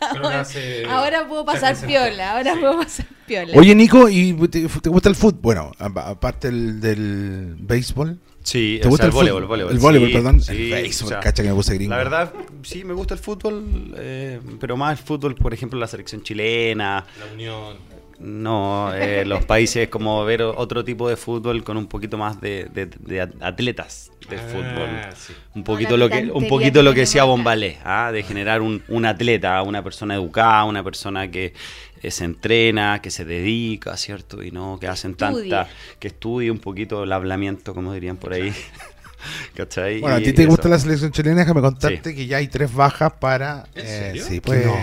Ahora 0.00 0.46
ahora 0.88 1.28
puedo 1.28 1.44
pasar 1.44 1.76
piola, 1.76 2.32
ahora 2.36 2.54
Sí. 2.54 2.60
puedo 2.60 2.78
pasar 2.78 3.06
piola. 3.26 3.52
Oye, 3.54 3.74
Nico, 3.74 4.08
¿y 4.08 4.32
te, 4.48 4.66
te 4.66 4.88
gusta 4.88 5.10
el 5.10 5.14
fútbol? 5.14 5.40
Bueno, 5.42 5.72
aparte 5.78 6.48
del, 6.50 6.80
del 6.80 7.56
béisbol. 7.58 8.18
Sí, 8.42 8.78
¿Te 8.80 8.88
o 8.88 8.90
gusta 8.90 9.04
sea, 9.04 9.08
el 9.08 9.10
el 9.10 9.14
voleibol, 9.14 9.46
voleibol. 9.46 9.72
El 9.74 9.78
voleibol, 9.78 10.08
sí, 10.08 10.14
perdón. 10.14 10.40
sí, 10.40 10.52
el 10.52 10.70
béisbol, 10.72 11.06
o 11.06 11.08
sea, 11.10 11.20
cacha 11.20 11.42
que 11.42 11.50
me 11.50 11.54
puse 11.54 11.74
gringo. 11.74 11.90
La 11.90 11.98
verdad, 11.98 12.32
sí, 12.62 12.82
me 12.84 12.94
gusta 12.94 13.12
el 13.12 13.20
fútbol, 13.20 13.94
eh, 13.98 14.40
pero 14.58 14.78
más 14.78 14.98
el 14.98 15.04
fútbol, 15.04 15.34
por 15.34 15.52
ejemplo, 15.52 15.78
la 15.78 15.86
selección 15.86 16.22
chilena. 16.22 17.04
La 17.18 17.32
unión. 17.34 17.76
No, 18.22 18.92
eh, 18.94 19.24
los 19.24 19.46
países 19.46 19.88
como 19.88 20.22
ver 20.26 20.42
otro 20.42 20.84
tipo 20.84 21.08
de 21.08 21.16
fútbol 21.16 21.64
con 21.64 21.78
un 21.78 21.86
poquito 21.86 22.18
más 22.18 22.38
de, 22.40 22.66
de- 22.66 22.84
de 22.86 23.20
atletas 23.40 24.10
de 24.28 24.36
Ah, 24.36 24.42
fútbol. 24.46 24.88
sí. 25.16 25.32
Un 25.54 25.64
poquito 25.64 25.96
lo 25.96 26.10
que 26.10 26.30
un 26.30 26.46
poquito 26.46 26.82
lo 26.82 26.92
que 26.92 27.00
decía. 27.00 27.24
Bombalé, 27.24 27.78
¿ah? 27.82 28.10
de 28.12 28.22
generar 28.22 28.60
un, 28.60 28.82
un 28.88 29.06
atleta, 29.06 29.62
una 29.62 29.82
persona 29.82 30.14
educada, 30.16 30.64
una 30.64 30.84
persona 30.84 31.30
que 31.30 31.54
eh, 32.02 32.10
se 32.10 32.24
entrena, 32.24 33.00
que 33.00 33.10
se 33.10 33.24
dedica, 33.24 33.96
¿cierto? 33.96 34.42
Y 34.42 34.50
no 34.50 34.78
que 34.78 34.86
hacen 34.86 35.12
Estudia. 35.12 35.62
tanta 35.64 35.68
que 35.98 36.08
estudie 36.08 36.50
un 36.50 36.58
poquito 36.58 37.02
el 37.04 37.12
hablamiento, 37.12 37.74
como 37.74 37.94
dirían 37.94 38.18
por 38.18 38.34
ahí. 38.34 38.52
¿Cachai? 39.54 40.00
Bueno, 40.00 40.16
a 40.16 40.18
ti 40.20 40.32
te 40.32 40.42
eso. 40.42 40.50
gusta 40.50 40.68
la 40.68 40.78
selección 40.78 41.10
chilena, 41.12 41.40
déjame 41.40 41.60
contarte 41.62 42.10
Sí. 42.10 42.16
que 42.16 42.26
ya 42.26 42.36
hay 42.38 42.48
tres 42.48 42.72
bajas 42.74 43.12
para... 43.14 43.64
¿En 43.74 43.86
eh, 43.86 43.88
serio? 43.88 44.24
sí, 44.26 44.40
pues, 44.40 44.64
No. 44.66 44.76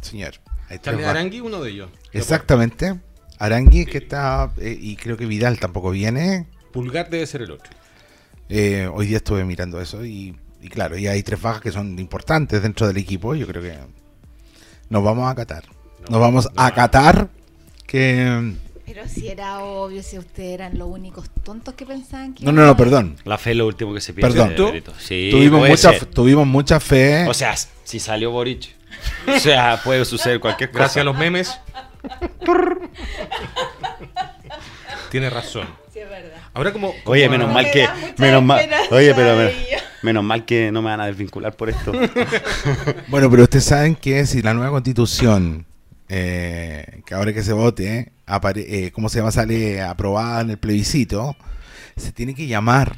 señor. 0.00 0.34
Bajas. 0.84 1.04
Arangui, 1.04 1.40
uno 1.40 1.60
de 1.62 1.70
ellos. 1.70 1.90
Exactamente. 2.12 2.98
Arangui, 3.38 3.86
que 3.86 3.98
está... 3.98 4.52
eh, 4.58 4.76
y 4.80 4.96
creo 4.96 5.16
que 5.16 5.26
Vidal 5.26 5.58
tampoco 5.58 5.90
viene. 5.90 6.46
Pulgar 6.72 7.10
debe 7.10 7.26
ser 7.26 7.42
el 7.42 7.50
otro. 7.50 7.72
Eh, 8.48 8.88
hoy 8.92 9.06
día 9.06 9.18
estuve 9.18 9.44
mirando 9.44 9.80
eso 9.80 10.04
y, 10.04 10.36
y 10.60 10.68
claro, 10.68 10.96
y 10.98 11.06
hay 11.06 11.22
tres 11.22 11.40
bajas 11.40 11.60
que 11.60 11.72
son 11.72 11.98
importantes 11.98 12.62
dentro 12.62 12.86
del 12.86 12.96
equipo. 12.96 13.34
Yo 13.34 13.46
creo 13.46 13.62
que 13.62 13.76
nos 14.90 15.02
vamos 15.02 15.24
a 15.24 15.30
acatar. 15.30 15.64
No, 16.02 16.10
nos 16.10 16.20
vamos 16.20 16.48
no. 16.54 16.60
a 16.60 16.66
acatar 16.66 17.28
que... 17.86 18.54
Pero 18.84 19.08
si 19.08 19.28
era 19.28 19.60
obvio, 19.60 20.02
si 20.02 20.18
ustedes 20.18 20.52
eran 20.52 20.76
los 20.76 20.86
únicos 20.88 21.30
tontos 21.44 21.72
que 21.74 21.86
pensaban 21.86 22.34
que. 22.34 22.44
No, 22.44 22.52
no, 22.52 22.66
no, 22.66 22.76
perdón. 22.76 23.16
La 23.24 23.38
fe 23.38 23.52
es 23.52 23.56
lo 23.56 23.66
último 23.66 23.94
que 23.94 24.02
se 24.02 24.12
pierde. 24.12 24.32
Perdón. 24.34 24.82
Sí, 24.98 25.28
tuvimos, 25.30 25.66
mucha, 25.66 25.92
ser. 25.92 26.04
tuvimos 26.06 26.46
mucha 26.46 26.78
fe. 26.78 27.26
O 27.26 27.32
sea, 27.32 27.54
si 27.84 27.98
salió 27.98 28.32
Boric. 28.32 28.74
O 29.28 29.38
sea, 29.38 29.80
puede 29.82 30.04
suceder 30.04 30.40
cualquier 30.40 30.70
cosa. 30.70 30.80
Gracias 30.80 31.02
a 31.02 31.04
los 31.04 31.16
memes. 31.16 31.58
Tiene 35.10 35.30
razón. 35.30 35.66
Sí, 35.92 36.00
es 36.00 36.08
verdad. 36.08 36.38
Ahora 36.54 36.72
como... 36.72 36.92
Oye, 37.04 37.28
menos 37.28 37.52
mal 37.52 37.64
Me 37.64 37.70
que. 37.70 37.88
Menos 38.18 38.42
mal, 38.42 38.68
oye, 38.90 39.14
pero 39.14 39.50
menos 40.02 40.24
mal 40.24 40.44
que 40.44 40.70
no 40.72 40.82
me 40.82 40.90
van 40.90 41.00
a 41.00 41.06
desvincular 41.06 41.54
por 41.54 41.68
esto. 41.70 41.92
Bueno, 43.08 43.30
pero 43.30 43.42
ustedes 43.44 43.64
saben 43.66 43.94
que 43.94 44.24
si 44.26 44.40
la 44.42 44.54
nueva 44.54 44.70
constitución, 44.70 45.66
eh, 46.08 47.02
que 47.06 47.14
ahora 47.14 47.32
que 47.32 47.42
se 47.42 47.52
vote, 47.52 48.12
apare- 48.26 48.64
eh, 48.68 48.90
¿cómo 48.92 49.08
se 49.08 49.18
llama? 49.18 49.30
Sale 49.32 49.82
aprobada 49.82 50.40
en 50.40 50.50
el 50.50 50.58
plebiscito, 50.58 51.36
se 51.96 52.10
tiene 52.12 52.34
que 52.34 52.46
llamar, 52.46 52.94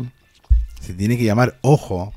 se 0.81 0.95
tiene 0.95 1.17
que 1.19 1.25
llamar, 1.25 1.59
ojo, 1.62 2.12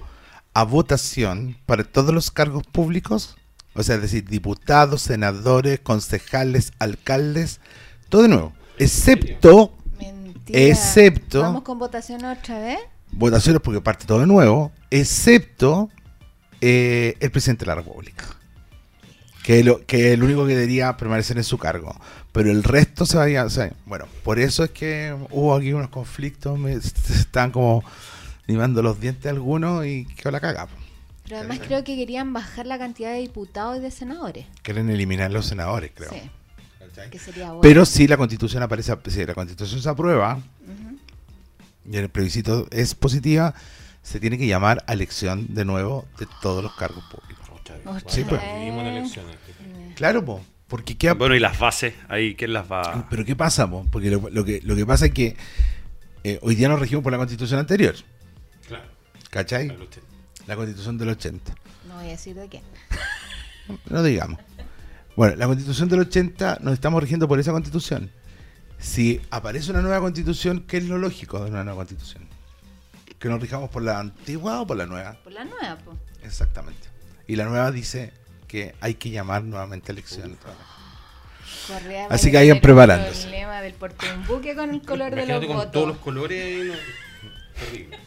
a 0.54 0.63
votación 0.63 1.58
para 1.65 1.84
todos 1.84 2.13
los 2.13 2.30
cargos 2.32 2.63
públicos, 2.71 3.36
o 3.78 3.84
sea, 3.84 3.96
es 3.96 4.02
decir, 4.02 4.26
diputados, 4.28 5.02
senadores, 5.04 5.80
concejales, 5.80 6.74
alcaldes, 6.80 7.60
todo 8.10 8.24
de 8.24 8.28
nuevo, 8.30 8.54
excepto 8.78 9.74
Mentira. 10.00 10.60
Excepto- 10.60 11.42
Vamos 11.42 11.63
con 11.63 11.78
votación 11.80 12.24
otra 12.26 12.60
vez. 12.60 12.80
votaciones 13.12 13.62
porque 13.62 13.82
parte 13.82 14.06
todo 14.06 14.20
de 14.20 14.28
nuevo, 14.28 14.72
excepto 14.90 15.90
eh, 16.62 17.16
el 17.20 17.32
presidente 17.32 17.66
de 17.66 17.68
la 17.68 17.76
República. 17.76 18.26
Que, 19.44 19.63
lo, 19.63 19.86
que 19.86 20.08
es 20.08 20.13
el 20.16 20.24
único 20.24 20.46
que 20.46 20.56
debería 20.56 20.98
permanecer 20.98 21.38
en 21.38 21.44
su 21.46 21.58
cargo. 21.58 21.96
Pero 22.34 22.52
el 22.52 22.63
resto 22.63 23.06
se 23.06 23.18
vaya. 23.18 23.46
o 23.46 23.50
sea, 23.50 23.72
bueno, 23.86 24.06
por 24.24 24.40
eso 24.40 24.63
es 24.66 24.72
que 24.72 25.16
hubo 25.32 25.56
aquí 25.56 25.72
unos 25.72 25.90
conflictos. 25.90 26.60
Me, 26.60 26.74
están 26.74 27.52
como 27.52 27.84
limando 28.46 28.82
los 28.82 29.00
dientes 29.00 29.32
algunos 29.32 29.86
y 29.86 30.06
que 30.06 30.32
la 30.32 30.40
caga. 30.42 30.68
Pero 31.28 31.40
además 31.40 31.60
creo 31.66 31.84
que 31.84 31.96
querían 31.96 32.32
bajar 32.34 32.66
la 32.66 32.78
cantidad 32.78 33.12
de 33.12 33.20
diputados 33.20 33.78
y 33.78 33.82
de 33.82 33.92
senadores. 33.92 34.46
Quieren 34.62 34.90
eliminar 34.90 35.32
los 35.32 35.46
senadores, 35.46 35.92
creo. 35.94 36.10
Sí, 36.10 36.22
que 37.12 37.20
sería 37.20 37.48
bueno. 37.48 37.62
Pero 37.62 37.86
si 37.86 38.08
la 38.08 38.18
constitución 38.18 38.63
aparece, 38.63 38.96
si 39.08 39.26
la 39.26 39.34
constitución 39.34 39.82
se 39.82 39.90
aprueba 39.90 40.40
y 41.90 41.98
el 41.98 42.10
plebiscito 42.10 42.68
es 42.72 42.96
positiva, 42.96 43.54
se 44.02 44.20
tiene 44.20 44.38
que 44.38 44.48
llamar 44.48 44.84
a 44.88 44.94
elección 44.94 45.54
de 45.54 45.66
nuevo 45.66 46.06
de 46.18 46.28
todos 46.42 46.63
los 46.63 46.74
cargos 46.76 47.04
públicos. 47.06 47.46
Sí, 48.08 48.24
pues. 48.28 48.42
vez. 48.42 48.56
Vivimos 48.60 48.82
en 48.82 48.88
elecciones. 48.88 49.36
Claro, 49.96 50.24
po, 50.24 50.42
porque 50.68 50.98
qué, 50.98 51.12
bueno, 51.12 51.36
y 51.36 51.40
las 51.40 51.60
bases, 51.60 51.94
ahí, 52.08 52.36
¿quién 52.36 52.54
las 52.54 52.72
va 52.72 53.08
pero 53.10 53.26
qué 53.26 53.36
pasa, 53.36 53.70
po? 53.70 53.86
porque 53.92 54.10
lo, 54.10 54.30
lo 54.30 54.46
que 54.46 54.62
lo 54.63 54.76
que 54.76 54.86
pasa 54.86 55.08
es 55.08 55.12
que 55.12 55.36
eh, 56.24 56.40
hoy 56.42 56.56
día 56.56 56.70
nos 56.70 56.80
regimos 56.80 57.04
por 57.04 57.12
la 57.12 57.18
constitución 57.18 57.60
anterior, 57.60 57.96
Claro. 58.68 58.86
¿cachai? 59.30 59.70
usted. 59.72 60.02
La 60.47 60.55
constitución 60.55 60.97
del 60.97 61.10
80. 61.10 61.53
No 61.88 61.95
voy 61.95 62.07
a 62.07 62.10
decir 62.10 62.36
de 62.36 62.47
qué. 62.49 62.62
No 63.89 64.01
digamos. 64.01 64.39
Bueno, 65.17 65.36
la 65.36 65.45
constitución 65.45 65.89
del 65.89 65.99
80 65.99 66.60
nos 66.62 66.73
estamos 66.73 67.01
rigiendo 67.03 67.27
por 67.27 67.38
esa 67.38 67.51
constitución. 67.51 68.10
Si 68.79 69.19
aparece 69.29 69.71
una 69.71 69.81
nueva 69.81 69.99
constitución, 69.99 70.63
¿qué 70.65 70.77
es 70.77 70.86
lo 70.86 70.97
lógico 70.97 71.43
de 71.43 71.49
una 71.49 71.65
nueva 71.65 71.79
constitución? 71.79 72.27
¿Que 73.19 73.27
nos 73.27 73.41
rijamos 73.41 73.69
por 73.69 73.83
la 73.83 73.99
antigua 73.99 74.62
o 74.62 74.67
por 74.67 74.77
la 74.77 74.86
nueva? 74.86 75.17
Por 75.21 75.33
la 75.33 75.43
nueva, 75.43 75.77
pues. 75.83 75.97
Exactamente. 76.23 76.88
Y 77.27 77.36
la 77.36 77.43
nueva 77.43 77.71
dice 77.71 78.13
que 78.47 78.73
hay 78.79 78.93
que 78.93 79.10
llamar 79.10 79.43
nuevamente 79.43 79.91
a 79.91 79.93
elecciones. 79.93 80.38
Correa 81.67 82.07
Así 82.10 82.31
que 82.31 82.38
vayan 82.38 82.62
preparándose. 82.62 83.23
El 83.23 83.29
problema 83.29 83.62
del 83.62 83.73
porte 83.73 84.07
de 84.07 84.13
un 84.13 84.27
buque 84.27 84.55
con 84.55 84.69
el 84.69 84.81
color 84.81 85.10
de 85.13 85.25
los 85.25 85.43
Imagínate 85.43 85.47
con 85.47 85.55
votos. 85.57 85.71
todos 85.73 85.88
los 85.89 85.97
colores 85.97 86.77
Terrible. 87.60 87.97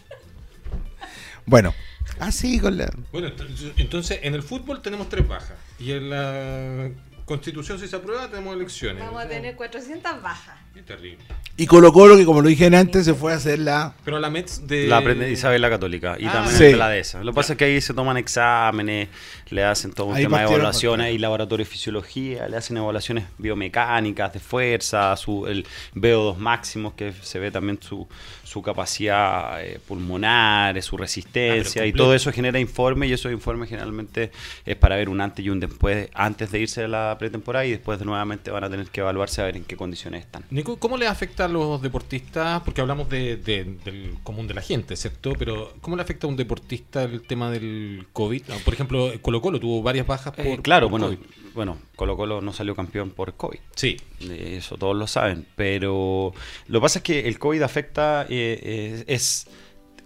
Bueno, 1.44 1.74
así 2.20 2.58
con 2.60 2.76
la... 2.78 2.90
Bueno, 3.12 3.28
ent- 3.28 3.72
entonces 3.76 4.20
en 4.22 4.34
el 4.34 4.42
fútbol 4.42 4.80
tenemos 4.82 5.08
tres 5.08 5.26
bajas. 5.26 5.56
Y 5.78 5.92
en 5.92 6.10
la 6.10 6.90
constitución, 7.30 7.78
si 7.78 7.86
se 7.86 7.94
aprueba, 7.94 8.28
tenemos 8.28 8.56
elecciones. 8.56 9.04
Vamos 9.04 9.22
a 9.22 9.28
tener 9.28 9.54
400 9.54 10.20
bajas. 10.20 10.56
Qué 10.74 10.82
terrible. 10.82 11.24
Y 11.56 11.66
Colo 11.66 11.92
Colo, 11.92 12.16
que 12.16 12.24
como 12.24 12.42
lo 12.42 12.48
dije 12.48 12.66
antes, 12.74 13.04
se 13.04 13.14
fue 13.14 13.32
a 13.32 13.36
hacer 13.36 13.60
la... 13.60 13.94
Pero 14.04 14.18
la 14.18 14.30
Mets 14.30 14.66
de. 14.66 14.88
La 14.88 14.96
aprende 14.98 15.30
Isabel 15.30 15.60
la 15.60 15.70
Católica 15.70 16.16
y 16.18 16.26
Ah, 16.26 16.32
también 16.32 16.56
sí. 16.56 16.72
la 16.74 16.88
de 16.88 17.00
esa. 17.00 17.22
Lo 17.22 17.30
que 17.30 17.36
pasa 17.36 17.52
es 17.52 17.58
que 17.58 17.66
ahí 17.66 17.80
se 17.80 17.94
toman 17.94 18.16
exámenes, 18.16 19.08
le 19.50 19.62
hacen 19.62 19.92
todo 19.92 20.08
un 20.08 20.16
Ahí 20.16 20.24
tema 20.24 20.40
de 20.40 20.46
evaluaciones, 20.46 21.06
hay 21.06 21.18
laboratorio 21.18 21.64
de 21.64 21.70
fisiología, 21.70 22.48
le 22.48 22.56
hacen 22.56 22.76
evaluaciones 22.76 23.24
biomecánicas, 23.38 24.32
de 24.32 24.40
fuerza, 24.40 25.16
su, 25.16 25.46
el 25.46 25.66
VO2 25.94 26.36
máximo, 26.36 26.96
que 26.96 27.12
se 27.12 27.38
ve 27.38 27.50
también 27.50 27.78
su, 27.80 28.08
su 28.42 28.62
capacidad 28.62 29.62
eh, 29.62 29.78
pulmonar, 29.86 30.80
su 30.82 30.96
resistencia, 30.96 31.82
Ah, 31.82 31.86
y 31.86 31.92
todo 31.92 32.14
eso 32.14 32.32
genera 32.32 32.58
informe 32.58 33.06
y 33.06 33.12
esos 33.12 33.30
informes 33.32 33.68
generalmente 33.68 34.30
es 34.64 34.76
para 34.76 34.96
ver 34.96 35.08
un 35.08 35.20
antes 35.20 35.44
y 35.44 35.50
un 35.50 35.60
después, 35.60 36.08
antes 36.14 36.50
de 36.50 36.58
irse 36.60 36.84
a 36.84 36.88
la 36.88 37.16
pretemporada 37.20 37.64
y 37.66 37.70
después 37.70 38.00
de 38.00 38.04
nuevamente 38.04 38.50
van 38.50 38.64
a 38.64 38.68
tener 38.70 38.88
que 38.88 39.00
evaluarse 39.00 39.40
a 39.40 39.44
ver 39.44 39.56
en 39.56 39.64
qué 39.64 39.76
condiciones 39.76 40.22
están. 40.24 40.44
Nico, 40.50 40.76
¿cómo 40.78 40.96
le 40.96 41.06
afecta 41.06 41.44
a 41.44 41.48
los 41.48 41.80
deportistas? 41.80 42.62
Porque 42.62 42.80
hablamos 42.80 43.08
de- 43.08 43.36
de- 43.36 43.64
del 43.84 44.16
común 44.24 44.48
de 44.48 44.54
la 44.54 44.62
gente, 44.62 44.96
¿cierto? 44.96 45.34
Pero 45.38 45.72
¿cómo 45.80 45.94
le 45.94 46.02
afecta 46.02 46.26
a 46.26 46.30
un 46.30 46.36
deportista 46.36 47.04
el 47.04 47.22
tema 47.22 47.50
del 47.52 48.06
COVID? 48.12 48.42
Ah, 48.50 48.56
Por 48.64 48.74
ejemplo, 48.74 49.12
Colo 49.22 49.40
Colo 49.40 49.60
tuvo 49.60 49.82
varias 49.82 50.06
bajas 50.06 50.34
por... 50.34 50.44
Eh, 50.46 50.58
claro, 50.62 50.86
por 50.90 50.98
bueno, 51.00 51.06
COVID. 51.16 51.28
bueno, 51.54 51.78
Colo 51.94 52.16
Colo 52.16 52.40
no 52.40 52.52
salió 52.52 52.74
campeón 52.74 53.10
por 53.10 53.34
COVID. 53.34 53.58
Sí, 53.76 53.96
Eso 54.20 54.76
todos 54.76 54.96
lo 54.96 55.06
saben. 55.06 55.46
Pero 55.56 56.32
lo 56.66 56.80
que 56.80 56.82
pasa 56.82 56.98
es 56.98 57.02
que 57.04 57.28
el 57.28 57.38
COVID 57.38 57.62
afecta, 57.62 58.22
eh, 58.28 58.58
eh, 58.62 59.04
es, 59.06 59.46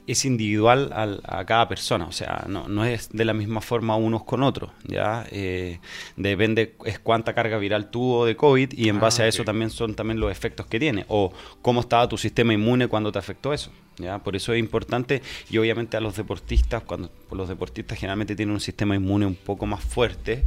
es 0.06 0.24
individual 0.24 0.90
al- 0.92 1.20
a 1.24 1.44
cada 1.44 1.68
persona. 1.68 2.06
O 2.06 2.12
sea, 2.12 2.44
no, 2.48 2.68
no 2.68 2.84
es 2.84 3.08
de 3.12 3.24
la 3.24 3.32
misma 3.32 3.60
forma 3.60 3.96
unos 3.96 4.24
con 4.24 4.42
otros. 4.42 4.70
¿ya? 4.84 5.26
Eh, 5.30 5.78
depende 6.16 6.74
es 6.84 6.98
cuánta 6.98 7.34
carga 7.34 7.58
viral 7.58 7.90
tuvo 7.90 8.26
de 8.26 8.36
COVID 8.36 8.72
y 8.72 8.88
en 8.88 8.96
Ah, 8.96 9.00
base 9.00 9.22
a 9.22 9.28
eso 9.28 9.44
también 9.44 9.70
son 9.70 9.94
también 9.94 10.20
los 10.20 10.30
efectos 10.30 10.66
que 10.66 10.78
tiene. 10.78 11.04
O 11.08 11.32
cómo 11.62 11.80
estaba 11.80 12.08
tu 12.08 12.18
sistema 12.18 12.52
inmune 12.52 12.88
cuando 12.88 13.10
te 13.12 13.18
afectó 13.18 13.52
eso. 13.52 13.70
¿ya? 13.96 14.18
Por 14.18 14.34
eso 14.36 14.52
es 14.52 14.58
importante 14.58 15.22
y 15.50 15.58
obviamente 15.58 15.96
a 15.96 16.00
los 16.00 16.16
deportistas, 16.16 16.82
cuando 16.82 17.10
los 17.30 17.48
deportistas 17.48 17.98
generalmente 17.98 18.36
tienen 18.36 18.52
un 18.54 18.60
sistema 18.60 18.94
inmune 18.94 19.24
un 19.26 19.36
poco 19.36 19.66
más 19.66 19.82
fuerte, 19.82 20.44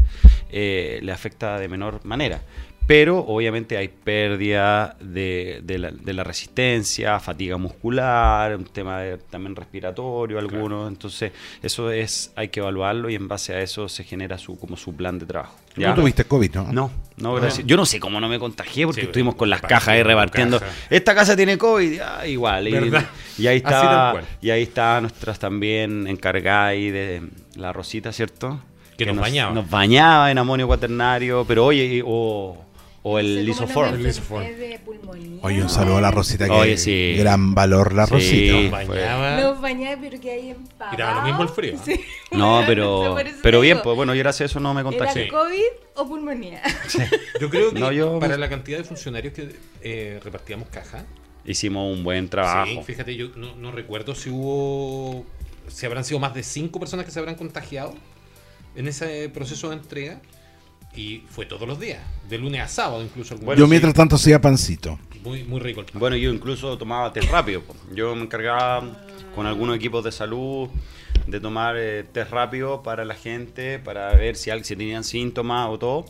eh, 0.50 1.00
le 1.02 1.12
afecta 1.12 1.58
de 1.60 1.68
menor 1.68 2.04
manera. 2.06 2.42
Pero 2.88 3.20
obviamente 3.20 3.76
hay 3.76 3.90
pérdida 3.90 4.96
de, 5.02 5.60
de 5.62 5.78
la, 5.78 5.92
de 5.92 6.14
la 6.14 6.24
resistencia, 6.24 7.20
fatiga 7.20 7.58
muscular, 7.58 8.56
un 8.56 8.64
tema 8.64 9.02
de- 9.02 9.18
también 9.18 9.58
respiratorio 9.58 10.40
algunos. 10.40 10.88
Entonces 10.88 11.34
eso 11.62 11.92
es 11.92 12.32
hay 12.38 12.48
que 12.48 12.62
evaluarlo 12.62 13.10
y 13.10 13.16
en 13.16 13.28
base 13.28 13.54
a 13.54 13.60
eso 13.62 13.90
se 13.90 14.06
genera 14.06 14.38
su 14.38 14.58
como 14.58 14.78
su 14.78 14.96
plan 14.96 15.20
de 15.20 15.26
trabajo. 15.26 15.56
¿ya? 15.76 15.90
No 15.90 15.96
tuviste 15.96 16.24
COVID, 16.24 16.56
¿no? 16.56 16.72
No, 16.72 16.92
no, 17.18 17.34
gracias. 17.36 17.68
Yo 17.68 17.76
no 17.76 17.86
sé 17.86 18.00
cómo 18.00 18.22
no 18.22 18.30
me 18.30 18.40
contagié 18.40 18.86
porque 18.86 19.02
Sí, 19.02 19.08
estuvimos 19.08 19.36
con 19.36 19.50
las 19.50 19.60
cajas 19.62 19.90
ahí 19.90 20.02
repartiendo. 20.04 20.60
Esta 20.90 21.14
casa 21.14 21.36
tiene 21.36 21.58
COVID, 21.58 22.00
ah, 22.00 22.26
igual. 22.26 22.70
Y, 22.70 22.72
y 23.44 23.48
ahí 23.48 23.58
está, 23.58 24.16
y 24.42 24.50
ahí 24.50 24.64
está 24.64 25.02
nuestras 25.02 25.38
también 25.40 26.08
encargadas 26.08 26.70
ahí 26.70 26.90
de 26.90 27.22
la 27.56 27.74
Rosita, 27.74 28.14
¿cierto? 28.14 28.62
Que 28.98 29.06
nos 29.06 29.18
bañaba. 29.18 29.52
Nos 29.54 29.70
bañaba 29.70 30.32
en 30.32 30.38
amonio 30.38 30.66
cuaternario, 30.68 31.44
pero 31.46 31.66
oye, 31.66 32.02
o, 32.06 32.58
o 33.04 33.20
el 33.20 33.46
lisoform. 33.46 33.96
Oye, 35.42 35.62
un 35.62 35.70
saludo 35.70 35.98
a 35.98 36.02
la 36.02 36.12
Rosita, 36.12 36.46
que 36.46 36.52
Oye, 36.52 36.78
sí. 36.78 37.16
gran 37.18 37.54
valor 37.56 37.94
la 37.94 38.06
Sí. 38.08 38.14
Rosita. 38.14 38.54
nos 38.62 38.72
bañaba. 38.72 39.42
Los 39.42 39.62
bañaba, 39.62 39.98
pero 40.02 40.20
que 40.20 40.32
ahí 40.32 40.50
empapado. 40.50 40.94
Y 40.94 40.98
daba 40.98 41.22
lo 41.22 41.28
mismo 41.28 41.44
el 41.44 41.50
frío. 41.50 41.78
Sí. 41.84 42.00
No, 42.32 42.64
pero, 42.68 43.16
pero 43.42 43.62
bien, 43.62 43.80
pues 43.84 43.96
bueno, 43.96 44.14
y 44.14 44.20
gracias 44.20 44.42
a 44.42 44.52
eso 44.52 44.60
no 44.60 44.74
me 44.74 44.82
¿Era 44.82 44.90
contagié. 44.90 45.28
COVID 45.30 45.62
o 45.96 46.08
pulmonía? 46.08 46.62
Yo 47.40 47.50
creo 47.50 47.74
que 47.74 47.80
No, 47.80 47.92
yo- 47.92 48.20
para 48.20 48.38
la 48.38 48.50
cantidad 48.50 48.78
de 48.78 48.84
funcionarios 48.84 49.34
que 49.34 49.56
eh, 49.82 50.20
repartíamos 50.24 50.68
caja, 50.70 51.06
Hicimos 51.46 51.96
un 51.96 52.04
buen 52.04 52.28
trabajo. 52.28 52.66
sí, 52.70 52.82
fíjate, 52.84 53.16
yo 53.16 53.30
no, 53.38 53.56
no 53.56 53.72
recuerdo 53.72 54.14
si 54.16 54.30
hubo, 54.30 55.26
si 55.70 55.86
habrán 55.86 56.04
sido 56.04 56.20
más 56.20 56.34
de 56.34 56.44
cinco 56.44 56.78
personas 56.78 57.06
que 57.06 57.12
se 57.12 57.20
habrán 57.20 57.36
contagiado 57.36 57.94
en 58.76 58.86
ese 58.90 59.30
proceso 59.30 59.70
de 59.70 59.78
entrega. 59.78 60.20
Y 60.98 61.24
fue 61.30 61.46
todos 61.46 61.68
los 61.68 61.80
días, 61.80 62.00
de 62.28 62.38
lunes 62.40 62.60
a 62.62 62.68
sábado 62.68 63.04
incluso. 63.04 63.38
Bueno, 63.38 63.60
Yo 63.60 63.66
sí. 63.66 63.70
mientras 63.70 63.94
tanto 63.94 64.16
hacía 64.16 64.42
pancito. 64.42 65.00
Muy, 65.24 65.44
muy 65.44 65.60
rico 65.60 65.82
el 65.82 65.86
pan. 65.86 66.00
Bueno, 66.00 66.16
yo 66.16 66.32
incluso 66.34 66.78
tomaba 66.78 67.14
test 67.14 67.30
rápido. 67.30 67.62
Yo 67.94 68.16
me 68.16 68.24
encargaba 68.24 68.84
con 69.36 69.46
algunos 69.46 69.76
equipos 69.76 70.04
de 70.04 70.12
salud 70.12 70.70
de 71.28 71.40
tomar 71.40 71.76
eh, 71.78 72.04
test 72.12 72.32
rápido 72.32 72.82
para 72.84 73.06
la 73.06 73.14
gente, 73.14 73.80
para 73.80 74.14
ver 74.16 74.36
si, 74.38 74.50
si 74.64 74.76
tenían 74.76 75.04
síntomas 75.04 75.68
o 75.70 75.78
todo, 75.78 76.06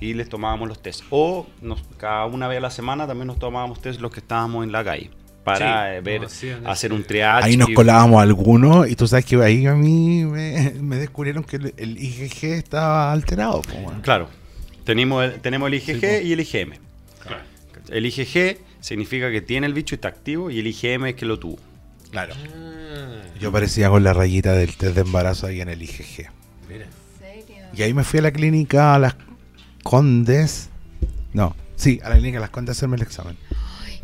y 0.00 0.14
les 0.14 0.28
tomábamos 0.28 0.68
los 0.68 0.82
test. 0.82 1.02
O 1.10 1.46
nos- 1.62 1.82
cada 1.96 2.26
una 2.26 2.48
vez 2.48 2.58
a 2.58 2.60
la 2.62 2.70
semana 2.70 3.06
también 3.06 3.28
nos 3.28 3.38
tomábamos 3.38 3.80
test 3.80 4.00
los 4.00 4.10
que 4.10 4.20
estábamos 4.20 4.64
en 4.64 4.72
la 4.72 4.82
calle, 4.84 5.10
para 5.52 5.90
Sí, 5.90 5.96
eh, 5.96 6.00
ver, 6.00 6.20
no, 6.62 6.70
hacer 6.70 6.92
un 6.92 7.04
triage. 7.04 7.46
Ahí 7.46 7.56
nos 7.56 7.68
colábamos 7.70 8.22
algunos 8.22 8.88
y 8.88 8.96
tú 8.96 9.06
sabes 9.06 9.24
que 9.24 9.36
ahí 9.42 9.66
a 9.66 9.74
mí 9.74 10.24
me, 10.24 10.72
me 10.80 10.96
descubrieron 10.96 11.44
que 11.44 11.56
el, 11.56 11.74
el 11.76 11.98
IgG 12.02 12.44
estaba 12.44 13.12
alterado. 13.12 13.62
bueno. 13.82 14.00
Claro, 14.02 14.28
tenemos 14.84 15.24
el, 15.24 15.40
tenemos 15.40 15.68
el 15.68 15.74
IgG 15.74 16.00
Sí, 16.00 16.26
y 16.28 16.32
el 16.32 16.40
IgM. 16.40 16.72
Claro. 17.22 17.42
El 17.88 18.06
IgG 18.06 18.58
significa 18.80 19.30
que 19.30 19.40
tiene 19.40 19.66
el 19.66 19.74
bicho 19.74 19.94
y 19.94 19.96
está 19.96 20.08
activo, 20.08 20.50
y 20.50 20.58
el 20.60 20.66
IgM 20.66 21.06
es 21.06 21.14
que 21.14 21.26
lo 21.26 21.38
tuvo. 21.38 21.58
Claro. 22.10 22.34
Ah, 22.36 23.22
Yo 23.40 23.52
parecía 23.52 23.90
con 23.90 24.02
la 24.04 24.12
rayita 24.14 24.52
del 24.52 24.74
test 24.76 24.94
de 24.94 25.00
embarazo 25.02 25.46
ahí 25.46 25.60
en 25.60 25.68
el 25.68 25.82
IgG. 25.82 26.30
mira. 26.68 26.84
¿En 26.86 27.46
serio? 27.46 27.56
Y 27.74 27.82
ahí 27.82 27.92
me 27.94 28.04
fui 28.04 28.20
a 28.20 28.22
la 28.22 28.30
clínica 28.32 28.94
a 28.94 28.98
las 28.98 29.14
Condes. 29.82 30.70
No, 31.32 31.54
sí, 31.76 32.00
a 32.02 32.08
la 32.10 32.16
clínica 32.16 32.38
a 32.38 32.40
las 32.40 32.50
Condes 32.50 32.76
a 32.76 32.78
hacerme 32.78 32.96
el 32.96 33.02
examen. 33.02 33.36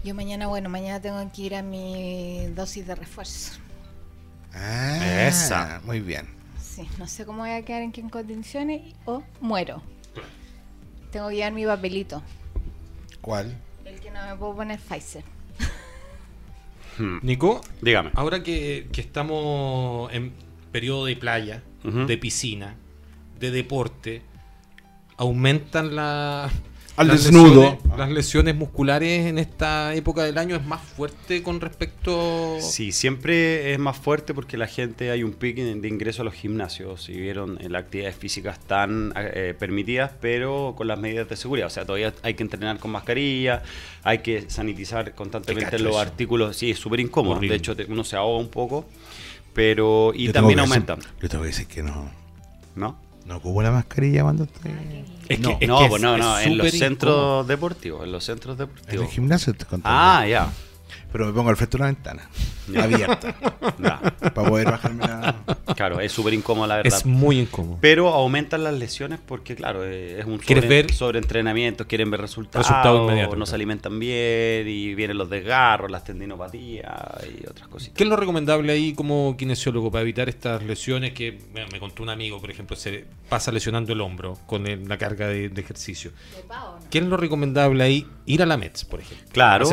Yo 0.04 0.14
mañana, 0.14 0.46
bueno, 0.48 0.68
mañana 0.68 1.00
tengo 1.00 1.18
que 1.32 1.42
ir 1.42 1.54
a 1.54 1.62
mi 1.62 2.46
dosis 2.54 2.86
de 2.86 2.94
refuerzo. 2.94 3.58
Ah, 4.52 5.26
Esa. 5.26 5.80
Muy 5.84 6.00
bien. 6.00 6.28
Sí, 6.60 6.86
no 6.98 7.06
sé 7.06 7.24
cómo 7.24 7.40
voy 7.40 7.50
a 7.50 7.62
quedar 7.64 7.82
en 7.82 7.90
qué 7.92 8.02
condiciones 8.10 8.94
o 9.06 9.22
muero. 9.40 9.82
Tengo 11.10 11.28
que 11.30 11.36
llevar 11.36 11.52
mi 11.52 11.64
papelito. 11.64 12.22
¿Cuál? 13.20 13.56
El 13.84 13.98
que 14.00 14.10
no 14.10 14.20
me 14.26 14.36
puedo 14.36 14.56
poner 14.56 14.78
Pfizer. 14.78 15.24
Hmm. 16.98 17.18
Nico, 17.22 17.60
Dígame. 17.80 18.10
ahora 18.14 18.42
que, 18.42 18.88
que 18.92 19.00
estamos 19.00 20.12
en 20.12 20.32
periodo 20.70 21.06
de 21.06 21.16
playa, 21.16 21.62
de 21.82 22.18
piscina, 22.18 22.76
de 23.40 23.50
deporte, 23.50 24.22
aumentan 25.16 25.96
la, 25.96 26.50
Al 26.96 27.08
las 27.08 27.24
desnudo. 27.24 27.62
lesiones- 27.62 27.96
las 27.98 28.10
lesiones 28.10 28.54
musculares 28.54 29.26
en 29.26 29.38
esta 29.38 29.94
época 29.94 30.22
del 30.22 30.38
año 30.38 30.54
es 30.54 30.64
más 30.64 30.80
fuerte 30.80 31.42
con 31.42 31.60
respecto... 31.60 32.56
Sí, 32.60 32.92
siempre 32.92 33.72
es 33.72 33.78
más 33.80 33.96
fuerte 33.96 34.32
porque 34.32 34.56
la 34.56 34.66
gente 34.68 35.10
hay 35.10 35.24
un 35.24 35.32
pico 35.32 35.60
de 35.62 35.88
ingreso 35.88 36.22
a 36.22 36.24
los 36.24 36.34
gimnasios. 36.34 37.02
Si 37.02 37.12
vieron, 37.12 37.58
eh, 37.60 37.68
las 37.68 37.82
actividades 37.82 38.14
físicas 38.16 38.58
están 38.58 39.12
eh, 39.16 39.54
permitidas, 39.58 40.12
pero 40.20 40.74
con 40.76 40.86
las 40.86 40.98
medidas 40.98 41.28
de 41.28 41.36
seguridad. 41.36 41.66
O 41.66 41.70
sea, 41.70 41.84
todavía 41.84 42.14
hay 42.22 42.34
que 42.34 42.44
entrenar 42.44 42.78
con 42.78 42.92
mascarilla, 42.92 43.62
hay 44.04 44.18
que 44.18 44.48
sanitizar 44.48 45.06
Te 45.06 45.12
constantemente 45.12 45.78
los 45.80 45.92
eso. 45.92 46.00
artículos. 46.00 46.56
Sí, 46.56 46.70
es 46.70 46.78
súper 46.78 47.00
incómodo. 47.00 47.36
Horrible. 47.36 47.54
De 47.54 47.58
hecho, 47.58 47.74
te- 47.74 47.86
uno 47.86 48.04
se 48.04 48.14
ahoga 48.16 48.38
un 48.38 48.48
poco, 48.48 48.86
pero 49.52 50.12
y 50.14 50.26
Yo 50.26 50.32
también 50.32 50.58
decir- 50.60 50.84
yo 51.20 51.28
tengo 51.28 51.42
que 51.42 51.48
decir 51.48 51.66
que 51.66 51.82
no. 51.82 52.10
¿no? 52.76 52.98
No 53.26 53.36
ocupo 53.38 53.62
la 53.62 53.70
mascarilla 53.70 54.22
cuando 54.22 54.44
estoy. 54.44 54.70
Es 55.28 55.40
No. 55.40 55.58
que, 55.58 55.64
es 55.64 55.68
no, 55.68 55.78
que 55.78 55.86
pues 55.88 56.02
es- 56.02 56.02
no, 56.02 56.14
es 56.16 56.20
no, 56.22 56.38
en 56.40 56.58
los 56.58 56.70
centros 56.72 57.12
incómodo. 57.14 57.44
deportivos, 57.44 58.04
en 58.04 58.12
los 58.12 58.24
centros 58.24 58.56
En 58.58 58.62
el 58.62 58.68
deportivos. 58.74 59.10
gimnasio 59.10 59.54
te. 59.54 59.64
Ah, 59.84 60.26
ya. 60.28 60.48
Pero 61.10 61.26
me 61.26 61.32
pongo 61.32 61.48
al 61.50 61.56
frente 61.56 61.76
de 61.78 61.82
una 61.82 61.86
ventana. 61.92 62.28
Abierta. 62.80 63.34
para 64.34 64.48
poder 64.48 64.66
bajarme 64.70 65.06
la. 65.06 65.34
Claro, 65.76 66.00
es 66.00 66.12
súper 66.12 66.34
incómodo 66.34 66.66
la 66.66 66.76
verdad. 66.76 66.96
Es 66.98 67.04
muy 67.06 67.40
incómodo. 67.40 67.78
Pero 67.80 68.08
aumentan 68.08 68.62
las 68.64 68.74
lesiones 68.74 69.18
porque, 69.24 69.54
claro, 69.56 69.84
eh, 69.84 70.20
es 70.20 70.24
un 70.26 70.38
¿Quieres 70.38 70.64
sobre, 70.64 70.82
ver? 70.82 70.92
sobreentrenamiento, 70.92 71.86
quieren 71.86 72.10
ver 72.10 72.20
resultados, 72.20 72.66
Resultado 72.68 73.04
inmediato, 73.04 73.36
no 73.36 73.46
se 73.46 73.54
alimentan 73.54 73.98
bien 73.98 74.66
y 74.68 74.94
vienen 74.94 75.18
los 75.18 75.28
desgarros, 75.30 75.90
las 75.90 76.04
tendinopatías 76.04 76.84
y 77.40 77.46
otras 77.48 77.68
cositas. 77.68 77.96
¿Qué 77.96 78.04
es 78.04 78.08
lo 78.10 78.16
recomendable 78.16 78.72
ahí 78.72 78.94
como 78.94 79.36
kinesiólogo 79.36 79.90
para 79.90 80.02
evitar 80.02 80.28
estas 80.28 80.62
lesiones 80.62 81.12
que 81.12 81.38
me, 81.52 81.66
me 81.66 81.78
contó 81.80 82.02
un 82.02 82.10
amigo, 82.10 82.40
por 82.40 82.50
ejemplo, 82.50 82.76
se 82.76 83.04
pasa 83.28 83.50
lesionando 83.52 83.92
el 83.92 84.00
hombro 84.00 84.38
con 84.46 84.66
el- 84.66 84.88
la 84.88 84.98
carga 84.98 85.28
de, 85.28 85.48
de 85.48 85.60
ejercicio? 85.60 86.12
¿De 86.36 86.42
pavo, 86.44 86.78
no? 86.80 86.86
¿Qué 86.90 86.98
es 86.98 87.04
lo 87.04 87.16
recomendable 87.16 87.82
ahí? 87.84 88.06
Ir 88.26 88.42
a 88.42 88.46
la 88.46 88.56
METS, 88.56 88.84
por 88.84 89.00
ejemplo. 89.00 89.26
Claro, 89.32 89.68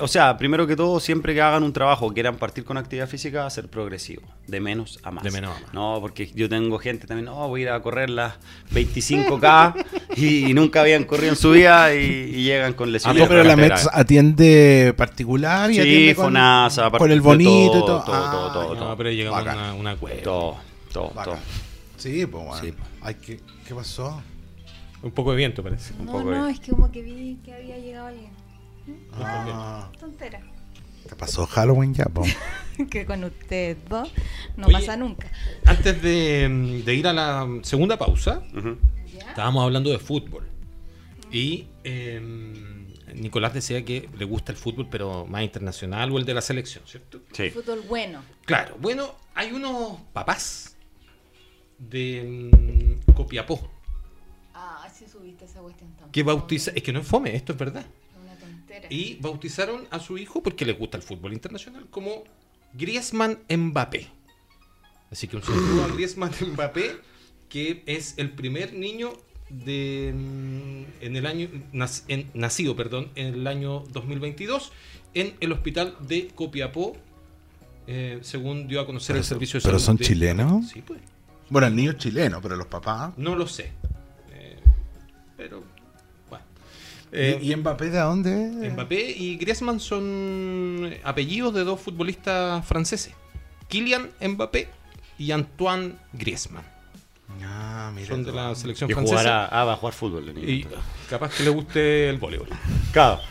o 0.00 0.08
sea, 0.08 0.36
primero 0.36 0.66
que 0.66 0.76
todo, 0.76 1.00
siempre 1.00 1.32
que 1.34 1.40
hagan 1.40 1.62
un 1.62 1.72
trabajo, 1.72 2.12
quieran 2.34 2.38
partir 2.38 2.64
con 2.64 2.76
actividad 2.76 3.08
física, 3.08 3.46
hacer 3.46 3.68
progresivo, 3.68 4.22
de 4.46 4.60
menos 4.60 4.98
a 5.02 5.10
más. 5.10 5.22
De 5.24 5.30
menos 5.30 5.56
a 5.56 5.60
más. 5.60 5.74
No, 5.74 5.98
porque 6.00 6.30
yo 6.34 6.48
tengo 6.48 6.78
gente 6.78 7.06
también, 7.06 7.26
no, 7.26 7.48
voy 7.48 7.60
a 7.60 7.62
ir 7.64 7.68
a 7.70 7.80
correr 7.82 8.10
las 8.10 8.34
25K 8.72 9.84
y, 10.16 10.50
y 10.50 10.54
nunca 10.54 10.80
habían 10.80 11.04
corrido 11.04 11.30
en 11.30 11.36
su 11.36 11.50
vida 11.52 11.94
y, 11.94 11.98
y 12.04 12.42
llegan 12.44 12.72
con 12.74 12.88
Ah, 12.88 12.92
lesiones. 12.92 13.22
no, 13.22 13.28
pero 13.28 13.44
la. 13.44 13.56
METS 13.56 13.88
atiende 13.92 14.94
particular 14.96 15.70
y 15.70 15.74
Sí, 15.74 15.80
atiende 15.80 16.14
con, 16.14 16.24
FONASA, 16.26 16.90
con 16.90 17.10
el 17.10 17.18
todo, 17.20 17.28
bonito 17.28 17.50
y 17.50 17.70
todo. 17.80 18.02
todo, 18.04 18.14
Ah, 18.14 18.28
todo, 18.52 18.52
todo, 18.52 18.74
no, 18.88 18.96
pero 18.96 19.10
llegamos 19.10 19.40
a 19.40 19.44
Bacán. 19.44 19.58
una, 19.58 19.74
una 19.74 19.96
cueva. 19.96 20.22
Todo, 20.22 20.56
todo, 20.92 21.08
Bacán. 21.10 21.24
todo. 21.24 21.36
Sí, 21.96 22.26
pues 22.26 22.44
bueno. 22.44 22.60
Sí, 22.62 22.72
po. 22.72 22.82
Ay, 23.02 23.14
¿qué, 23.24 23.40
¿qué 23.66 23.74
pasó? 23.74 24.22
Un 25.02 25.10
poco 25.10 25.30
de 25.32 25.36
viento, 25.36 25.62
parece. 25.62 25.92
Un 25.98 26.06
No, 26.06 26.12
poco 26.12 26.30
no, 26.30 26.46
de- 26.46 26.52
es 26.52 26.60
que 26.60 26.70
como 26.70 26.90
que 26.90 27.02
vi 27.02 27.38
que 27.44 27.54
había 27.54 27.78
llegado 27.78 28.06
alguien. 28.08 28.30
Ah, 29.18 29.88
Tontera. 29.98 30.40
¿Te 31.14 31.20
pasó 31.20 31.46
Halloween 31.46 31.94
ya, 31.94 32.06
po? 32.06 32.24
que 32.90 33.06
con 33.06 33.22
ustedes 33.22 33.76
dos 33.88 34.10
no 34.56 34.66
Oye. 34.66 34.78
pasa 34.78 34.96
nunca. 34.96 35.30
Antes 35.64 36.02
de, 36.02 36.82
de 36.84 36.94
ir 36.94 37.06
a 37.06 37.12
la 37.12 37.48
segunda 37.62 37.96
pausa, 37.96 38.42
estábamos 39.16 39.62
hablando 39.62 39.90
de 39.90 40.00
fútbol. 40.00 40.44
Y 41.30 41.68
eh, 41.84 42.20
Nicolás 43.14 43.54
decía 43.54 43.84
que 43.84 44.08
le 44.18 44.24
gusta 44.24 44.50
el 44.50 44.58
fútbol, 44.58 44.88
pero 44.90 45.24
más 45.24 45.44
internacional 45.44 46.10
o 46.10 46.18
el 46.18 46.24
de 46.24 46.34
la 46.34 46.40
selección, 46.40 46.82
¿cierto? 46.84 47.20
Sí. 47.30 47.50
Fútbol 47.50 47.82
bueno. 47.88 48.20
Claro, 48.44 48.76
bueno, 48.80 49.14
hay 49.36 49.52
unos 49.52 50.00
papás 50.12 50.74
de 51.78 52.98
mm, 53.06 53.12
Copiapó 53.12 53.70
Ah, 54.52 54.88
sí 54.92 55.04
subiste 55.06 55.44
esa 55.44 55.60
cuestión 55.60 55.92
tan 55.92 56.10
Que 56.10 56.24
bautiza, 56.24 56.72
es 56.74 56.82
que 56.82 56.92
no 56.92 56.98
es 56.98 57.06
fome, 57.06 57.36
esto 57.36 57.52
es 57.52 57.58
verdad. 57.58 57.86
Y 58.90 59.16
bautizaron 59.20 59.86
a 59.90 59.98
su 60.00 60.18
hijo 60.18 60.42
porque 60.42 60.64
le 60.64 60.72
gusta 60.72 60.96
el 60.96 61.02
fútbol 61.02 61.32
internacional 61.32 61.86
como 61.90 62.24
Griezmann 62.72 63.38
Mbappé. 63.48 64.08
Así 65.10 65.28
que 65.28 65.36
un 65.36 65.42
saludo 65.42 65.84
a 65.84 65.88
Griezmann 65.88 66.32
Mbappé, 66.54 66.96
que 67.48 67.82
es 67.86 68.14
el 68.18 68.30
primer 68.30 68.72
niño 68.74 69.12
de 69.50 70.12
mm, 70.14 71.04
en 71.04 71.16
el 71.16 71.26
año 71.26 71.48
en- 72.08 72.30
nacido, 72.34 72.74
perdón, 72.74 73.10
en 73.14 73.34
el 73.34 73.46
año 73.46 73.80
2022 73.90 74.72
en 75.12 75.34
el 75.40 75.52
hospital 75.52 75.94
de 76.00 76.28
Copiapó, 76.34 76.96
eh, 77.86 78.18
según 78.22 78.66
dio 78.66 78.80
a 78.80 78.86
conocer 78.86 79.14
Pero 79.14 79.18
el 79.20 79.24
son- 79.24 79.34
servicio 79.36 79.60
de 79.60 79.64
pero 79.64 79.78
salud 79.78 79.86
son 79.86 79.96
de- 79.98 80.04
chilenos. 80.04 80.68
Sí, 80.70 80.82
pues. 80.82 81.00
Bueno, 81.50 81.68
el 81.68 81.76
niño 81.76 81.92
es 81.92 81.98
chileno, 81.98 82.40
pero 82.42 82.56
los 82.56 82.66
papás. 82.66 83.12
No 83.18 83.36
lo 83.36 83.46
sé. 83.46 83.70
Eh, 84.32 84.56
pero. 85.36 85.62
Eh, 87.14 87.38
¿Y, 87.40 87.52
y 87.52 87.56
Mbappé 87.56 87.90
de 87.90 87.98
dónde? 87.98 88.70
Mbappé 88.72 89.10
y 89.10 89.36
Griezmann 89.36 89.78
son 89.80 90.92
apellidos 91.04 91.54
de 91.54 91.64
dos 91.64 91.80
futbolistas 91.80 92.64
franceses. 92.66 93.14
Kylian 93.68 94.10
Mbappé 94.20 94.68
y 95.18 95.30
Antoine 95.30 95.94
Griezmann. 96.12 96.64
Ah, 97.42 97.90
mira. 97.94 98.06
Son 98.08 98.22
de 98.24 98.32
la 98.32 98.54
selección 98.54 98.90
Y 98.90 98.94
francesa. 98.94 99.18
jugar 99.20 99.32
a, 99.32 99.46
ah, 99.46 99.64
va 99.64 99.72
a 99.72 99.76
jugar 99.76 99.92
fútbol. 99.94 100.28
el 100.28 100.34
niño, 100.34 100.48
Y 100.48 100.62
entonces. 100.62 100.80
capaz 101.10 101.36
que 101.36 101.42
le 101.42 101.50
guste 101.50 102.08
el 102.08 102.18
voleibol. 102.18 102.48
Claro. 102.92 103.20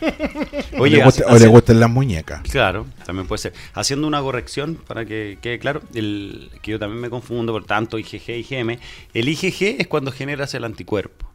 O 0.78 0.82
Oye, 0.82 0.96
le, 0.98 1.04
gusta- 1.04 1.24
hace- 1.24 1.34
o 1.34 1.38
le 1.38 1.46
gustan 1.46 1.80
las 1.80 1.88
muñecas. 1.90 2.42
Claro, 2.42 2.86
también 3.06 3.26
puede 3.28 3.38
ser. 3.38 3.52
Haciendo 3.74 4.06
una 4.06 4.20
corrección 4.20 4.74
para 4.86 5.04
que 5.06 5.38
quede 5.40 5.58
claro, 5.58 5.82
el, 5.94 6.50
que 6.62 6.72
yo 6.72 6.78
también 6.78 7.00
me 7.00 7.08
confundo 7.10 7.52
por 7.52 7.64
tanto 7.64 7.98
IgG 7.98 8.28
y 8.30 8.32
IgM. 8.54 8.78
El 9.14 9.28
IgG 9.28 9.76
es 9.80 9.86
cuando 9.86 10.10
generas 10.12 10.52
el 10.54 10.64
anticuerpo. 10.64 11.30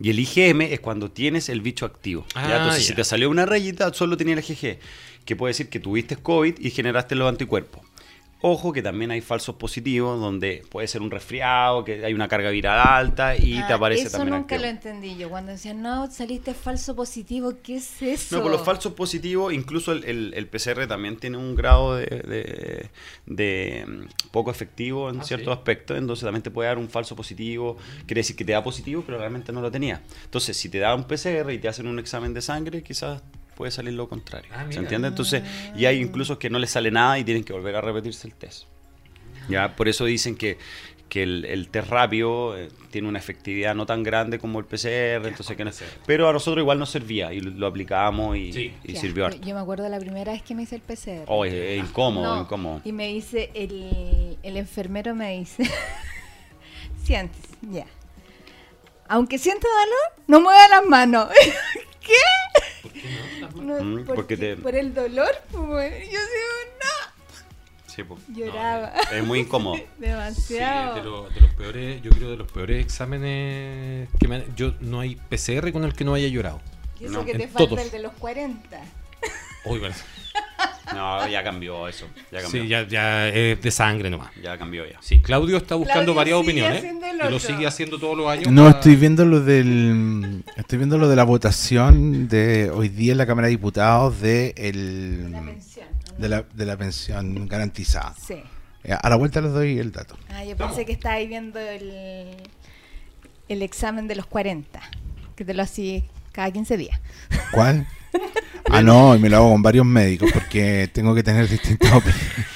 Y 0.00 0.10
el 0.10 0.18
IgM 0.18 0.62
es 0.62 0.80
cuando 0.80 1.10
tienes 1.10 1.48
el 1.48 1.60
bicho 1.60 1.84
activo. 1.84 2.26
¿ya? 2.34 2.40
Ah, 2.40 2.56
Entonces, 2.56 2.82
ya. 2.84 2.88
si 2.88 2.94
te 2.94 3.04
salió 3.04 3.28
una 3.28 3.44
rayita, 3.44 3.92
solo 3.92 4.16
tenía 4.16 4.34
el 4.34 4.40
IgG. 4.40 4.78
Que 5.24 5.36
puede 5.36 5.50
decir 5.50 5.68
que 5.68 5.78
tuviste 5.78 6.16
COVID 6.16 6.54
y 6.58 6.70
generaste 6.70 7.14
los 7.14 7.28
anticuerpos. 7.28 7.82
Ojo 8.42 8.72
que 8.72 8.80
también 8.80 9.10
hay 9.10 9.20
falsos 9.20 9.56
positivos 9.56 10.18
donde 10.18 10.62
puede 10.70 10.88
ser 10.88 11.02
un 11.02 11.10
resfriado, 11.10 11.84
que 11.84 12.04
hay 12.04 12.14
una 12.14 12.26
carga 12.26 12.48
viral 12.50 12.78
alta 12.80 13.36
y 13.36 13.52
te 13.66 13.72
Ah, 13.72 13.76
aparece 13.76 14.04
eso 14.08 14.16
también 14.16 14.38
nunca 14.38 14.54
activo. 14.54 14.62
lo 14.62 14.68
entendí 14.68 15.16
yo. 15.18 15.28
Cuando 15.28 15.52
decían, 15.52 15.82
no, 15.82 16.10
saliste 16.10 16.54
falso 16.54 16.96
positivo, 16.96 17.52
¿qué 17.62 17.76
es 17.76 18.00
eso? 18.00 18.36
No, 18.36 18.42
por 18.42 18.50
los 18.50 18.62
falsos 18.62 18.94
positivos, 18.94 19.52
incluso 19.52 19.92
el, 19.92 20.04
el- 20.04 20.32
el 20.34 20.46
PCR 20.48 20.86
también 20.86 21.18
tiene 21.18 21.36
un 21.36 21.54
grado 21.54 21.96
de, 21.96 22.06
de- 22.06 22.90
de, 23.26 23.84
mm, 23.86 24.30
poco 24.30 24.50
efectivo 24.50 25.10
en 25.10 25.20
Ah, 25.20 25.24
ciertos 25.24 25.52
sí. 25.52 25.58
aspectos, 25.58 25.98
entonces 25.98 26.24
también 26.24 26.42
te 26.42 26.50
puede 26.50 26.68
dar 26.68 26.78
un 26.78 26.88
falso 26.88 27.14
positivo, 27.14 27.76
quiere 28.06 28.20
decir 28.20 28.36
que 28.36 28.44
te 28.46 28.52
da 28.52 28.62
positivo, 28.64 29.02
pero 29.04 29.18
realmente 29.18 29.52
no 29.52 29.60
lo 29.60 29.70
tenía. 29.70 30.00
Entonces, 30.24 30.56
si 30.56 30.70
te 30.70 30.78
da 30.78 30.94
un 30.94 31.04
PCR 31.04 31.52
y 31.52 31.58
te 31.58 31.68
hacen 31.68 31.86
un 31.86 31.98
examen 31.98 32.32
de 32.32 32.40
sangre, 32.40 32.82
quizás 32.82 33.22
puede 33.60 33.72
salir 33.72 33.92
lo 33.92 34.08
contrario. 34.08 34.50
Ah, 34.54 34.64
¿Se 34.70 34.78
entiende? 34.78 35.08
Entonces, 35.08 35.42
y 35.76 35.84
hay 35.84 36.00
incluso 36.00 36.38
que 36.38 36.48
no 36.48 36.58
les 36.58 36.70
sale 36.70 36.90
nada 36.90 37.18
y 37.18 37.24
tienen 37.24 37.44
que 37.44 37.52
volver 37.52 37.76
a 37.76 37.82
repetirse 37.82 38.26
el 38.26 38.32
test. 38.34 38.64
Ya, 39.50 39.76
por 39.76 39.86
eso 39.86 40.06
dicen 40.06 40.34
que, 40.34 40.56
que 41.10 41.22
el, 41.24 41.44
el 41.44 41.68
test 41.68 41.88
rápido 41.90 42.56
eh, 42.56 42.68
tiene 42.90 43.06
una 43.06 43.18
efectividad 43.18 43.74
no 43.74 43.84
tan 43.84 44.02
grande 44.02 44.38
como 44.38 44.58
el 44.60 44.64
PCR, 44.64 45.26
entonces 45.28 45.56
que 45.58 45.64
no- 45.66 45.70
pero 46.06 46.26
a 46.26 46.32
nosotros 46.32 46.62
igual 46.62 46.78
nos 46.78 46.88
servía 46.88 47.34
y 47.34 47.40
lo, 47.40 47.50
lo 47.50 47.66
aplicamos 47.66 48.34
y, 48.38 48.50
Sí. 48.54 48.72
y 48.82 48.92
Ya, 48.94 49.00
sirvió 49.02 49.24
yo- 49.24 49.26
harto. 49.34 49.46
Yo 49.46 49.54
me 49.54 49.60
acuerdo 49.60 49.86
la 49.90 49.98
primera 49.98 50.32
vez 50.32 50.40
que 50.42 50.54
me 50.54 50.62
hice 50.62 50.76
el 50.76 50.80
PCR. 50.82 51.24
Oh, 51.26 51.44
es, 51.44 51.52
es 51.52 51.80
incómodo, 51.80 52.34
No, 52.36 52.40
incómodo. 52.42 52.80
Y 52.84 52.92
me 52.92 53.08
dice, 53.08 53.50
el, 53.54 54.38
el 54.42 54.56
enfermero 54.56 55.14
me 55.14 55.36
dice, 55.38 55.64
sientes, 57.04 57.42
ya. 57.60 57.84
Aunque 59.08 59.38
sienta 59.38 59.66
dolor, 59.68 60.24
no 60.28 60.40
mueva 60.40 60.68
las 60.68 60.86
manos. 60.86 61.28
¿Qué? 62.92 63.40
No, 63.54 63.82
Mm, 63.82 63.94
porque, 64.04 64.14
porque 64.14 64.36
te- 64.36 64.56
Por 64.56 64.74
el 64.74 64.94
dolor, 64.94 65.30
pues. 65.52 66.04
Yo 66.04 66.10
digo, 66.10 66.20
Sí, 67.86 68.04
po. 68.04 68.18
no. 68.28 68.34
Lloraba. 68.36 68.92
Es 69.12 69.24
muy 69.24 69.40
incómodo. 69.40 69.76
Sí, 69.76 69.84
Demasiado. 69.98 70.94
de, 70.94 71.02
lo- 71.02 71.28
de 71.30 71.40
los 71.40 71.50
peores, 71.54 72.02
yo 72.02 72.10
creo 72.10 72.30
de 72.30 72.36
los 72.36 72.50
peores 72.50 72.84
exámenes 72.84 74.08
que 74.18 74.28
me 74.28 74.36
han- 74.36 74.56
yo 74.56 74.74
no 74.80 75.00
hay 75.00 75.16
PCR 75.16 75.72
con 75.72 75.84
el 75.84 75.92
que 75.94 76.04
no 76.04 76.14
haya 76.14 76.28
llorado. 76.28 76.60
Y 76.98 77.04
eso 77.06 77.14
No, 77.14 77.24
que 77.24 77.32
en 77.32 77.38
te 77.38 77.48
falta 77.48 77.68
todos. 77.70 77.80
el 77.84 77.90
de 77.90 77.98
los 78.00 78.12
40. 78.14 78.80
Uy, 79.64 79.78
bueno, 79.78 79.94
No, 80.94 81.28
ya 81.28 81.42
cambió 81.44 81.86
eso. 81.88 82.06
Ya 82.32 82.42
cambió. 82.42 82.62
sí, 82.62 82.68
ya, 82.68 82.86
ya 82.86 83.28
es 83.28 83.60
de 83.62 83.70
sangre 83.70 84.10
nomás. 84.10 84.30
Ya 84.42 84.58
cambió 84.58 84.84
ya. 84.86 84.98
Sí, 85.00 85.20
Claudio 85.20 85.56
está 85.58 85.76
buscando 85.76 86.12
Claudio 86.12 86.14
varias 86.14 86.38
sigue 86.38 86.50
opiniones 86.50 86.78
haciendo 86.78 87.06
el 87.06 87.14
y 87.14 87.18
lo 87.18 87.24
otro. 87.26 87.38
sigue 87.38 87.66
haciendo 87.66 87.98
todos 87.98 88.16
los 88.18 88.28
años. 88.28 88.48
No, 88.52 88.64
para- 88.64 88.76
estoy 88.78 88.96
viendo 88.96 89.24
lo 89.24 89.40
del. 89.40 90.42
Estoy 90.56 90.78
viendo 90.78 90.98
lo 90.98 91.08
de 91.08 91.16
la 91.16 91.24
votación 91.24 92.28
de 92.28 92.70
hoy 92.70 92.88
día 92.88 93.12
en 93.12 93.18
la 93.18 93.26
Cámara 93.26 93.46
de 93.46 93.50
Diputados 93.52 94.20
de, 94.20 94.52
el, 94.56 95.30
La 95.30 95.40
pensión. 95.42 95.86
¿no? 96.12 96.18
de, 96.18 96.28
la, 96.28 96.44
de 96.52 96.66
la 96.66 96.76
pensión 96.76 97.46
garantizada. 97.48 98.14
Sí. 98.20 98.42
Eh, 98.82 98.92
A 99.00 99.08
la 99.08 99.16
vuelta 99.16 99.40
les 99.40 99.52
doy 99.52 99.78
el 99.78 99.92
dato. 99.92 100.16
Ah, 100.30 100.44
yo 100.44 100.56
pensé 100.56 100.84
que 100.86 100.92
estaba 100.92 101.14
ahí 101.16 101.28
viendo 101.28 101.58
el, 101.60 102.36
el 103.48 103.62
examen 103.62 104.08
de 104.08 104.16
los 104.16 104.26
40. 104.26 104.80
Que 105.36 105.44
te 105.44 105.54
lo 105.54 105.62
hacía 105.62 106.02
cada 106.32 106.50
15 106.50 106.76
días. 106.76 107.00
¿Cuál? 107.52 107.86
Ah, 108.68 108.82
no, 108.82 109.14
y 109.14 109.18
me 109.18 109.28
lo 109.28 109.38
hago 109.38 109.50
con 109.50 109.62
varios 109.62 109.86
médicos 109.86 110.30
porque 110.32 110.88
tengo 110.92 111.14
que 111.14 111.22
tener 111.22 111.48
distintas 111.48 111.92
opiniones. 111.92 112.46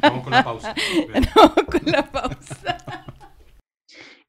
Vamos 0.00 0.22
con 0.24 0.32
la 0.32 0.44
pausa. 0.44 0.74
No, 1.36 1.54
con 1.54 1.80
la 1.84 2.10
pausa. 2.10 3.04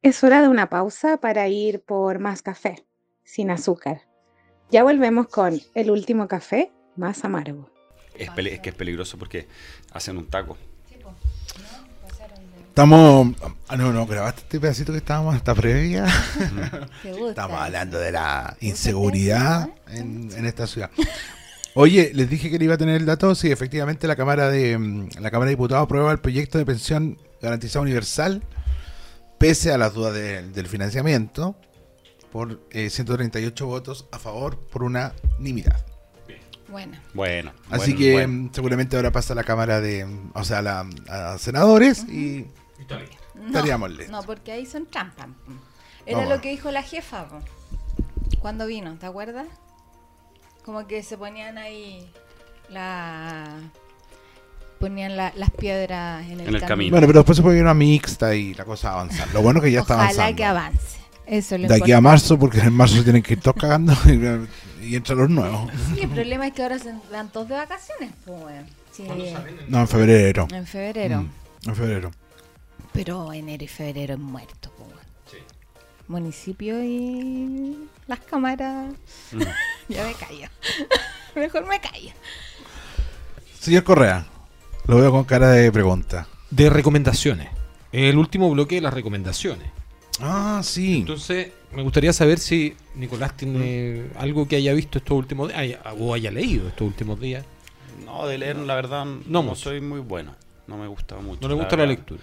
Es 0.02 0.24
hora 0.24 0.42
de 0.42 0.48
una 0.48 0.70
pausa 0.70 1.18
para 1.18 1.48
ir 1.48 1.82
por 1.82 2.20
más 2.20 2.42
café, 2.42 2.86
sin 3.24 3.52
azúcar. 3.52 4.08
Ya 4.72 4.84
volvemos 4.84 5.28
con 5.28 5.60
el 5.76 5.92
último 5.92 6.28
café 6.28 6.72
más 6.96 7.26
amargo. 7.26 7.70
Es 8.16 8.30
que 8.32 8.70
es 8.70 8.76
peligroso 8.76 9.18
porque 9.18 9.48
hacen 9.92 10.18
un 10.18 10.28
taco. 10.28 10.58
Estamos. 12.70 13.36
Ah, 13.68 13.76
no, 13.76 13.92
no, 13.92 14.06
grabaste 14.06 14.42
este 14.42 14.60
pedacito 14.60 14.92
que 14.94 15.00
estábamos 15.00 15.36
hasta 15.36 15.54
previa. 15.54 16.06
Estamos 17.30 17.60
hablando 17.60 18.00
de 18.00 18.12
la 18.12 18.56
inseguridad 18.62 19.70
en, 19.88 20.30
en 20.36 20.46
esta 20.46 20.66
ciudad. 20.66 20.90
Oye, 21.76 22.12
les 22.14 22.30
dije 22.30 22.50
que 22.50 22.58
le 22.58 22.66
iba 22.66 22.76
a 22.76 22.78
tener 22.78 22.96
el 22.96 23.06
dato. 23.06 23.36
Sí, 23.36 23.52
efectivamente, 23.52 24.08
la 24.08 24.16
Cámara 24.16 24.50
de 24.50 24.78
mm, 24.78 25.10
la 25.20 25.30
Cámara 25.32 25.50
de 25.50 25.56
Diputados 25.56 25.84
aprueba 25.84 26.12
el 26.12 26.20
proyecto 26.20 26.58
de 26.58 26.66
pensión 26.66 27.18
garantizada 27.42 27.82
universal, 27.84 28.44
pese 29.38 29.74
a 29.74 29.78
las 29.78 29.94
dudas 29.94 30.14
de- 30.14 30.44
del 30.50 30.68
financiamiento, 30.68 31.56
por 32.32 32.62
eh, 32.72 32.90
138 32.90 33.66
votos 33.66 34.06
a 34.12 34.20
favor 34.20 34.58
por 34.58 34.84
unanimidad. 34.84 35.86
Bueno, 36.70 36.98
Bueno. 37.14 37.52
Así 37.70 37.92
bueno, 37.94 37.98
que 37.98 38.12
bueno. 38.14 38.34
mm, 38.34 38.50
seguramente 38.54 38.96
ahora 38.96 39.12
pasa 39.12 39.34
a 39.34 39.36
la 39.36 39.44
Cámara 39.44 39.82
de, 39.82 40.06
mm, 40.06 40.32
o 40.34 40.44
sea, 40.44 40.60
a, 40.60 40.62
la- 40.62 40.86
a 41.10 41.38
senadores 41.38 42.04
y 42.08 42.46
Está 42.80 42.98
bien. 42.98 43.10
no, 43.36 43.48
Estaríamos 43.48 43.90
listos. 43.90 44.10
no, 44.10 44.24
porque 44.24 44.52
ahí 44.52 44.66
son 44.66 44.86
trampas. 44.86 45.28
Era 46.06 46.24
No, 46.24 46.30
lo 46.30 46.42
que 46.42 46.50
dijo 46.50 46.72
la 46.72 46.84
jefa 46.84 47.28
po, 47.28 47.40
cuando 48.40 48.66
vino, 48.68 48.96
¿te 48.98 49.06
acuerdas? 49.06 49.48
Como 50.64 50.86
que 50.88 51.02
se 51.04 51.18
ponían 51.18 51.58
ahí 51.58 52.08
la 52.70 53.56
ponían 54.80 55.18
la- 55.18 55.34
las 55.36 55.50
piedras 55.52 56.24
en 56.28 56.40
el, 56.40 56.48
En 56.50 56.56
el 56.56 56.62
camino. 56.64 56.92
bueno, 56.92 57.06
pero 57.08 57.20
después 57.20 57.36
se 57.36 57.42
pone 57.44 57.60
una 57.62 57.74
mixta 57.74 58.34
y 58.36 58.54
la 58.54 58.64
cosa 58.64 58.94
avanza. 58.94 59.26
Lo 59.34 59.42
bueno 59.42 59.60
es 59.60 59.66
que 59.66 59.72
ya 59.72 59.82
está 59.82 59.96
Ojalá 59.96 60.10
avanzando. 60.10 60.36
que 60.38 60.46
avance. 60.46 61.00
Eso 61.26 61.56
es 61.56 61.62
lo 61.62 61.68
de 61.68 61.76
aquí 61.76 61.92
a 61.92 62.00
marzo, 62.02 62.40
porque 62.40 62.60
en 62.60 62.74
marzo 62.74 62.96
se 62.96 63.04
tienen 63.04 63.22
que 63.22 63.34
ir 63.34 63.42
todos 63.42 63.58
cagando 63.58 63.94
y, 64.90 64.96
entran 64.96 65.18
los 65.20 65.30
nuevos. 65.30 65.72
Sí, 65.94 66.02
el 66.02 66.10
problema 66.10 66.48
es 66.48 66.54
que 66.54 66.64
ahora 66.64 66.80
se 66.80 66.94
dan 67.12 67.30
todos 67.30 67.50
de 67.50 67.56
vacaciones, 67.56 68.12
pues. 68.26 68.66
Sí, 68.92 69.08
No, 69.68 69.80
en 69.82 69.88
febrero. 69.88 70.48
en 70.52 70.66
febrero. 70.66 71.22
Mm, 71.22 71.70
en 71.70 71.76
febrero. 71.76 72.12
Pero 72.92 73.32
enero 73.34 73.64
y 73.64 73.68
febrero 73.68 74.14
es 74.16 74.20
muerto, 74.20 74.72
pues. 74.78 74.90
weón. 74.90 75.02
Sí. 75.30 75.38
Municipio 76.08 76.84
y 76.84 77.88
las 78.08 78.20
cámaras. 78.20 78.94
Mm. 79.32 79.42
ya 79.90 80.06
me 80.06 80.14
callo. 80.14 80.48
Mejor 81.36 81.68
me 81.68 81.80
callo. 81.80 82.12
Señor 83.60 83.84
Correa, 83.84 84.26
lo 84.88 84.98
veo 84.98 85.12
con 85.12 85.24
cara 85.26 85.52
de 85.52 85.72
pregunta. 85.72 86.28
De 86.50 86.70
recomendaciones. 86.70 87.50
El 87.92 88.18
último 88.18 88.50
bloque 88.50 88.76
de 88.76 88.82
las 88.82 88.94
recomendaciones. 88.94 89.70
Ah, 90.20 90.62
sí. 90.64 90.98
Entonces, 91.00 91.52
me 91.74 91.84
gustaría 91.84 92.14
saber 92.14 92.40
si 92.40 92.76
Nicolás 92.96 93.36
tiene 93.38 94.06
algo 94.18 94.48
que 94.48 94.56
haya 94.56 94.74
visto 94.74 94.98
estos 94.98 95.18
últimos 95.18 95.50
días 95.54 95.80
o 96.00 96.14
haya 96.14 96.32
leído 96.32 96.68
estos 96.68 96.88
últimos 96.88 97.20
días. 97.20 97.46
No, 98.06 98.26
de 98.28 98.38
leer, 98.38 98.58
la 98.58 98.76
verdad, 98.76 99.06
no, 99.06 99.56
soy 99.56 99.82
muy 99.82 100.00
bueno. 100.00 100.36
No 100.68 100.78
me 100.78 100.88
gusta 100.88 101.16
mucho. 101.18 101.42
No 101.42 101.48
le 101.48 101.56
gusta 101.56 101.76
la 101.78 101.86
lectura. 101.88 102.22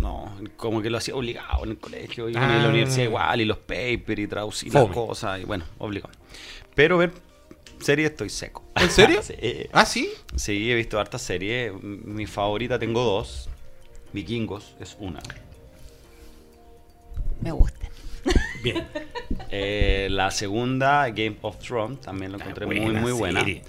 No, 0.00 0.34
como 0.56 0.82
que 0.82 0.90
lo 0.90 0.98
hacía 0.98 1.14
obligado 1.14 1.62
en 1.64 1.70
el 1.70 1.78
colegio 1.78 2.28
y 2.28 2.34
Ah. 2.36 2.56
en 2.56 2.62
la 2.64 2.68
universidad 2.68 3.04
igual, 3.04 3.40
y 3.40 3.44
los 3.44 3.58
papers 3.58 4.18
y 4.18 4.26
traducir 4.26 4.74
las 4.74 4.86
cosas, 4.88 5.40
y 5.40 5.44
bueno, 5.44 5.64
obligado. 5.78 6.12
Pero 6.74 6.98
ver 6.98 7.12
series 7.80 8.10
estoy 8.10 8.30
seco. 8.30 8.64
¿En 8.74 8.90
serio? 8.90 9.22
sí. 9.22 9.34
Ah, 9.72 9.86
sí. 9.86 10.08
Sí, 10.34 10.70
he 10.72 10.74
visto 10.74 10.98
hartas 10.98 11.22
series. 11.22 11.70
M- 11.72 11.98
Mi 12.04 12.26
favorita 12.26 12.78
tengo 12.80 13.02
dos. 13.04 13.48
Vikingos 14.12 14.74
es 14.80 14.96
una. 15.00 15.20
Me 17.40 17.52
gusta. 17.52 17.88
Bien. 18.64 18.88
Eh, 19.56 20.08
la 20.10 20.32
segunda, 20.32 21.08
Game 21.10 21.36
of 21.42 21.58
Thrones, 21.58 22.00
también 22.00 22.32
lo 22.32 22.38
encontré 22.38 22.66
muy, 22.66 22.80
buena 22.80 23.00
muy 23.00 23.12
buena. 23.12 23.40
serie. 23.40 23.62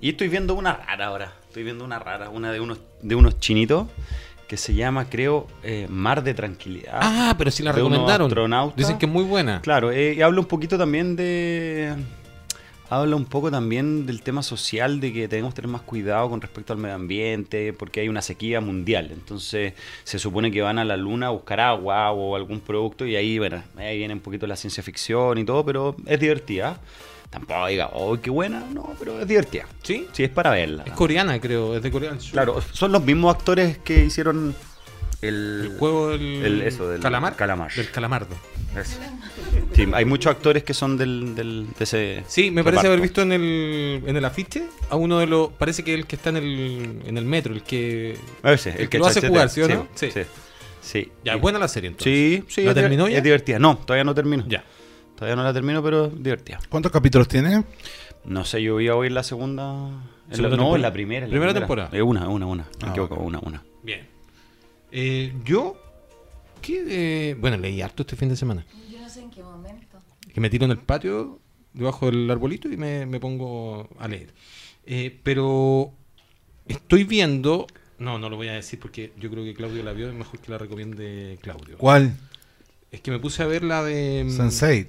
Y 0.00 0.10
estoy 0.10 0.28
viendo 0.28 0.54
una 0.54 0.74
rara 0.74 1.06
ahora. 1.06 1.32
Estoy 1.48 1.64
viendo 1.64 1.84
una 1.84 1.98
rara, 1.98 2.30
una 2.30 2.52
de 2.52 2.60
unos, 2.60 2.78
de 3.02 3.14
unos 3.16 3.40
chinitos 3.40 3.88
que 4.46 4.56
se 4.56 4.74
llama, 4.74 5.08
creo, 5.08 5.48
eh, 5.62 5.86
Mar 5.88 6.22
de 6.22 6.34
Tranquilidad. 6.34 7.00
Ah, 7.02 7.34
pero 7.36 7.50
sí 7.50 7.62
la 7.62 7.72
recomendaron. 7.72 8.30
Dicen 8.76 8.98
que 8.98 9.06
es 9.06 9.12
muy 9.12 9.24
buena. 9.24 9.60
Claro, 9.60 9.90
eh, 9.90 10.14
y 10.14 10.22
habla 10.22 10.40
un 10.40 10.46
poquito 10.46 10.78
también 10.78 11.16
de. 11.16 11.94
Habla 12.94 13.16
un 13.16 13.24
poco 13.24 13.50
también 13.50 14.06
del 14.06 14.22
tema 14.22 14.44
social, 14.44 15.00
de 15.00 15.12
que 15.12 15.26
tenemos 15.26 15.52
que 15.52 15.62
tener 15.62 15.70
más 15.72 15.82
cuidado 15.82 16.30
con 16.30 16.40
respecto 16.40 16.72
al 16.72 16.78
medio 16.78 16.94
ambiente, 16.94 17.72
porque 17.72 17.98
hay 17.98 18.08
una 18.08 18.22
sequía 18.22 18.60
mundial. 18.60 19.10
Entonces, 19.12 19.72
se 20.04 20.20
supone 20.20 20.52
que 20.52 20.62
van 20.62 20.78
a 20.78 20.84
la 20.84 20.96
luna 20.96 21.26
a 21.26 21.30
buscar 21.30 21.58
agua 21.58 22.12
o 22.12 22.36
algún 22.36 22.60
producto, 22.60 23.04
y 23.04 23.16
ahí, 23.16 23.36
bueno, 23.40 23.64
ahí 23.76 23.98
viene 23.98 24.14
un 24.14 24.20
poquito 24.20 24.46
la 24.46 24.54
ciencia 24.54 24.80
ficción 24.80 25.38
y 25.38 25.44
todo, 25.44 25.64
pero 25.64 25.96
es 26.06 26.20
divertida. 26.20 26.78
Tampoco 27.30 27.66
diga, 27.66 27.90
oh, 27.94 28.16
qué 28.20 28.30
buena, 28.30 28.64
no, 28.72 28.94
pero 28.96 29.18
es 29.18 29.26
divertida. 29.26 29.66
¿Sí? 29.82 30.06
Sí, 30.12 30.22
es 30.22 30.30
para 30.30 30.50
verla. 30.50 30.84
Es 30.86 30.92
coreana, 30.92 31.40
creo. 31.40 31.74
Es 31.74 31.82
de 31.82 31.90
Corea 31.90 32.10
del 32.10 32.20
Sur. 32.20 32.30
Claro, 32.30 32.62
son 32.70 32.92
los 32.92 33.04
mismos 33.04 33.34
actores 33.34 33.76
que 33.78 34.04
hicieron 34.04 34.54
el, 35.28 35.70
El 35.72 35.78
juego 35.78 36.10
del, 36.10 36.44
el- 36.44 36.62
eso, 36.62 36.88
del 36.88 37.00
calamar. 37.00 37.36
calamar. 37.36 37.72
Del 37.74 37.90
calamardo. 37.90 38.34
Eso. 38.78 38.98
Sí, 39.72 39.86
hay 39.92 40.04
muchos 40.04 40.30
actores 40.32 40.64
que 40.64 40.74
son 40.74 40.96
del, 40.96 41.34
del- 41.34 41.66
de 41.78 41.84
ese. 41.84 42.24
Sí, 42.26 42.50
me 42.50 42.64
parece 42.64 42.86
haber 42.86 43.00
visto 43.00 43.22
en 43.22 43.32
el, 43.32 44.02
en 44.06 44.16
el 44.16 44.24
afiche 44.24 44.64
a 44.90 44.96
uno 44.96 45.18
de 45.18 45.26
los. 45.26 45.50
Parece 45.52 45.84
que 45.84 45.94
el 45.94 46.06
que 46.06 46.16
está 46.16 46.30
en 46.30 46.36
el, 46.38 47.02
en 47.06 47.16
el 47.18 47.24
metro, 47.24 47.54
el 47.54 47.62
que. 47.62 48.16
A 48.42 48.50
veces, 48.50 48.74
el 48.78 48.88
que 48.88 48.98
lo 48.98 49.06
hace 49.06 49.14
chachete. 49.16 49.28
jugar, 49.28 49.48
¿sí 49.50 49.62
o 49.62 49.68
no? 49.68 49.88
Sí. 49.94 50.08
Sí. 50.80 51.10
Ya, 51.24 51.36
Y- 51.36 51.40
buena 51.40 51.58
la 51.58 51.68
serie 51.68 51.88
entonces. 51.88 52.12
Sí, 52.12 52.44
sí. 52.48 52.62
¿La 52.62 52.70
es 52.70 52.74
terminó 52.74 53.08
ya? 53.08 53.18
Es 53.18 53.22
divertida. 53.24 53.58
No, 53.58 53.78
todavía 53.78 54.04
no 54.04 54.14
termino. 54.14 54.44
Ya. 54.48 54.64
Todavía 55.16 55.36
no 55.36 55.42
la 55.44 55.52
termino, 55.52 55.82
pero 55.82 56.06
es 56.06 56.22
divertida. 56.22 56.58
¿Cuántos 56.68 56.90
capítulos 56.92 57.28
tiene? 57.28 57.64
No 58.24 58.44
sé, 58.44 58.60
yo 58.62 58.74
voy 58.74 58.88
a 58.88 58.94
oír 58.96 59.12
la 59.12 59.22
segunda. 59.22 59.62
en 60.28 60.36
Segunda 60.36 60.56
la- 60.56 60.62
no, 60.62 60.76
la 60.76 60.92
primera. 60.92 61.24
en 61.26 61.30
la 61.30 61.34
Primera 61.34 61.54
temporada. 61.54 61.90
Es 61.92 62.02
una, 62.02 62.28
una, 62.28 62.46
una. 62.46 62.64
Me 62.82 62.88
Ah, 62.88 62.90
equivoco, 62.90 63.14
ok. 63.14 63.20
una, 63.26 63.38
una. 63.40 63.62
Bien. 63.82 64.08
Eh, 64.96 65.32
yo. 65.44 65.76
¿qué, 66.62 66.84
eh, 66.88 67.34
bueno, 67.34 67.56
leí 67.58 67.82
harto 67.82 68.02
este 68.04 68.14
fin 68.16 68.28
de 68.28 68.36
semana. 68.36 68.64
Yo 68.90 68.98
no 69.00 69.08
sé 69.08 69.20
en 69.20 69.30
qué 69.30 69.42
momento. 69.42 69.98
Que 70.32 70.40
me 70.40 70.48
tiro 70.48 70.64
en 70.64 70.70
el 70.70 70.78
patio, 70.78 71.40
debajo 71.72 72.06
del 72.10 72.30
arbolito 72.30 72.68
y 72.70 72.76
me, 72.76 73.04
me 73.04 73.18
pongo 73.20 73.88
a 73.98 74.06
leer. 74.08 74.32
Eh, 74.86 75.18
pero 75.22 75.92
estoy 76.66 77.04
viendo. 77.04 77.66
No, 77.98 78.18
no 78.18 78.28
lo 78.30 78.36
voy 78.36 78.48
a 78.48 78.52
decir 78.54 78.78
porque 78.80 79.12
yo 79.18 79.30
creo 79.30 79.44
que 79.44 79.52
Claudio 79.54 79.82
la 79.82 79.92
vio. 79.92 80.08
Es 80.08 80.14
mejor 80.14 80.38
que 80.40 80.50
la 80.50 80.58
recomiende 80.58 81.38
Claudio. 81.42 81.76
¿Cuál? 81.76 82.16
Es 82.90 83.00
que 83.00 83.10
me 83.10 83.18
puse 83.18 83.42
a 83.42 83.46
ver 83.46 83.64
la 83.64 83.82
de. 83.82 84.24
mm, 84.24 84.28
Sense8. 84.30 84.86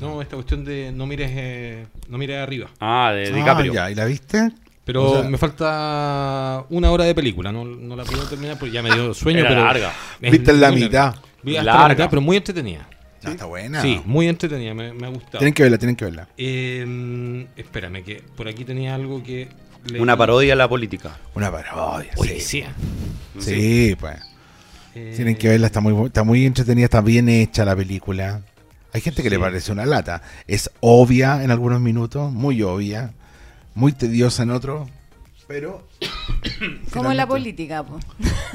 No, 0.00 0.20
esta 0.22 0.36
cuestión 0.36 0.64
de 0.64 0.90
no 0.92 1.06
mires, 1.06 1.30
eh, 1.34 1.86
no 2.08 2.18
mires 2.18 2.38
arriba. 2.38 2.70
Ah, 2.80 3.12
de 3.14 3.28
Ah, 3.28 3.36
DiCaprio. 3.36 3.72
ya, 3.74 3.90
¿y 3.90 3.94
la 3.94 4.06
viste? 4.06 4.50
Pero 4.86 5.02
O 5.02 5.20
sea- 5.20 5.28
me 5.28 5.36
falta 5.36 6.64
una 6.70 6.90
hora 6.92 7.04
de 7.04 7.14
película. 7.14 7.50
No, 7.52 7.64
no 7.64 7.94
la 7.96 8.04
puedo 8.04 8.22
terminar 8.22 8.56
porque 8.58 8.72
ya 8.72 8.82
me 8.82 8.90
dio 8.94 9.12
sueño. 9.12 9.40
Era 9.40 9.48
pero 9.50 9.64
larga. 9.64 9.92
es 10.22 10.30
Viste 10.32 10.52
la 10.54 10.70
mitad. 10.70 11.04
larga. 11.06 11.22
Vi 11.42 11.56
hasta 11.58 11.74
la 11.82 11.88
mitad, 11.88 12.08
pero 12.08 12.22
muy 12.22 12.36
entretenida. 12.36 12.88
Ya, 13.20 13.30
está 13.32 13.46
buena. 13.46 13.82
Sí, 13.82 14.00
muy 14.04 14.28
entretenida. 14.28 14.74
Me, 14.74 14.92
me 14.92 15.06
ha 15.06 15.10
gustado. 15.10 15.38
Tienen 15.38 15.52
que 15.54 15.64
verla, 15.64 15.78
tienen 15.78 15.96
que 15.96 16.04
verla. 16.04 16.28
Eh, 16.38 17.46
espérame, 17.56 18.04
que 18.04 18.22
por 18.36 18.46
aquí 18.48 18.64
tenía 18.64 18.94
algo 18.94 19.22
que. 19.24 19.48
leí. 19.90 20.00
Una 20.00 20.16
parodia 20.16 20.52
a 20.52 20.56
la 20.56 20.68
política. 20.68 21.18
Una 21.34 21.50
parodia. 21.50 22.12
Oye, 22.16 22.38
sí. 22.40 22.62
sí. 23.38 23.40
Sí, 23.40 23.96
pues. 23.98 24.16
Eh, 24.94 25.12
Tienen 25.16 25.36
que 25.36 25.48
verla, 25.48 25.66
está 25.66 25.80
muy, 25.80 26.06
está 26.06 26.22
muy 26.22 26.46
entretenida, 26.46 26.84
está 26.84 27.00
bien 27.00 27.28
hecha 27.28 27.64
la 27.64 27.74
película. 27.76 28.40
Hay 28.92 29.00
gente 29.02 29.22
que 29.22 29.28
le 29.30 29.36
Sí. 29.36 29.42
parece 29.42 29.72
una 29.72 29.84
lata. 29.84 30.22
Es 30.46 30.70
obvia 30.80 31.42
en 31.42 31.50
algunos 31.50 31.80
minutos, 31.80 32.32
muy 32.32 32.62
obvia, 32.62 33.12
muy 33.76 33.92
tediosa 33.92 34.42
en 34.42 34.50
otros, 34.50 34.88
pero... 35.46 35.86
Como 36.92 37.12
la 37.12 37.26
política, 37.28 37.84
po. 37.84 38.00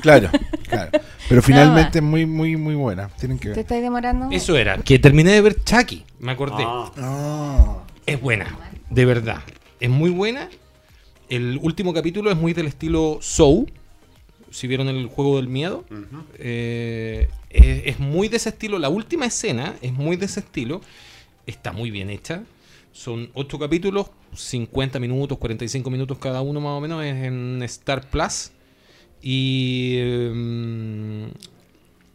Claro, 0.02 0.30
claro. 0.68 0.92
Pero 1.30 1.42
finalmente 1.44 2.00
es 2.00 2.04
muy, 2.04 2.26
muy, 2.26 2.58
muy 2.58 2.76
buena. 2.76 3.08
Tienen 3.20 3.38
que 3.38 3.46
¿Te 3.46 3.50
ver. 3.52 3.60
estáis 3.60 3.82
demorando? 3.82 4.30
Eso 4.32 4.58
era, 4.58 4.78
que 4.80 5.00
terminé 5.00 5.32
de 5.32 5.42
ver 5.42 5.64
Chucky. 5.64 6.04
Me 6.20 6.32
acordé. 6.34 6.64
Ah, 6.68 6.92
Ah, 6.98 7.84
Es 8.06 8.20
buena, 8.20 8.48
de 8.90 9.06
verdad. 9.06 9.42
Es 9.80 9.90
muy 9.90 10.10
buena. 10.10 10.50
El 11.30 11.58
último 11.62 11.94
capítulo 11.94 12.30
es 12.32 12.36
muy 12.38 12.54
del 12.54 12.68
estilo 12.68 13.20
Soul. 13.22 13.72
Si 14.50 14.68
vieron 14.68 14.90
el 14.90 15.08
juego 15.08 15.38
del 15.38 15.48
miedo. 15.48 15.86
Eh, 16.40 17.30
es, 17.50 17.82
es 17.86 18.00
muy 18.00 18.28
de 18.28 18.36
ese 18.38 18.50
estilo. 18.50 18.80
La 18.80 18.90
última 18.90 19.26
escena 19.28 19.76
es 19.82 19.94
muy 19.94 20.18
de 20.18 20.26
ese 20.26 20.42
estilo. 20.42 20.82
Está 21.46 21.72
muy 21.72 21.90
bien 21.90 22.10
hecha. 22.10 22.44
Son 22.94 23.30
ocho 23.34 23.58
capítulos, 23.58 24.08
50 24.36 25.00
minutos, 25.00 25.38
45 25.38 25.89
minutos 25.89 26.18
cada 26.20 26.42
uno 26.42 26.60
más 26.60 26.72
o 26.78 26.82
menos. 26.82 27.04
Es 27.04 27.16
en 27.16 27.62
Star 27.64 28.10
Plus. 28.10 28.52
Y 29.22 29.98
em, 30.00 31.32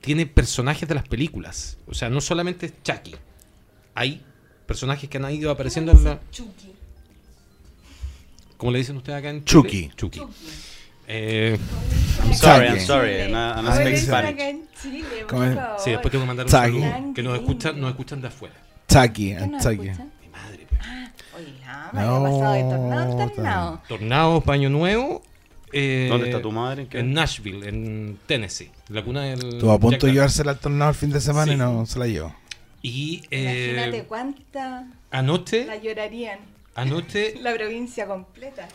tiene 0.00 0.26
personajes 0.26 0.88
de 0.88 0.94
las 0.94 1.08
películas. 1.08 1.78
O 1.86 1.94
sea, 1.94 2.10
no 2.10 2.20
solamente 2.20 2.66
es 2.66 2.74
Chucky. 2.82 3.14
Hay 3.94 4.22
personajes 4.66 5.08
que 5.08 5.16
han 5.18 5.30
ido 5.32 5.50
apareciendo 5.50 5.92
en 5.92 6.04
la... 6.04 6.20
Chucky. 6.30 6.72
¿Cómo 8.56 8.72
le 8.72 8.78
dicen 8.78 8.96
ustedes 8.96 9.18
acá 9.18 9.30
en 9.30 9.44
Chile? 9.44 9.62
Chucky. 9.62 9.90
Chucky. 9.96 10.20
Eh, 11.08 11.56
I'm 12.24 12.34
sorry, 12.34 12.66
I'm 12.66 12.80
sorry. 12.80 13.20
and 13.22 13.32
I- 13.32 13.58
and 13.58 13.68
I 13.68 13.72
speak 13.72 13.86
dice- 13.94 14.06
Spanish. 14.06 14.36
Chile, 14.82 15.04
sí, 15.78 15.90
después 15.90 16.10
tengo 16.12 16.24
que 16.24 16.26
mandar 16.26 16.46
un 16.46 16.52
Chucky. 16.52 16.80
saludo. 16.80 17.14
Que 17.14 17.22
nos 17.22 17.38
escuchan, 17.38 17.80
nos 17.80 17.90
escuchan 17.90 18.20
de 18.20 18.28
afuera. 18.28 18.54
Chucky, 18.88 19.34
¿Qué 19.36 19.46
nos 19.46 19.62
Chucky. 19.62 19.90
Escuchan? 21.38 21.52
Mi 21.52 21.60
madre, 21.60 21.60
pues. 21.62 21.62
Oye, 21.62 21.66
la 21.66 21.90
me 21.92 22.00
había 22.00 22.20
pasado 22.30 22.52
de 22.54 22.62
tornado 22.62 23.12
en 23.22 23.28
tornado. 23.34 23.80
Tornados, 23.88 24.44
Paño 24.44 24.70
Nuevo. 24.70 25.22
eh, 25.72 26.06
¿Dónde 26.10 26.28
está 26.28 26.40
tu 26.42 26.52
madre? 26.52 26.82
¿En 26.82 26.88
qué? 26.88 26.98
En 27.00 27.12
Nashville, 27.12 27.68
en 27.68 28.18
Tennessee. 28.26 28.70
La 28.88 29.02
cuna 29.02 29.22
del. 29.22 29.54
Estuvo 29.54 29.72
a 29.72 29.78
punto 29.78 30.06
de 30.06 30.12
llevársela 30.12 30.52
al 30.52 30.58
tornado 30.58 30.90
el 30.90 30.96
fin 30.96 31.10
de 31.10 31.20
semana 31.20 31.46
Sí. 31.46 31.52
y 31.52 31.56
no 31.56 31.86
se 31.86 31.98
la 31.98 32.06
llevó. 32.06 32.34
Y 32.82 33.22
eh, 33.30 33.72
Imagínate 33.74 34.04
cuánta 34.04 34.60
la 34.60 35.18
anoche, 35.18 35.66
llorarían. 35.82 36.38
anoche, 36.74 37.34
La 37.42 37.52
provincia 37.54 38.06
completa. 38.06 38.68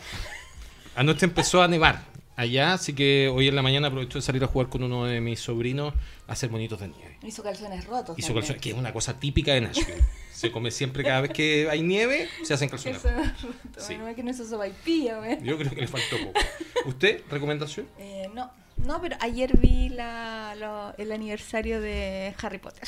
anoche 0.96 1.26
empezó 1.26 1.62
a 1.62 1.68
nevar 1.68 2.02
allá, 2.36 2.74
así 2.74 2.94
que 2.94 3.30
hoy 3.34 3.48
en 3.48 3.56
la 3.56 3.62
mañana 3.62 3.88
aprovecho 3.88 4.18
de 4.18 4.22
salir 4.24 4.44
a 4.44 4.48
jugar 4.48 4.68
con 4.70 4.84
uno 4.84 5.06
de 5.06 5.22
mis 5.22 5.40
sobrinos 5.40 5.94
hacer 6.34 6.50
monitos 6.50 6.80
de 6.80 6.88
nieve. 6.90 7.18
Hizo 7.24 7.44
calzones 7.44 7.86
rotos. 7.86 8.18
Hizo 8.18 8.28
también. 8.28 8.42
calzones, 8.44 8.62
que 8.62 8.70
es 8.72 8.76
una 8.76 8.94
cosa 8.94 9.20
típica 9.20 9.54
de 9.54 9.62
Nashville. 9.62 10.04
Se 10.34 10.52
come 10.52 10.72
siempre 10.72 11.04
cada 11.04 11.22
vez 11.22 11.32
que 11.32 11.68
hay 11.70 11.82
nieve, 11.84 12.28
se 12.44 12.54
hacen 12.56 12.68
calzones. 12.70 13.02
Calzones 13.02 13.42
rotos. 13.42 13.56
Sí. 13.88 13.96
No 13.98 14.08
es 14.08 14.16
que 14.16 14.24
no 14.24 14.34
sopaipilla, 14.34 15.18
güey. 15.20 15.44
Yo 15.44 15.58
creo 15.58 15.70
que 15.72 15.82
le 15.82 15.88
faltó 15.88 16.18
poco. 16.18 16.40
¿Usted, 16.86 17.22
recomendación? 17.30 17.86
Eh, 18.00 18.28
no, 18.34 18.50
no, 18.78 19.00
pero 19.02 19.16
ayer 19.20 19.56
vi 19.58 19.90
la, 19.90 20.56
lo- 20.58 20.96
el 20.98 21.12
aniversario 21.12 21.80
de 21.82 22.34
Harry 22.42 22.58
Potter. 22.58 22.88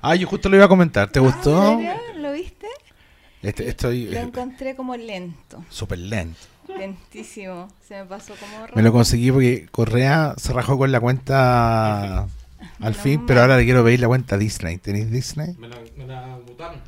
Ah, 0.00 0.14
yo 0.14 0.28
justo 0.28 0.48
lo 0.48 0.54
iba 0.56 0.66
a 0.66 0.68
comentar. 0.68 1.10
¿Te 1.10 1.18
gustó? 1.18 1.60
Ah, 1.60 1.72
¿En 1.72 1.78
serio? 1.78 2.20
¿Lo 2.22 2.32
viste? 2.32 2.66
Este, 3.42 3.68
estoy 3.68 4.04
Lo 4.06 4.18
eh, 4.18 4.22
encontré 4.22 4.76
como 4.76 4.96
lento, 4.96 5.64
súper 5.70 5.98
lento. 5.98 6.38
lentísimo. 6.78 7.68
Se 7.86 7.94
me 7.96 8.04
pasó 8.06 8.34
como 8.36 8.66
Me 8.74 8.82
lo 8.82 8.92
conseguí 8.92 9.30
porque 9.32 9.66
Correa 9.72 10.34
se 10.36 10.52
rajó 10.52 10.78
con 10.78 10.92
la 10.92 11.00
cuenta 11.00 12.26
al 12.80 12.94
fin, 12.94 13.24
pero 13.26 13.40
ahora 13.42 13.56
le 13.56 13.64
quiero 13.64 13.84
pedir 13.84 14.00
la 14.00 14.06
cuenta 14.08 14.36
Disney. 14.38 14.78
¿Tenéis 14.78 15.10
Disney? 15.10 15.54
Me 15.58 15.68
la, 15.68 15.76
me 15.96 16.06
la 16.06 16.36
botaron. 16.46 16.80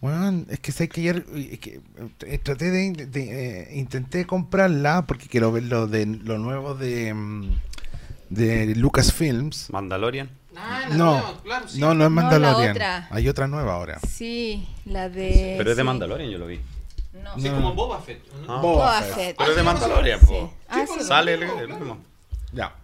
Bueno, 0.00 0.44
es 0.50 0.58
que 0.58 0.72
sé 0.72 0.88
que 0.88 1.00
ayer 1.00 1.24
es 1.34 1.58
que, 1.60 1.80
eh, 2.26 2.38
traté 2.38 2.70
de, 2.72 3.06
de, 3.06 3.60
eh, 3.62 3.78
intenté 3.78 4.26
comprarla 4.26 5.02
porque 5.06 5.28
quiero 5.28 5.52
ver 5.52 5.62
lo 5.64 5.86
de 5.86 6.06
lo 6.06 6.38
nuevo 6.38 6.74
de 6.74 7.14
mm, 7.14 7.54
de 8.30 8.74
Lucasfilms. 8.74 9.70
Mandalorian. 9.70 10.28
Ah, 10.56 10.86
No, 10.92 11.14
no, 11.16 11.24
no 11.44 11.92
es 11.92 11.98
la 11.98 12.08
Mandalorian. 12.10 12.70
otra. 12.72 13.08
Hay 13.10 13.28
otra 13.28 13.46
nueva 13.46 13.74
ahora. 13.74 13.98
Sí, 14.08 14.66
la 14.86 15.08
de... 15.08 15.54
Pero 15.56 15.70
es 15.70 15.76
de 15.76 15.82
sí. 15.82 15.86
Mandalorian, 15.86 16.30
yo 16.30 16.38
lo 16.38 16.46
vi. 16.46 16.60
No. 17.22 17.38
Sí, 17.40 17.48
No. 17.48 17.54
como 17.54 17.74
Boba 17.74 18.00
Fett. 18.00 18.20
¿no? 18.46 18.58
Ah. 18.58 18.60
Boba 18.60 19.02
Fett. 19.02 19.36
Pero 19.38 19.50
es 19.50 19.56
de 19.56 19.62
Mandalorian, 19.62 20.20
Sí. 20.20 20.26
po. 20.26 20.52
Ah, 20.68 20.84
sí, 20.86 21.04
Sale 21.04 21.34
el, 21.34 21.42
el 21.44 21.68
mismo. 21.68 21.98
Ya. 22.52 22.74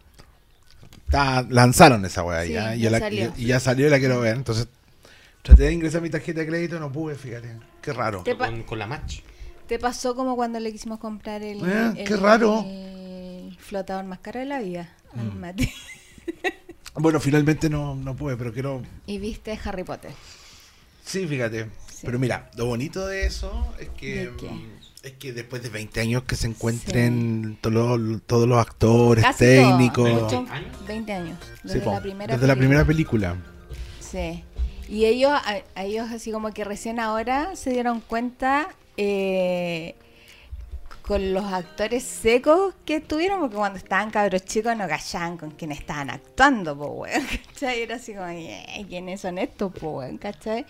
Está- 1.09 1.43
lanzaron 1.49 2.05
esa 2.05 2.23
weá 2.23 2.45
Sí, 2.45 2.53
ya, 2.53 2.77
y 2.77 2.81
ya 2.81 2.91
la- 2.91 2.99
salió. 2.99 3.33
y 3.37 3.47
ya 3.47 3.61
salió 3.61 3.87
y 3.87 3.91
la 3.91 3.99
quiero 3.99 4.21
ver. 4.21 4.37
Entonces 4.37 4.69
traté 5.43 5.63
de 5.65 5.73
ingresar 5.73 6.03
mi 6.03 6.11
tarjeta 6.11 6.41
de 6.41 6.47
crédito, 6.47 6.79
no 6.79 6.93
pude, 6.93 7.15
fíjate. 7.15 7.57
Qué 7.81 7.93
raro. 7.93 8.23
Te- 8.23 8.37
Con, 8.37 8.63
con 8.65 8.79
la 8.79 8.87
match. 8.87 9.21
Te 9.67 9.79
pasó 9.79 10.15
como 10.15 10.37
cuando 10.37 10.61
le 10.61 10.71
quisimos 10.73 10.99
comprar 10.99 11.43
el, 11.43 11.65
Ah, 11.65 11.95
el- 11.97 12.05
qué 12.07 12.17
raro. 12.17 12.65
el 12.67 13.57
flotador 13.59 14.05
más 14.05 14.19
caro 14.21 14.41
de 14.41 14.47
la 14.47 14.61
vida 14.61 14.95
al 15.17 15.35
Mati. 15.35 15.71
Bueno, 16.95 17.21
finalmente 17.21 17.71
no, 17.71 17.95
no 17.95 18.17
pude, 18.17 18.37
pero 18.37 18.53
quiero 18.53 18.83
Y 19.07 19.19
viste 19.19 19.57
Harry 19.65 19.85
Potter. 19.85 20.11
Sí, 21.05 21.27
fíjate. 21.29 21.67
Sí. 21.91 22.03
Pero 22.05 22.19
mira, 22.19 22.51
lo 22.57 22.67
bonito 22.67 23.07
de 23.07 23.25
eso 23.25 23.73
es 23.79 23.89
que 23.91 24.27
¿De 24.27 24.37
qué? 24.37 24.49
mm, 24.51 24.78
es 25.09 25.15
que 25.15 25.33
después 25.33 25.63
de 25.63 25.69
20 25.69 26.01
años 26.01 26.23
que 26.25 26.37
se 26.37 26.47
encuentren 26.47 27.59
todos 27.61 27.99
los- 28.01 28.23
todos 28.23 28.49
los 28.49 28.59
actores, 28.59 29.25
Casi 29.25 29.39
técnicos. 29.45 30.09
todo. 30.09 30.43
Mucho- 30.43 30.47
¿Veinte 30.47 30.53
años? 30.53 30.87
20 30.87 31.13
años. 31.13 31.39
Desde 31.65 31.85
la 31.87 32.01
primera 32.01 32.35
desde 32.35 32.47
la 32.47 32.55
película. 32.55 32.57
primera 32.57 32.85
película. 32.85 33.37
Sí. 34.01 34.45
Y 34.89 35.05
ellos, 35.05 35.31
a, 35.33 35.57
a 35.75 35.85
ellos 35.85 36.09
así 36.11 36.31
como 36.33 36.51
que 36.53 36.65
recién 36.65 36.99
ahora 37.01 37.55
se 37.57 37.71
dieron 37.71 38.01
cuenta 38.01 38.69
eh, 38.97 39.95
con 41.03 41.33
los 41.33 41.45
actores 41.45 42.05
secos 42.05 42.75
que 42.85 43.01
tuvieron, 43.01 43.41
porque 43.41 43.57
cuando 43.57 43.79
estaban 43.79 44.11
cabros 44.11 44.45
chicos 44.45 44.77
no 44.77 44.87
callaban 44.89 45.39
con 45.39 45.51
quién 45.53 45.73
estaban 45.73 46.11
actuando, 46.11 46.77
po, 46.77 46.87
weón, 46.89 47.23
¿cachai? 47.55 47.81
Era 47.83 47.97
así 47.97 48.13
como, 48.15 48.27
"Eh, 48.29 48.85
¿quiénes 48.89 49.21
son 49.23 49.39
estos, 49.39 49.73
po, 49.73 49.99
weón, 49.99 50.19
¿cachai? 50.19 50.67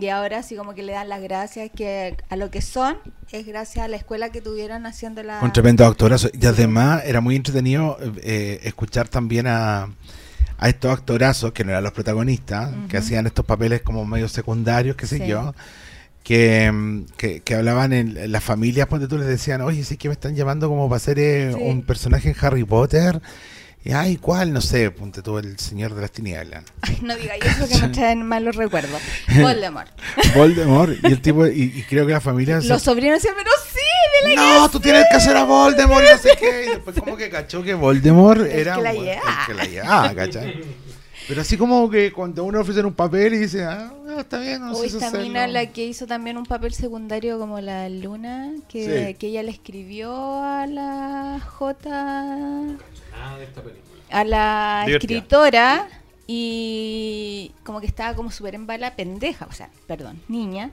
Y 0.00 0.08
ahora 0.08 0.38
así 0.38 0.56
como 0.56 0.74
que 0.74 0.82
le 0.82 0.92
dan 0.92 1.08
las 1.08 1.22
gracias 1.22 1.70
que 1.74 2.16
a 2.28 2.36
lo 2.36 2.50
que 2.50 2.60
son 2.62 2.96
es 3.32 3.46
gracias 3.46 3.84
a 3.84 3.88
la 3.88 3.96
escuela 3.96 4.30
que 4.30 4.40
tuvieron 4.40 4.86
haciendo 4.86 5.22
la... 5.22 5.40
Un 5.42 5.52
tremendo 5.52 5.84
actorazo. 5.86 6.28
Y 6.32 6.44
además 6.46 7.02
era 7.04 7.20
muy 7.20 7.36
entretenido 7.36 7.96
eh, 8.22 8.60
escuchar 8.64 9.08
también 9.08 9.46
a, 9.46 9.88
a 10.58 10.68
estos 10.68 10.92
actorazos, 10.92 11.52
que 11.52 11.64
no 11.64 11.70
eran 11.70 11.82
los 11.84 11.92
protagonistas, 11.92 12.72
que 12.88 12.96
hacían 12.96 13.26
estos 13.26 13.44
papeles 13.44 13.82
como 13.82 14.04
medio 14.04 14.28
secundarios, 14.28 14.96
qué 14.96 15.06
sé 15.06 15.18
Sí. 15.18 15.26
yo, 15.26 15.54
que, 16.22 17.04
que, 17.16 17.40
que 17.40 17.54
hablaban 17.54 17.92
en, 17.92 18.16
en 18.16 18.32
las 18.32 18.42
familias, 18.42 18.86
cuando 18.86 19.08
tú 19.08 19.18
les 19.18 19.26
decían, 19.26 19.60
oye, 19.60 19.84
sí 19.84 19.96
que 19.96 20.08
me 20.08 20.14
están 20.14 20.34
llamando 20.34 20.68
como 20.68 20.88
para 20.88 20.98
ser 20.98 21.18
eh, 21.18 21.52
Sí. 21.54 21.62
un 21.62 21.82
personaje 21.82 22.30
en 22.30 22.36
Harry 22.40 22.64
Potter. 22.64 23.20
Y, 23.86 23.92
ay, 23.92 24.16
¿cuál? 24.16 24.50
No 24.52 24.62
sé, 24.62 24.90
ponte 24.90 25.20
tú 25.20 25.36
el 25.36 25.58
Señor 25.58 25.94
de 25.94 26.00
las 26.00 26.10
Tinieblas. 26.10 26.64
Ay, 26.80 26.98
no 27.02 27.14
diga 27.16 27.34
eso 27.36 27.68
que 27.68 27.78
me 27.86 27.88
traen 27.94 28.22
malos 28.26 28.56
recuerdos. 28.56 28.98
Voldemort. 29.40 29.90
Voldemort. 30.34 30.92
y 31.02 31.06
el 31.08 31.20
tipo, 31.20 31.46
y, 31.46 31.64
y 31.76 31.82
creo 31.82 32.06
que 32.06 32.12
la 32.14 32.20
familia... 32.22 32.62
se- 32.62 32.68
Los 32.68 32.82
sobrinos 32.82 33.16
decían, 33.22 33.34
pero 33.36 33.50
sí, 33.70 34.26
de 34.28 34.34
la 34.36 34.42
No, 34.42 34.70
tú 34.70 34.80
tienes 34.80 35.04
que 35.10 35.16
hacer 35.16 35.36
a 35.36 35.44
Voldemort 35.44 36.02
y 36.02 36.12
no 36.12 36.18
sé 36.18 36.30
qué. 36.40 36.64
Y 36.64 36.68
después 36.70 36.96
como 37.00 37.14
que 37.16 37.28
cachó 37.28 37.62
que 37.62 37.74
Voldemort 37.74 38.40
El 38.40 38.46
era 38.52 38.76
que 38.76 38.82
la 38.82 38.92
un- 38.92 39.06
el 39.08 39.18
que 39.46 39.54
la 39.54 39.64
llevaba, 39.66 40.14
¿cachai? 40.14 40.64
Pero 41.26 41.40
así 41.40 41.56
como 41.56 41.88
que 41.88 42.12
cuando 42.12 42.44
uno 42.44 42.60
ofrecen 42.60 42.84
un 42.84 42.92
papel 42.92 43.32
y 43.34 43.38
dice, 43.38 43.64
ah, 43.64 43.92
no, 44.04 44.20
está 44.20 44.38
bien, 44.40 44.60
no 44.60 44.72
O 44.72 44.74
sé 44.74 44.90
si 44.90 44.96
esta 44.98 45.10
mina 45.18 45.46
la 45.46 45.66
que 45.72 45.86
hizo 45.86 46.06
también 46.06 46.36
un 46.36 46.44
papel 46.44 46.74
secundario 46.74 47.38
como 47.38 47.60
la 47.60 47.88
Luna, 47.88 48.52
que, 48.68 49.08
Sí. 49.08 49.14
que 49.14 49.28
ella 49.28 49.42
le 49.42 49.50
escribió 49.50 50.12
a 50.42 50.66
la 50.66 51.40
J, 51.40 51.90
Ah, 51.90 53.36
de 53.38 53.44
esta 53.44 53.62
película. 53.62 53.82
a 54.10 54.24
la 54.24 54.82
Divertida. 54.86 55.16
escritora 55.16 55.88
y 56.26 57.52
como 57.64 57.80
que 57.80 57.86
estaba 57.86 58.14
como 58.14 58.30
súper 58.30 58.54
en 58.54 58.66
bala 58.66 58.94
pendeja, 58.96 59.46
o 59.48 59.52
sea, 59.52 59.70
perdón, 59.86 60.20
niña, 60.28 60.70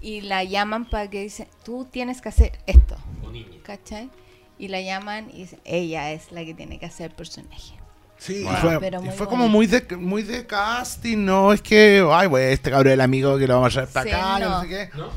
y 0.00 0.20
la 0.20 0.44
llaman 0.44 0.84
para 0.88 1.08
que 1.08 1.22
dice, 1.22 1.48
tú 1.64 1.86
tienes 1.90 2.20
que 2.20 2.28
hacer 2.28 2.58
esto, 2.66 2.96
O 3.24 3.30
niña. 3.30 3.48
¿cachai? 3.62 4.10
Y 4.58 4.68
la 4.68 4.80
llaman 4.80 5.30
y 5.32 5.38
dice, 5.42 5.58
ella 5.64 6.12
es 6.12 6.30
la 6.32 6.44
que 6.44 6.52
tiene 6.52 6.78
que 6.78 6.86
hacer 6.86 7.10
el 7.10 7.16
personaje. 7.16 7.74
Sí, 8.18 8.42
Wow. 8.42 8.52
y 8.52 8.56
fue, 8.56 8.80
Pero 8.80 8.98
y 9.00 9.04
muy 9.04 9.08
fue 9.10 9.26
bonito. 9.26 9.30
como 9.30 9.48
muy 9.48 9.66
de, 9.66 9.96
muy 9.96 10.22
de 10.22 10.46
casting, 10.46 11.24
¿no? 11.24 11.52
Es 11.52 11.62
que, 11.62 12.04
ay, 12.10 12.26
güey, 12.26 12.52
este 12.52 12.70
cabrón 12.70 12.92
el 12.94 13.00
amigo 13.00 13.38
que 13.38 13.46
lo 13.46 13.54
vamos 13.56 13.76
a 13.76 13.86
traer 13.86 13.92
para 13.92 14.04
Sí, 14.04 14.10
acá, 14.10 14.38
no. 14.40 14.48
no. 14.50 14.62
sé 14.62 14.68
qué. 14.68 14.90
¿No? 14.96 15.08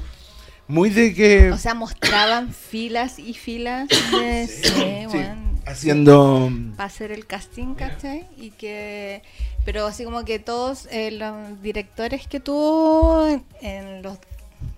Muy 0.67 0.89
de 0.89 1.13
que... 1.13 1.51
O 1.51 1.57
sea, 1.57 1.73
mostraban 1.73 2.53
filas 2.53 3.19
y 3.19 3.33
filas 3.33 3.89
de 3.89 4.47
sí, 4.47 4.71
sí, 5.11 5.25
haciendo... 5.65 6.49
para 6.77 6.87
hacer 6.87 7.11
el 7.11 7.25
casting, 7.25 7.73
¿cachai? 7.75 8.27
Y 8.37 8.51
que, 8.51 9.21
pero 9.65 9.85
así 9.87 10.05
como 10.05 10.23
que 10.23 10.39
todos 10.39 10.87
eh, 10.91 11.11
los 11.11 11.61
directores 11.61 12.25
que 12.27 12.39
tuvo 12.39 13.27
en, 13.27 13.43
en 13.61 14.01
los 14.01 14.17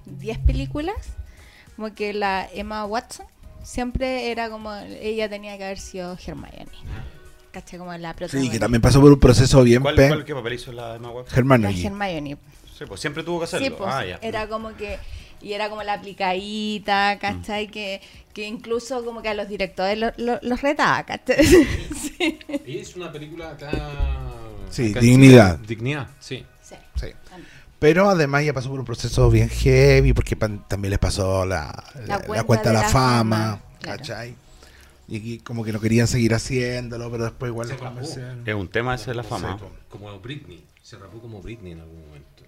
10 0.05 0.39
películas, 0.39 0.95
como 1.75 1.93
que 1.93 2.13
la 2.13 2.47
Emma 2.53 2.85
Watson 2.85 3.27
siempre 3.61 4.31
era 4.31 4.49
como, 4.49 4.73
ella 4.73 5.29
tenía 5.29 5.57
que 5.57 5.65
haber 5.65 5.79
sido 5.79 6.17
Hermione, 6.25 6.65
¿cachai? 7.53 7.79
Como 7.79 7.93
la 7.93 8.09
Sí, 8.11 8.15
protagonista. 8.17 8.51
que 8.53 8.59
también 8.59 8.81
pasó 8.81 8.99
por 8.99 9.11
un 9.13 9.19
proceso 9.19 9.63
bien... 9.63 9.81
¿Cuál, 9.81 9.95
pe- 9.95 10.07
cuál- 10.09 10.25
qué 10.25 10.33
papel 10.33 10.53
hizo 10.53 10.71
la 10.73 10.95
Emma 10.95 11.09
Watson? 11.11 11.47
La 11.47 11.55
Hermione. 11.55 11.85
Hermione. 11.85 12.37
Sí, 12.77 12.83
pues 12.87 12.99
siempre 12.99 13.23
tuvo 13.23 13.39
que 13.39 13.45
hacerlo. 13.45 13.67
Sí, 13.67 13.73
pues, 13.77 13.89
ah, 13.93 14.05
ya. 14.05 14.19
era 14.21 14.47
como 14.49 14.75
que, 14.75 14.97
y 15.41 15.53
era 15.53 15.69
como 15.69 15.83
la 15.83 15.93
aplicadita, 15.93 17.19
¿cachai? 17.19 17.67
Que, 17.67 18.01
que 18.33 18.47
incluso 18.47 19.05
como 19.05 19.21
que 19.21 19.29
a 19.29 19.33
los 19.35 19.47
directores 19.47 19.97
lo- 19.97 20.11
lo- 20.17 20.39
los 20.41 20.61
retaba, 20.61 21.03
¿cachai? 21.03 21.45
sí. 21.45 22.39
Y 22.65 22.79
es 22.79 22.95
una 22.95 23.11
película 23.11 23.51
acá. 23.51 23.69
Sí, 24.69 24.89
acá 24.91 24.99
dignidad. 24.99 25.55
Chile. 25.57 25.67
Dignidad, 25.67 26.07
sí. 26.19 26.43
Sí. 26.61 26.75
Sí. 26.95 27.07
Pero 27.79 28.09
además 28.09 28.43
ya 28.45 28.53
pasó 28.53 28.69
por 28.69 28.79
un 28.79 28.85
proceso 28.85 29.29
bien 29.29 29.49
heavy, 29.49 30.13
porque 30.13 30.35
también 30.35 30.89
le 30.89 30.97
pasó 30.97 31.45
la, 31.45 31.83
la- 32.07 32.17
la 32.27 32.43
cuenta, 32.43 32.69
de 32.69 32.73
la, 32.73 32.89
fama, 32.89 33.59
claro. 33.79 33.97
¿cachai? 33.99 34.35
Y 35.07 35.17
aquí 35.17 35.39
como 35.39 35.63
que 35.63 35.73
no 35.73 35.79
querían 35.79 36.07
seguir 36.07 36.33
haciéndolo, 36.33 37.11
pero 37.11 37.25
después 37.25 37.49
igual 37.49 37.67
Se. 37.67 38.21
Es 38.45 38.55
un 38.55 38.67
tema 38.67 38.95
ese 38.95 39.11
de 39.11 39.15
la 39.15 39.23
fama. 39.23 39.57
Como 39.89 40.19
Britney. 40.19 40.63
Se 40.81 40.97
rapó 40.97 41.19
como 41.19 41.41
Britney 41.41 41.73
en 41.73 41.81
algún 41.81 42.05
momento. 42.05 42.43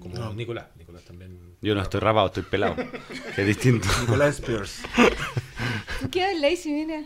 Como 0.00 0.14
No. 0.14 0.32
Nicolás. 0.32 0.66
Nicolás 0.78 1.02
también. 1.04 1.38
Yo 1.60 1.74
no 1.74 1.82
estoy 1.82 2.00
rapado, 2.00 2.28
estoy 2.28 2.42
pelado. 2.44 2.76
que 2.76 2.88
es 3.42 3.46
distinto. 3.46 3.88
Nicolás 4.00 4.36
Spears. 4.36 4.80
¿Tú 6.00 6.10
qué 6.10 6.38
lazy, 6.40 6.72
mira? 6.72 7.02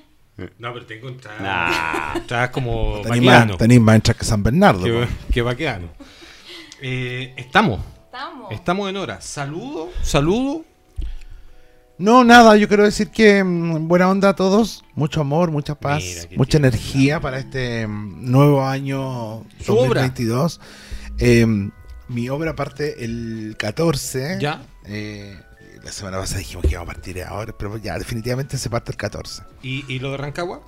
No, 0.58 0.72
pero 0.72 0.86
tengo 0.86 1.08
entradas. 1.08 1.40
Nah. 1.40 2.16
Entradas 2.16 2.50
como 2.50 3.00
Tenéis 3.02 3.22
más, 3.22 3.48
vaqueano. 3.48 3.82
más 3.82 3.94
entradas 3.96 4.18
que 4.18 4.24
San 4.24 4.42
Bernardo. 4.42 4.84
Qué, 4.84 4.92
po. 4.92 5.12
qué 5.32 5.42
vaqueano. 5.42 5.88
Eh, 6.80 7.34
estamos. 7.36 7.80
Estamos. 8.06 8.52
Estamos 8.52 8.90
en 8.90 8.96
hora. 8.96 9.20
Saludo, 9.20 9.90
saludo. 10.02 10.64
No, 11.96 12.24
nada, 12.24 12.56
yo 12.56 12.66
quiero 12.66 12.82
decir 12.84 13.10
que 13.10 13.44
mm, 13.44 13.86
buena 13.86 14.08
onda 14.10 14.30
a 14.30 14.34
todos, 14.36 14.84
mucho 14.94 15.20
amor, 15.20 15.50
mucha 15.52 15.76
paz, 15.76 16.02
mucha 16.36 16.58
energía 16.58 17.20
para 17.20 17.38
este 17.38 17.86
mm, 17.86 18.30
nuevo 18.30 18.64
año 18.66 19.44
Su 19.60 19.72
obra. 19.78 20.02
2022. 20.02 20.60
Eh, 21.18 21.46
mi 22.08 22.28
obra 22.28 22.56
parte 22.56 23.04
el 23.04 23.54
14. 23.58 24.38
Ya. 24.40 24.62
Eh, 24.86 25.38
la 25.84 25.92
semana 25.92 26.18
pasada 26.18 26.38
dijimos 26.40 26.64
que 26.64 26.72
íbamos 26.72 26.90
a 26.90 26.94
partir 26.94 27.22
ahora, 27.22 27.54
pero 27.56 27.76
ya 27.78 27.96
definitivamente 27.98 28.58
se 28.58 28.68
parte 28.70 28.90
el 28.90 28.96
14. 28.96 29.42
¿Y, 29.62 29.84
y 29.92 29.98
lo 30.00 30.10
de 30.10 30.16
Rancagua? 30.16 30.62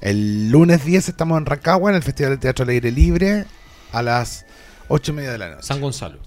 El 0.00 0.50
lunes 0.50 0.84
10 0.84 1.08
estamos 1.08 1.38
en 1.38 1.46
Rancagua, 1.46 1.90
en 1.90 1.96
el 1.96 2.02
Festival 2.04 2.32
de 2.34 2.38
Teatro 2.38 2.62
al 2.62 2.68
Aire 2.68 2.92
Libre, 2.92 3.46
a 3.90 4.00
las 4.02 4.46
8 4.86 5.10
y 5.10 5.14
media 5.16 5.32
de 5.32 5.38
la 5.38 5.48
noche. 5.50 5.62
San 5.66 5.80
Gonzalo. 5.80 6.20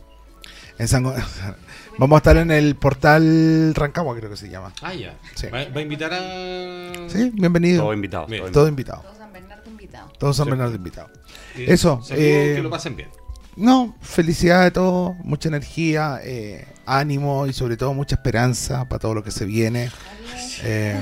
En 0.78 0.88
San 0.90 1.04
Go- 1.04 1.14
Vamos 2.02 2.16
a 2.16 2.18
estar 2.18 2.38
en 2.38 2.50
el 2.50 2.76
portal 2.78 3.76
Rancagua, 3.76 4.16
creo 4.18 4.32
que 4.32 4.36
se 4.36 4.50
llama. 4.50 4.74
Ah, 4.82 4.92
ya. 4.92 5.14
Sí. 5.36 5.46
¿Va, 5.54 5.66
va 5.66 5.80
a 5.80 5.82
invitar 5.82 6.12
a. 6.12 6.94
Sí, 7.08 7.30
bienvenido. 7.32 7.84
Todos 7.84 7.94
invitados. 7.94 8.28
Bien. 8.28 8.42
todos 8.42 8.54
Todo 8.54 8.68
invitado. 8.68 9.02
Todos 9.04 9.18
San 9.20 9.32
Bernardo 9.32 9.70
invitados. 9.70 10.14
Todos 10.18 10.36
San 10.36 10.46
Sí. 10.46 10.50
Bernardo 10.50 10.76
invitados. 10.76 11.12
Eh, 11.58 11.66
Eso, 11.68 12.02
saludo, 12.02 12.26
eh, 12.26 12.54
que 12.56 12.64
lo 12.64 12.72
pasen 12.72 12.96
bien. 12.96 13.10
No, 13.56 13.96
felicidad 14.02 14.64
de 14.64 14.72
todos, 14.72 15.16
mucha 15.24 15.50
energía, 15.50 16.20
eh, 16.24 16.66
ánimo 16.88 17.46
y 17.46 17.54
sobre 17.54 17.78
todo 17.78 17.94
mucha 17.94 18.16
esperanza 18.16 18.86
para 18.90 18.98
todo 18.98 19.14
lo 19.14 19.24
que 19.24 19.30
se 19.30 19.46
viene. 19.46 19.92
Eh, 20.64 21.00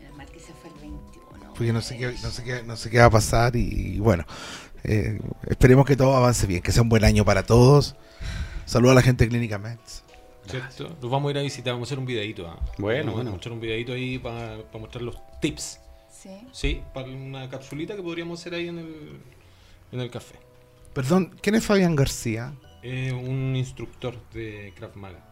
El 0.00 0.12
martes 0.16 0.44
se 0.44 0.52
fue 0.54 0.70
el 0.74 0.80
21. 0.80 1.52
porque 1.54 1.72
no 1.74 1.82
sé 1.82 1.98
qué, 1.98 2.06
no 2.22 2.30
sé 2.30 2.42
qué, 2.42 2.62
no 2.62 2.76
sé 2.78 2.88
qué 2.88 3.00
va 3.00 3.04
a 3.04 3.10
pasar 3.10 3.54
y, 3.54 3.98
bueno, 3.98 4.24
eh, 4.82 5.20
esperemos 5.46 5.84
que 5.84 5.94
todo 5.94 6.16
avance 6.16 6.46
bien, 6.46 6.62
que 6.62 6.72
sea 6.72 6.80
un 6.82 6.88
buen 6.88 7.04
año 7.04 7.22
para 7.26 7.42
todos. 7.42 7.96
Saludos 8.66 8.92
a 8.92 8.94
la 8.96 9.02
gente 9.02 9.24
de 9.24 9.30
Clínica 9.30 9.58
Mets. 9.58 10.02
¿Cierto? 10.46 10.96
Los 11.00 11.10
vamos 11.10 11.28
a 11.28 11.30
ir 11.32 11.38
a 11.38 11.42
visitar, 11.42 11.72
vamos 11.72 11.88
a 11.88 11.90
hacer 11.90 11.98
un 11.98 12.06
videito. 12.06 12.46
ah. 12.48 12.58
Bueno, 12.78 13.00
Vamos 13.06 13.14
bueno. 13.14 13.30
a 13.30 13.32
mostrar 13.32 13.52
un 13.52 13.60
videito 13.60 13.92
ahí 13.92 14.18
para 14.18 14.58
mostrar 14.78 15.02
los 15.02 15.16
tips. 15.40 15.80
Sí. 16.10 16.30
Sí, 16.52 16.82
para 16.94 17.08
una 17.08 17.48
capsulita 17.48 17.94
que 17.96 18.02
podríamos 18.02 18.40
hacer 18.40 18.54
ahí 18.54 18.68
en 18.68 18.78
el, 18.78 19.20
en 19.92 20.00
el 20.00 20.10
café. 20.10 20.36
Perdón, 20.92 21.36
¿quién 21.42 21.54
es 21.56 21.64
Fabián 21.64 21.94
García? 21.96 22.54
Eh, 22.82 23.12
un 23.12 23.54
instructor 23.56 24.16
de 24.32 24.72
Krav 24.76 24.96
Maga. 24.96 25.22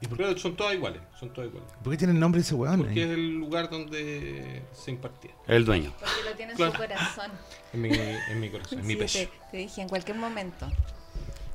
Y 0.00 0.06
por 0.08 0.18
qué 0.18 0.36
son 0.38 0.56
todas 0.56 0.74
iguales, 0.74 1.00
son 1.20 1.32
todas 1.32 1.48
iguales. 1.48 1.70
¿Por 1.84 1.92
qué 1.92 1.96
tiene 1.98 2.12
el 2.14 2.18
nombre 2.18 2.40
de 2.40 2.44
ese 2.46 2.54
weón? 2.56 2.78
Porque 2.78 2.92
ahí? 2.94 3.00
es 3.08 3.10
el 3.10 3.34
lugar 3.34 3.70
donde 3.70 4.62
se 4.72 4.90
impartía. 4.90 5.30
El 5.46 5.64
dueño. 5.64 5.92
Porque 6.00 6.28
lo 6.28 6.36
tiene 6.36 6.52
en 6.52 6.56
Claro. 6.56 6.72
su 6.72 6.78
corazón. 6.78 7.30
En 7.72 7.80
mi, 7.82 7.90
en 7.90 8.40
mi 8.40 8.50
corazón, 8.50 8.80
en 8.80 8.86
mi 8.86 8.96
pecho. 8.96 9.18
te, 9.20 9.28
te 9.52 9.56
dije 9.58 9.80
en 9.82 9.88
cualquier 9.88 10.16
momento. 10.18 10.66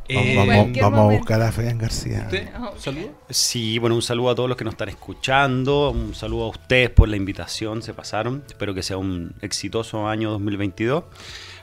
Eh, 0.09 0.35
Vamos, 0.81 0.99
a 0.99 1.17
buscar 1.17 1.41
a 1.41 1.51
Fabián 1.51 1.77
García. 1.77 2.23
¿Usted? 2.25 2.49
¿Saludo? 2.77 3.09
Sí, 3.29 3.77
bueno, 3.77 3.95
un 3.95 4.01
saludo 4.01 4.29
a 4.29 4.35
todos 4.35 4.47
los 4.47 4.57
que 4.57 4.63
nos 4.63 4.73
están 4.73 4.89
escuchando, 4.89 5.91
un 5.91 6.15
saludo 6.15 6.45
a 6.45 6.49
ustedes 6.49 6.89
por 6.89 7.09
la 7.09 7.17
invitación, 7.17 7.81
se 7.81 7.93
pasaron, 7.93 8.43
espero 8.47 8.73
que 8.73 8.83
sea 8.83 8.97
un 8.97 9.33
exitoso 9.41 10.07
año 10.07 10.31
2022. 10.31 11.03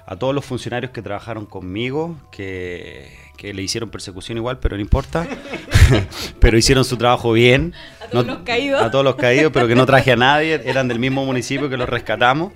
A 0.07 0.17
todos 0.17 0.35
los 0.35 0.45
funcionarios 0.45 0.93
que 0.93 1.01
trabajaron 1.01 1.47
conmigo, 1.47 2.19
que, 2.31 3.11
que 3.39 3.55
le 3.55 3.63
hicieron 3.63 3.89
persecución 3.89 4.37
igual, 4.37 4.59
pero 4.59 4.77
no 4.77 4.83
importa, 4.83 5.27
pero 6.41 6.59
hicieron 6.59 6.85
su 6.85 6.99
trabajo 6.99 7.33
bien. 7.33 7.73
A 8.03 8.09
todos 8.09 8.27
los 8.27 8.39
caídos. 8.41 8.83
A 8.83 8.91
todos 8.91 9.05
los 9.05 9.15
caídos, 9.15 9.51
pero 9.53 9.67
que 9.67 9.75
no 9.75 9.87
traje 9.87 10.13
a 10.13 10.17
nadie, 10.17 10.61
eran 10.67 10.89
del 10.89 10.99
mismo 10.99 11.25
municipio 11.25 11.71
que 11.71 11.79
los 11.79 11.89
rescatamos. 11.89 12.53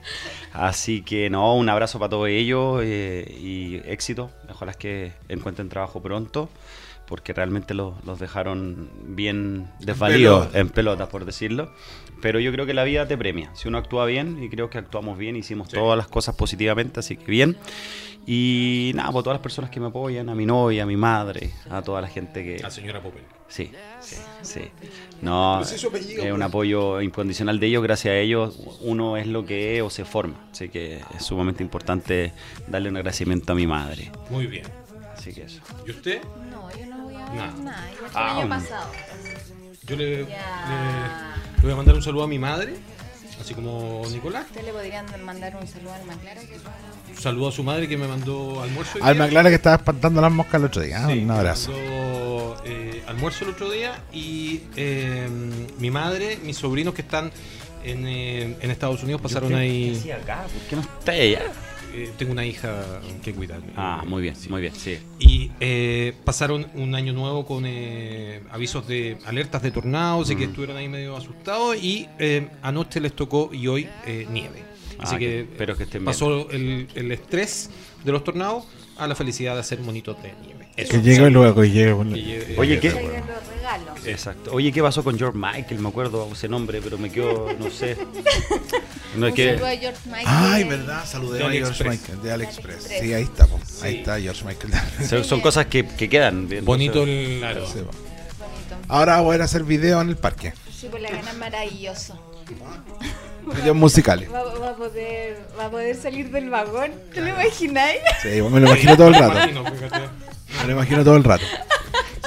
Así 0.52 1.02
que 1.02 1.30
no, 1.30 1.54
un 1.54 1.68
abrazo 1.68 1.98
para 1.98 2.10
todos 2.10 2.28
ellos 2.28 2.80
eh, 2.84 3.36
y 3.40 3.76
éxito. 3.84 4.30
Ojalá 4.50 4.74
que 4.74 5.12
encuentren 5.28 5.68
trabajo 5.68 6.02
pronto. 6.02 6.48
porque 7.06 7.32
realmente 7.32 7.72
los, 7.72 7.94
los 8.04 8.18
dejaron 8.18 8.90
bien 9.02 9.70
desvalidos 9.80 10.48
pelota. 10.48 10.58
en 10.58 10.68
pelotas, 10.68 11.08
por 11.08 11.24
decirlo. 11.24 11.72
Pero 12.20 12.40
yo 12.40 12.50
creo 12.52 12.66
que 12.66 12.74
la 12.74 12.84
vida 12.84 13.06
te 13.06 13.16
premia. 13.16 13.50
Si 13.54 13.68
uno 13.68 13.78
actúa 13.78 14.04
bien, 14.06 14.42
y 14.42 14.48
creo 14.48 14.70
que 14.70 14.78
actuamos 14.78 15.16
bien, 15.18 15.36
hicimos 15.36 15.68
Sí. 15.68 15.74
todas 15.76 15.96
las 15.96 16.08
cosas 16.08 16.34
positivamente, 16.34 17.00
así 17.00 17.16
que 17.16 17.30
bien. 17.30 17.56
Y 18.26 18.92
nada, 18.94 19.10
por 19.10 19.22
todas 19.22 19.36
las 19.36 19.42
personas 19.42 19.70
que 19.70 19.80
me 19.80 19.86
apoyan, 19.86 20.28
a 20.28 20.34
mi 20.34 20.44
novia, 20.44 20.82
a 20.82 20.86
mi 20.86 20.96
madre, 20.96 21.52
a 21.70 21.80
toda 21.80 22.02
la 22.02 22.08
gente 22.08 22.44
que... 22.44 22.58
La 22.58 22.70
señora 22.70 23.00
Popel. 23.02 23.22
Sí, 23.48 23.70
sí, 24.00 24.16
sí. 24.42 24.60
No, 25.22 25.62
es 25.62 25.82
un 25.84 25.90
pues. 25.90 26.42
apoyo 26.42 27.00
incondicional 27.00 27.58
de 27.58 27.68
ellos. 27.68 27.82
Gracias 27.82 28.12
a 28.12 28.16
ellos 28.18 28.58
uno 28.82 29.16
es 29.16 29.26
lo 29.26 29.46
que 29.46 29.76
es 29.78 29.82
o 29.82 29.88
se 29.88 30.04
forma. 30.04 30.34
Así 30.52 30.68
que 30.68 31.00
es 31.16 31.24
sumamente 31.24 31.62
importante 31.62 32.34
darle 32.66 32.90
un 32.90 32.96
agradecimiento 32.98 33.52
a 33.52 33.56
mi 33.56 33.66
madre. 33.66 34.12
Muy 34.28 34.46
bien. 34.46 34.66
Así 35.16 35.32
que 35.32 35.44
eso. 35.44 35.62
¿Y 35.86 35.90
usted? 35.92 36.20
No, 36.50 36.68
yo 36.78 36.84
no 36.86 37.04
voy 37.04 37.14
a 37.14 37.18
Nada. 37.20 37.46
ver 37.54 37.58
nada. 37.64 37.90
Que 37.90 38.04
Ah, 38.14 38.32
el 38.32 38.38
año 38.40 38.48
pasado. 38.50 38.90
Yo 39.86 39.96
le, 39.96 40.26
Ya. 40.26 40.26
le- 40.68 41.47
le 41.58 41.62
voy 41.62 41.72
a 41.72 41.76
mandar 41.76 41.94
un 41.94 42.02
saludo 42.02 42.24
a 42.24 42.28
mi 42.28 42.38
madre, 42.38 42.74
así 43.40 43.54
como 43.54 44.02
Nicolás. 44.10 44.46
¿Usted 44.48 44.64
le 44.64 44.72
podrían 44.72 45.06
mandar 45.24 45.56
un 45.56 45.66
saludo 45.66 45.92
al 45.94 46.04
Maclara? 46.06 46.40
Que 46.40 46.54
Un 47.12 47.18
saludo 47.20 47.48
a 47.48 47.52
su 47.52 47.62
madre 47.62 47.88
que 47.88 47.96
me 47.96 48.06
mandó 48.06 48.62
almuerzo. 48.62 48.98
Alma 49.02 49.24
día. 49.24 49.30
Clara 49.30 49.48
que 49.48 49.56
estaba 49.56 49.76
espantando 49.76 50.20
las 50.20 50.32
moscas 50.32 50.54
el 50.60 50.64
otro 50.66 50.82
día. 50.82 51.06
Sí, 51.06 51.12
un 51.18 51.26
me 51.26 51.34
abrazo. 51.34 51.72
mandó, 51.72 52.56
eh, 52.64 53.02
almuerzo 53.06 53.44
el 53.44 53.50
otro 53.50 53.70
día 53.70 54.02
y 54.12 54.62
eh, 54.76 55.28
mi 55.78 55.90
madre, 55.90 56.38
mis 56.44 56.56
sobrinos 56.56 56.94
que 56.94 57.02
están 57.02 57.30
en, 57.84 58.06
eh, 58.06 58.56
en 58.60 58.70
Estados 58.70 59.02
Unidos 59.02 59.20
pasaron 59.20 59.54
ahí. 59.54 60.10
acá? 60.12 60.42
¿Por 60.42 60.62
qué 60.68 60.76
no 60.76 60.82
está 60.82 61.12
allá? 61.12 61.42
Eh, 61.94 62.10
tengo 62.18 62.32
una 62.32 62.44
hija 62.46 63.00
que 63.22 63.32
cuidar. 63.32 63.60
Ah, 63.76 64.04
muy 64.06 64.22
bien, 64.22 64.34
muy 64.50 64.60
bien, 64.60 64.74
sí. 64.74 64.98
Y 65.18 65.50
eh, 65.60 66.14
pasaron 66.24 66.66
un 66.74 66.94
año 66.94 67.12
nuevo 67.12 67.46
con 67.46 67.64
eh, 67.66 68.42
avisos 68.50 68.86
de 68.86 69.18
alertas 69.26 69.62
de 69.62 69.70
tornados 69.70 70.30
y 70.30 70.36
que 70.36 70.46
Mm. 70.46 70.50
estuvieron 70.50 70.76
ahí 70.76 70.88
medio 70.88 71.16
asustados 71.16 71.76
y 71.82 72.06
eh, 72.18 72.48
anoche 72.62 73.00
les 73.00 73.12
tocó 73.14 73.50
y 73.52 73.66
hoy 73.68 73.88
eh, 74.06 74.26
nieve. 74.30 74.62
Así 74.98 75.14
Ah, 75.14 75.18
que, 75.18 75.26
que- 75.26 75.40
espero 75.42 75.76
que 75.76 75.84
estén 75.84 76.00
bien. 76.00 76.06
pasó 76.06 76.50
el, 76.50 76.88
el 76.94 77.12
estrés 77.12 77.70
de 78.04 78.12
los 78.12 78.24
tornados 78.24 78.64
a 78.96 79.06
la 79.06 79.14
felicidad 79.14 79.54
de 79.54 79.60
hacer 79.60 79.80
monitos 79.80 80.20
de 80.22 80.32
nieve. 80.44 80.68
Eso. 80.76 80.90
Que 80.92 81.02
llegue 81.02 81.30
luego, 81.30 81.60
que 81.60 81.70
llegue. 81.70 81.96
Que 81.96 82.22
llegue- 82.22 82.54
Oye, 82.58 82.78
¿qué? 82.80 83.17
Exacto. 84.04 84.50
Oye, 84.52 84.72
¿qué 84.72 84.82
pasó 84.82 85.02
con 85.04 85.18
George 85.18 85.36
Michael? 85.38 85.80
Me 85.80 85.88
acuerdo 85.88 86.28
ese 86.32 86.48
nombre, 86.48 86.80
pero 86.82 86.98
me 86.98 87.10
quedó, 87.10 87.48
no 87.58 87.70
sé. 87.70 87.96
No 89.16 89.26
es 89.26 89.34
que. 89.34 89.52
saludo 89.54 89.66
a 89.66 89.76
George 89.76 90.00
Michael. 90.06 90.26
Ay, 90.26 90.64
verdad, 90.64 91.04
saludé 91.06 91.38
De 91.38 91.44
a 91.44 91.50
George. 91.50 91.84
Michael 91.84 92.22
de 92.22 92.32
AliExpress. 92.32 92.84
AliExpress. 92.86 93.00
Sí, 93.00 93.14
ahí 93.14 93.22
está, 93.22 93.46
po. 93.46 93.56
ahí 93.82 93.92
Sí. 93.92 93.98
está 93.98 94.20
George 94.20 94.44
Michael. 94.44 94.72
Son, 95.08 95.24
son 95.24 95.40
cosas 95.40 95.66
que, 95.66 95.86
que 95.86 96.08
quedan. 96.08 96.48
bien, 96.48 96.64
Bonito 96.64 97.00
no 97.00 97.04
sé. 97.06 97.32
el. 97.34 97.38
Claro. 97.40 97.66
Sí, 97.66 97.78
po. 97.78 97.84
Bonito. 97.84 98.76
Ahora 98.88 99.20
voy 99.20 99.36
a 99.40 99.44
hacer 99.44 99.64
video 99.64 100.00
en 100.00 100.08
el 100.10 100.16
parque. 100.16 100.52
Sí, 100.74 100.86
por 100.88 101.00
la 101.00 101.10
gana 101.10 101.32
maravilloso. 101.34 102.18
Videos 103.56 103.76
musicales. 103.76 104.32
Va, 104.32 104.42
va 104.42 104.70
a 104.70 104.76
poder, 104.76 105.38
va 105.58 105.66
a 105.66 105.70
poder 105.70 105.96
salir 105.96 106.30
del 106.30 106.50
vagón. 106.50 106.92
¿Te 107.12 107.20
lo 107.20 107.28
imagináis? 107.28 107.98
Sí, 108.22 108.28
me 108.42 108.60
lo 108.60 108.66
imagino 108.68 108.96
todo 108.96 109.08
el 109.08 109.14
rato. 109.14 109.34
Me 110.60 110.66
lo 110.66 110.72
imagino 110.72 111.04
todo 111.04 111.16
el 111.16 111.24
rato. 111.24 111.44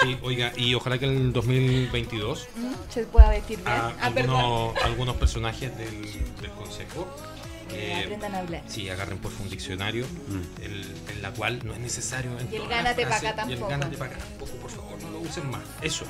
Sí, 0.01 0.17
oiga, 0.23 0.51
y 0.57 0.73
ojalá 0.73 0.97
que 0.97 1.05
en 1.05 1.15
el 1.17 1.33
2022 1.33 2.47
Se 2.89 3.05
pueda 3.05 3.29
vestir 3.29 3.57
bien. 3.57 3.67
a 3.69 3.87
Ah, 3.89 3.93
algunos, 4.01 4.75
algunos 4.83 5.15
personajes 5.17 5.77
del, 5.77 6.01
del 6.41 6.51
consejo 6.57 7.07
eh, 7.73 8.01
Aprendan 8.03 8.35
a 8.35 8.39
hablar. 8.39 8.63
sí, 8.67 8.89
agarren 8.89 9.17
por 9.19 9.31
un 9.41 9.49
diccionario, 9.49 10.05
Mm. 10.05 10.63
el- 10.63 10.85
en 11.15 11.21
la 11.21 11.31
cual 11.31 11.59
no 11.63 11.73
es 11.73 11.79
necesario. 11.79 12.31
En 12.39 12.51
Y 12.51 12.57
el 12.57 12.67
gánate 12.67 13.03
las 13.05 13.21
pa' 13.21 13.29
acá 13.29 13.33
frases, 13.33 13.49
y 13.49 13.53
el 13.53 13.59
tampoco. 13.59 13.69
gánate 13.69 13.97
pa' 13.97 14.05
acá 14.05 14.17
tampoco, 14.17 14.51
por 14.57 14.71
favor, 14.71 15.01
no 15.03 15.09
lo 15.11 15.19
usen 15.19 15.49
más. 15.49 15.61
Eso. 15.81 16.05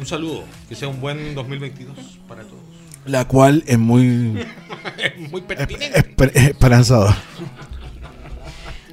Un 0.00 0.06
saludo, 0.06 0.44
que 0.68 0.74
sea 0.74 0.88
un 0.88 1.00
buen 1.00 1.34
2022 1.34 1.96
para 2.26 2.42
todos. 2.42 2.60
La 3.04 3.26
cual 3.28 3.62
es 3.66 3.78
muy 3.78 4.44
Es 4.98 5.30
muy 5.30 5.42
pertinente. 5.42 5.98
esper- 6.16 6.32
esperanzador. 6.34 7.14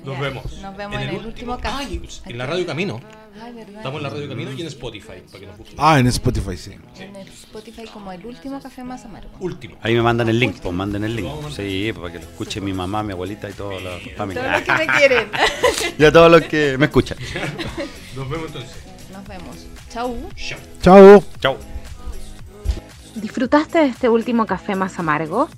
Nos 0.04 0.20
vemos. 0.20 0.44
nos 0.62 0.78
vemos 0.78 1.02
en 1.02 1.10
el 1.10 1.26
último. 1.26 1.58
Ay, 1.64 2.02
en 2.26 2.38
la 2.38 2.46
Radio 2.46 2.66
Camino. 2.66 3.02
Verdad. 3.38 3.78
Estamos 3.78 3.98
en 3.98 4.04
la 4.04 4.10
Radio 4.10 4.28
Camino 4.30 4.52
y 4.52 4.62
en 4.62 4.68
Spotify, 4.68 5.22
para 5.28 5.40
que 5.40 5.46
nos 5.46 5.58
busquen. 5.58 5.76
Ah, 5.78 6.00
en 6.00 6.08
Spotify, 6.08 6.58
sí. 6.58 6.72
En 7.00 7.16
Spotify 7.16 7.86
como 7.92 8.12
el 8.12 8.26
último 8.26 8.62
café 8.62 8.84
más 8.84 9.06
amargo. 9.06 9.30
Último. 9.40 9.78
Ahí 9.82 9.94
me 9.94 10.02
mandan 10.02 10.28
el 10.30 10.40
link, 10.40 10.58
pues 10.62 10.74
manden 10.74 11.04
el 11.04 11.16
link. 11.16 11.30
Sí, 11.56 11.94
para 11.94 12.12
que 12.12 12.20
lo 12.20 12.26
escuche 12.26 12.60
mi 12.62 12.74
mamá, 12.74 13.04
mi 13.04 13.14
abuelita 13.14 13.50
y 13.50 13.54
toda 13.54 13.80
la 13.80 13.98
Todos 14.16 14.28
los 14.36 14.62
que 14.62 14.72
me 14.74 14.88
quieren. 14.98 15.30
Y 15.98 16.04
a 16.04 16.12
todos 16.12 16.32
los 16.32 16.42
que 16.44 16.78
me 16.78 16.86
escuchan. 16.86 17.18
Nos 18.16 18.30
vemos 18.30 18.48
entonces. 18.48 18.76
Nos 19.12 19.28
vemos. 19.28 19.56
Chau. 19.90 20.18
Chao. 20.36 20.60
Chao. 20.82 21.24
Chao. 21.40 21.58
¿Disfrutaste 23.16 23.80
de 23.80 23.86
este 23.88 24.10
último 24.10 24.46
café 24.46 24.76
más 24.76 25.00
amargo? 25.00 25.50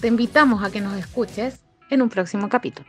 Te 0.00 0.08
invitamos 0.08 0.62
a 0.64 0.70
que 0.70 0.80
nos 0.80 0.96
escuches 0.96 1.60
en 1.90 2.00
un 2.02 2.08
próximo 2.08 2.48
capítulo. 2.48 2.88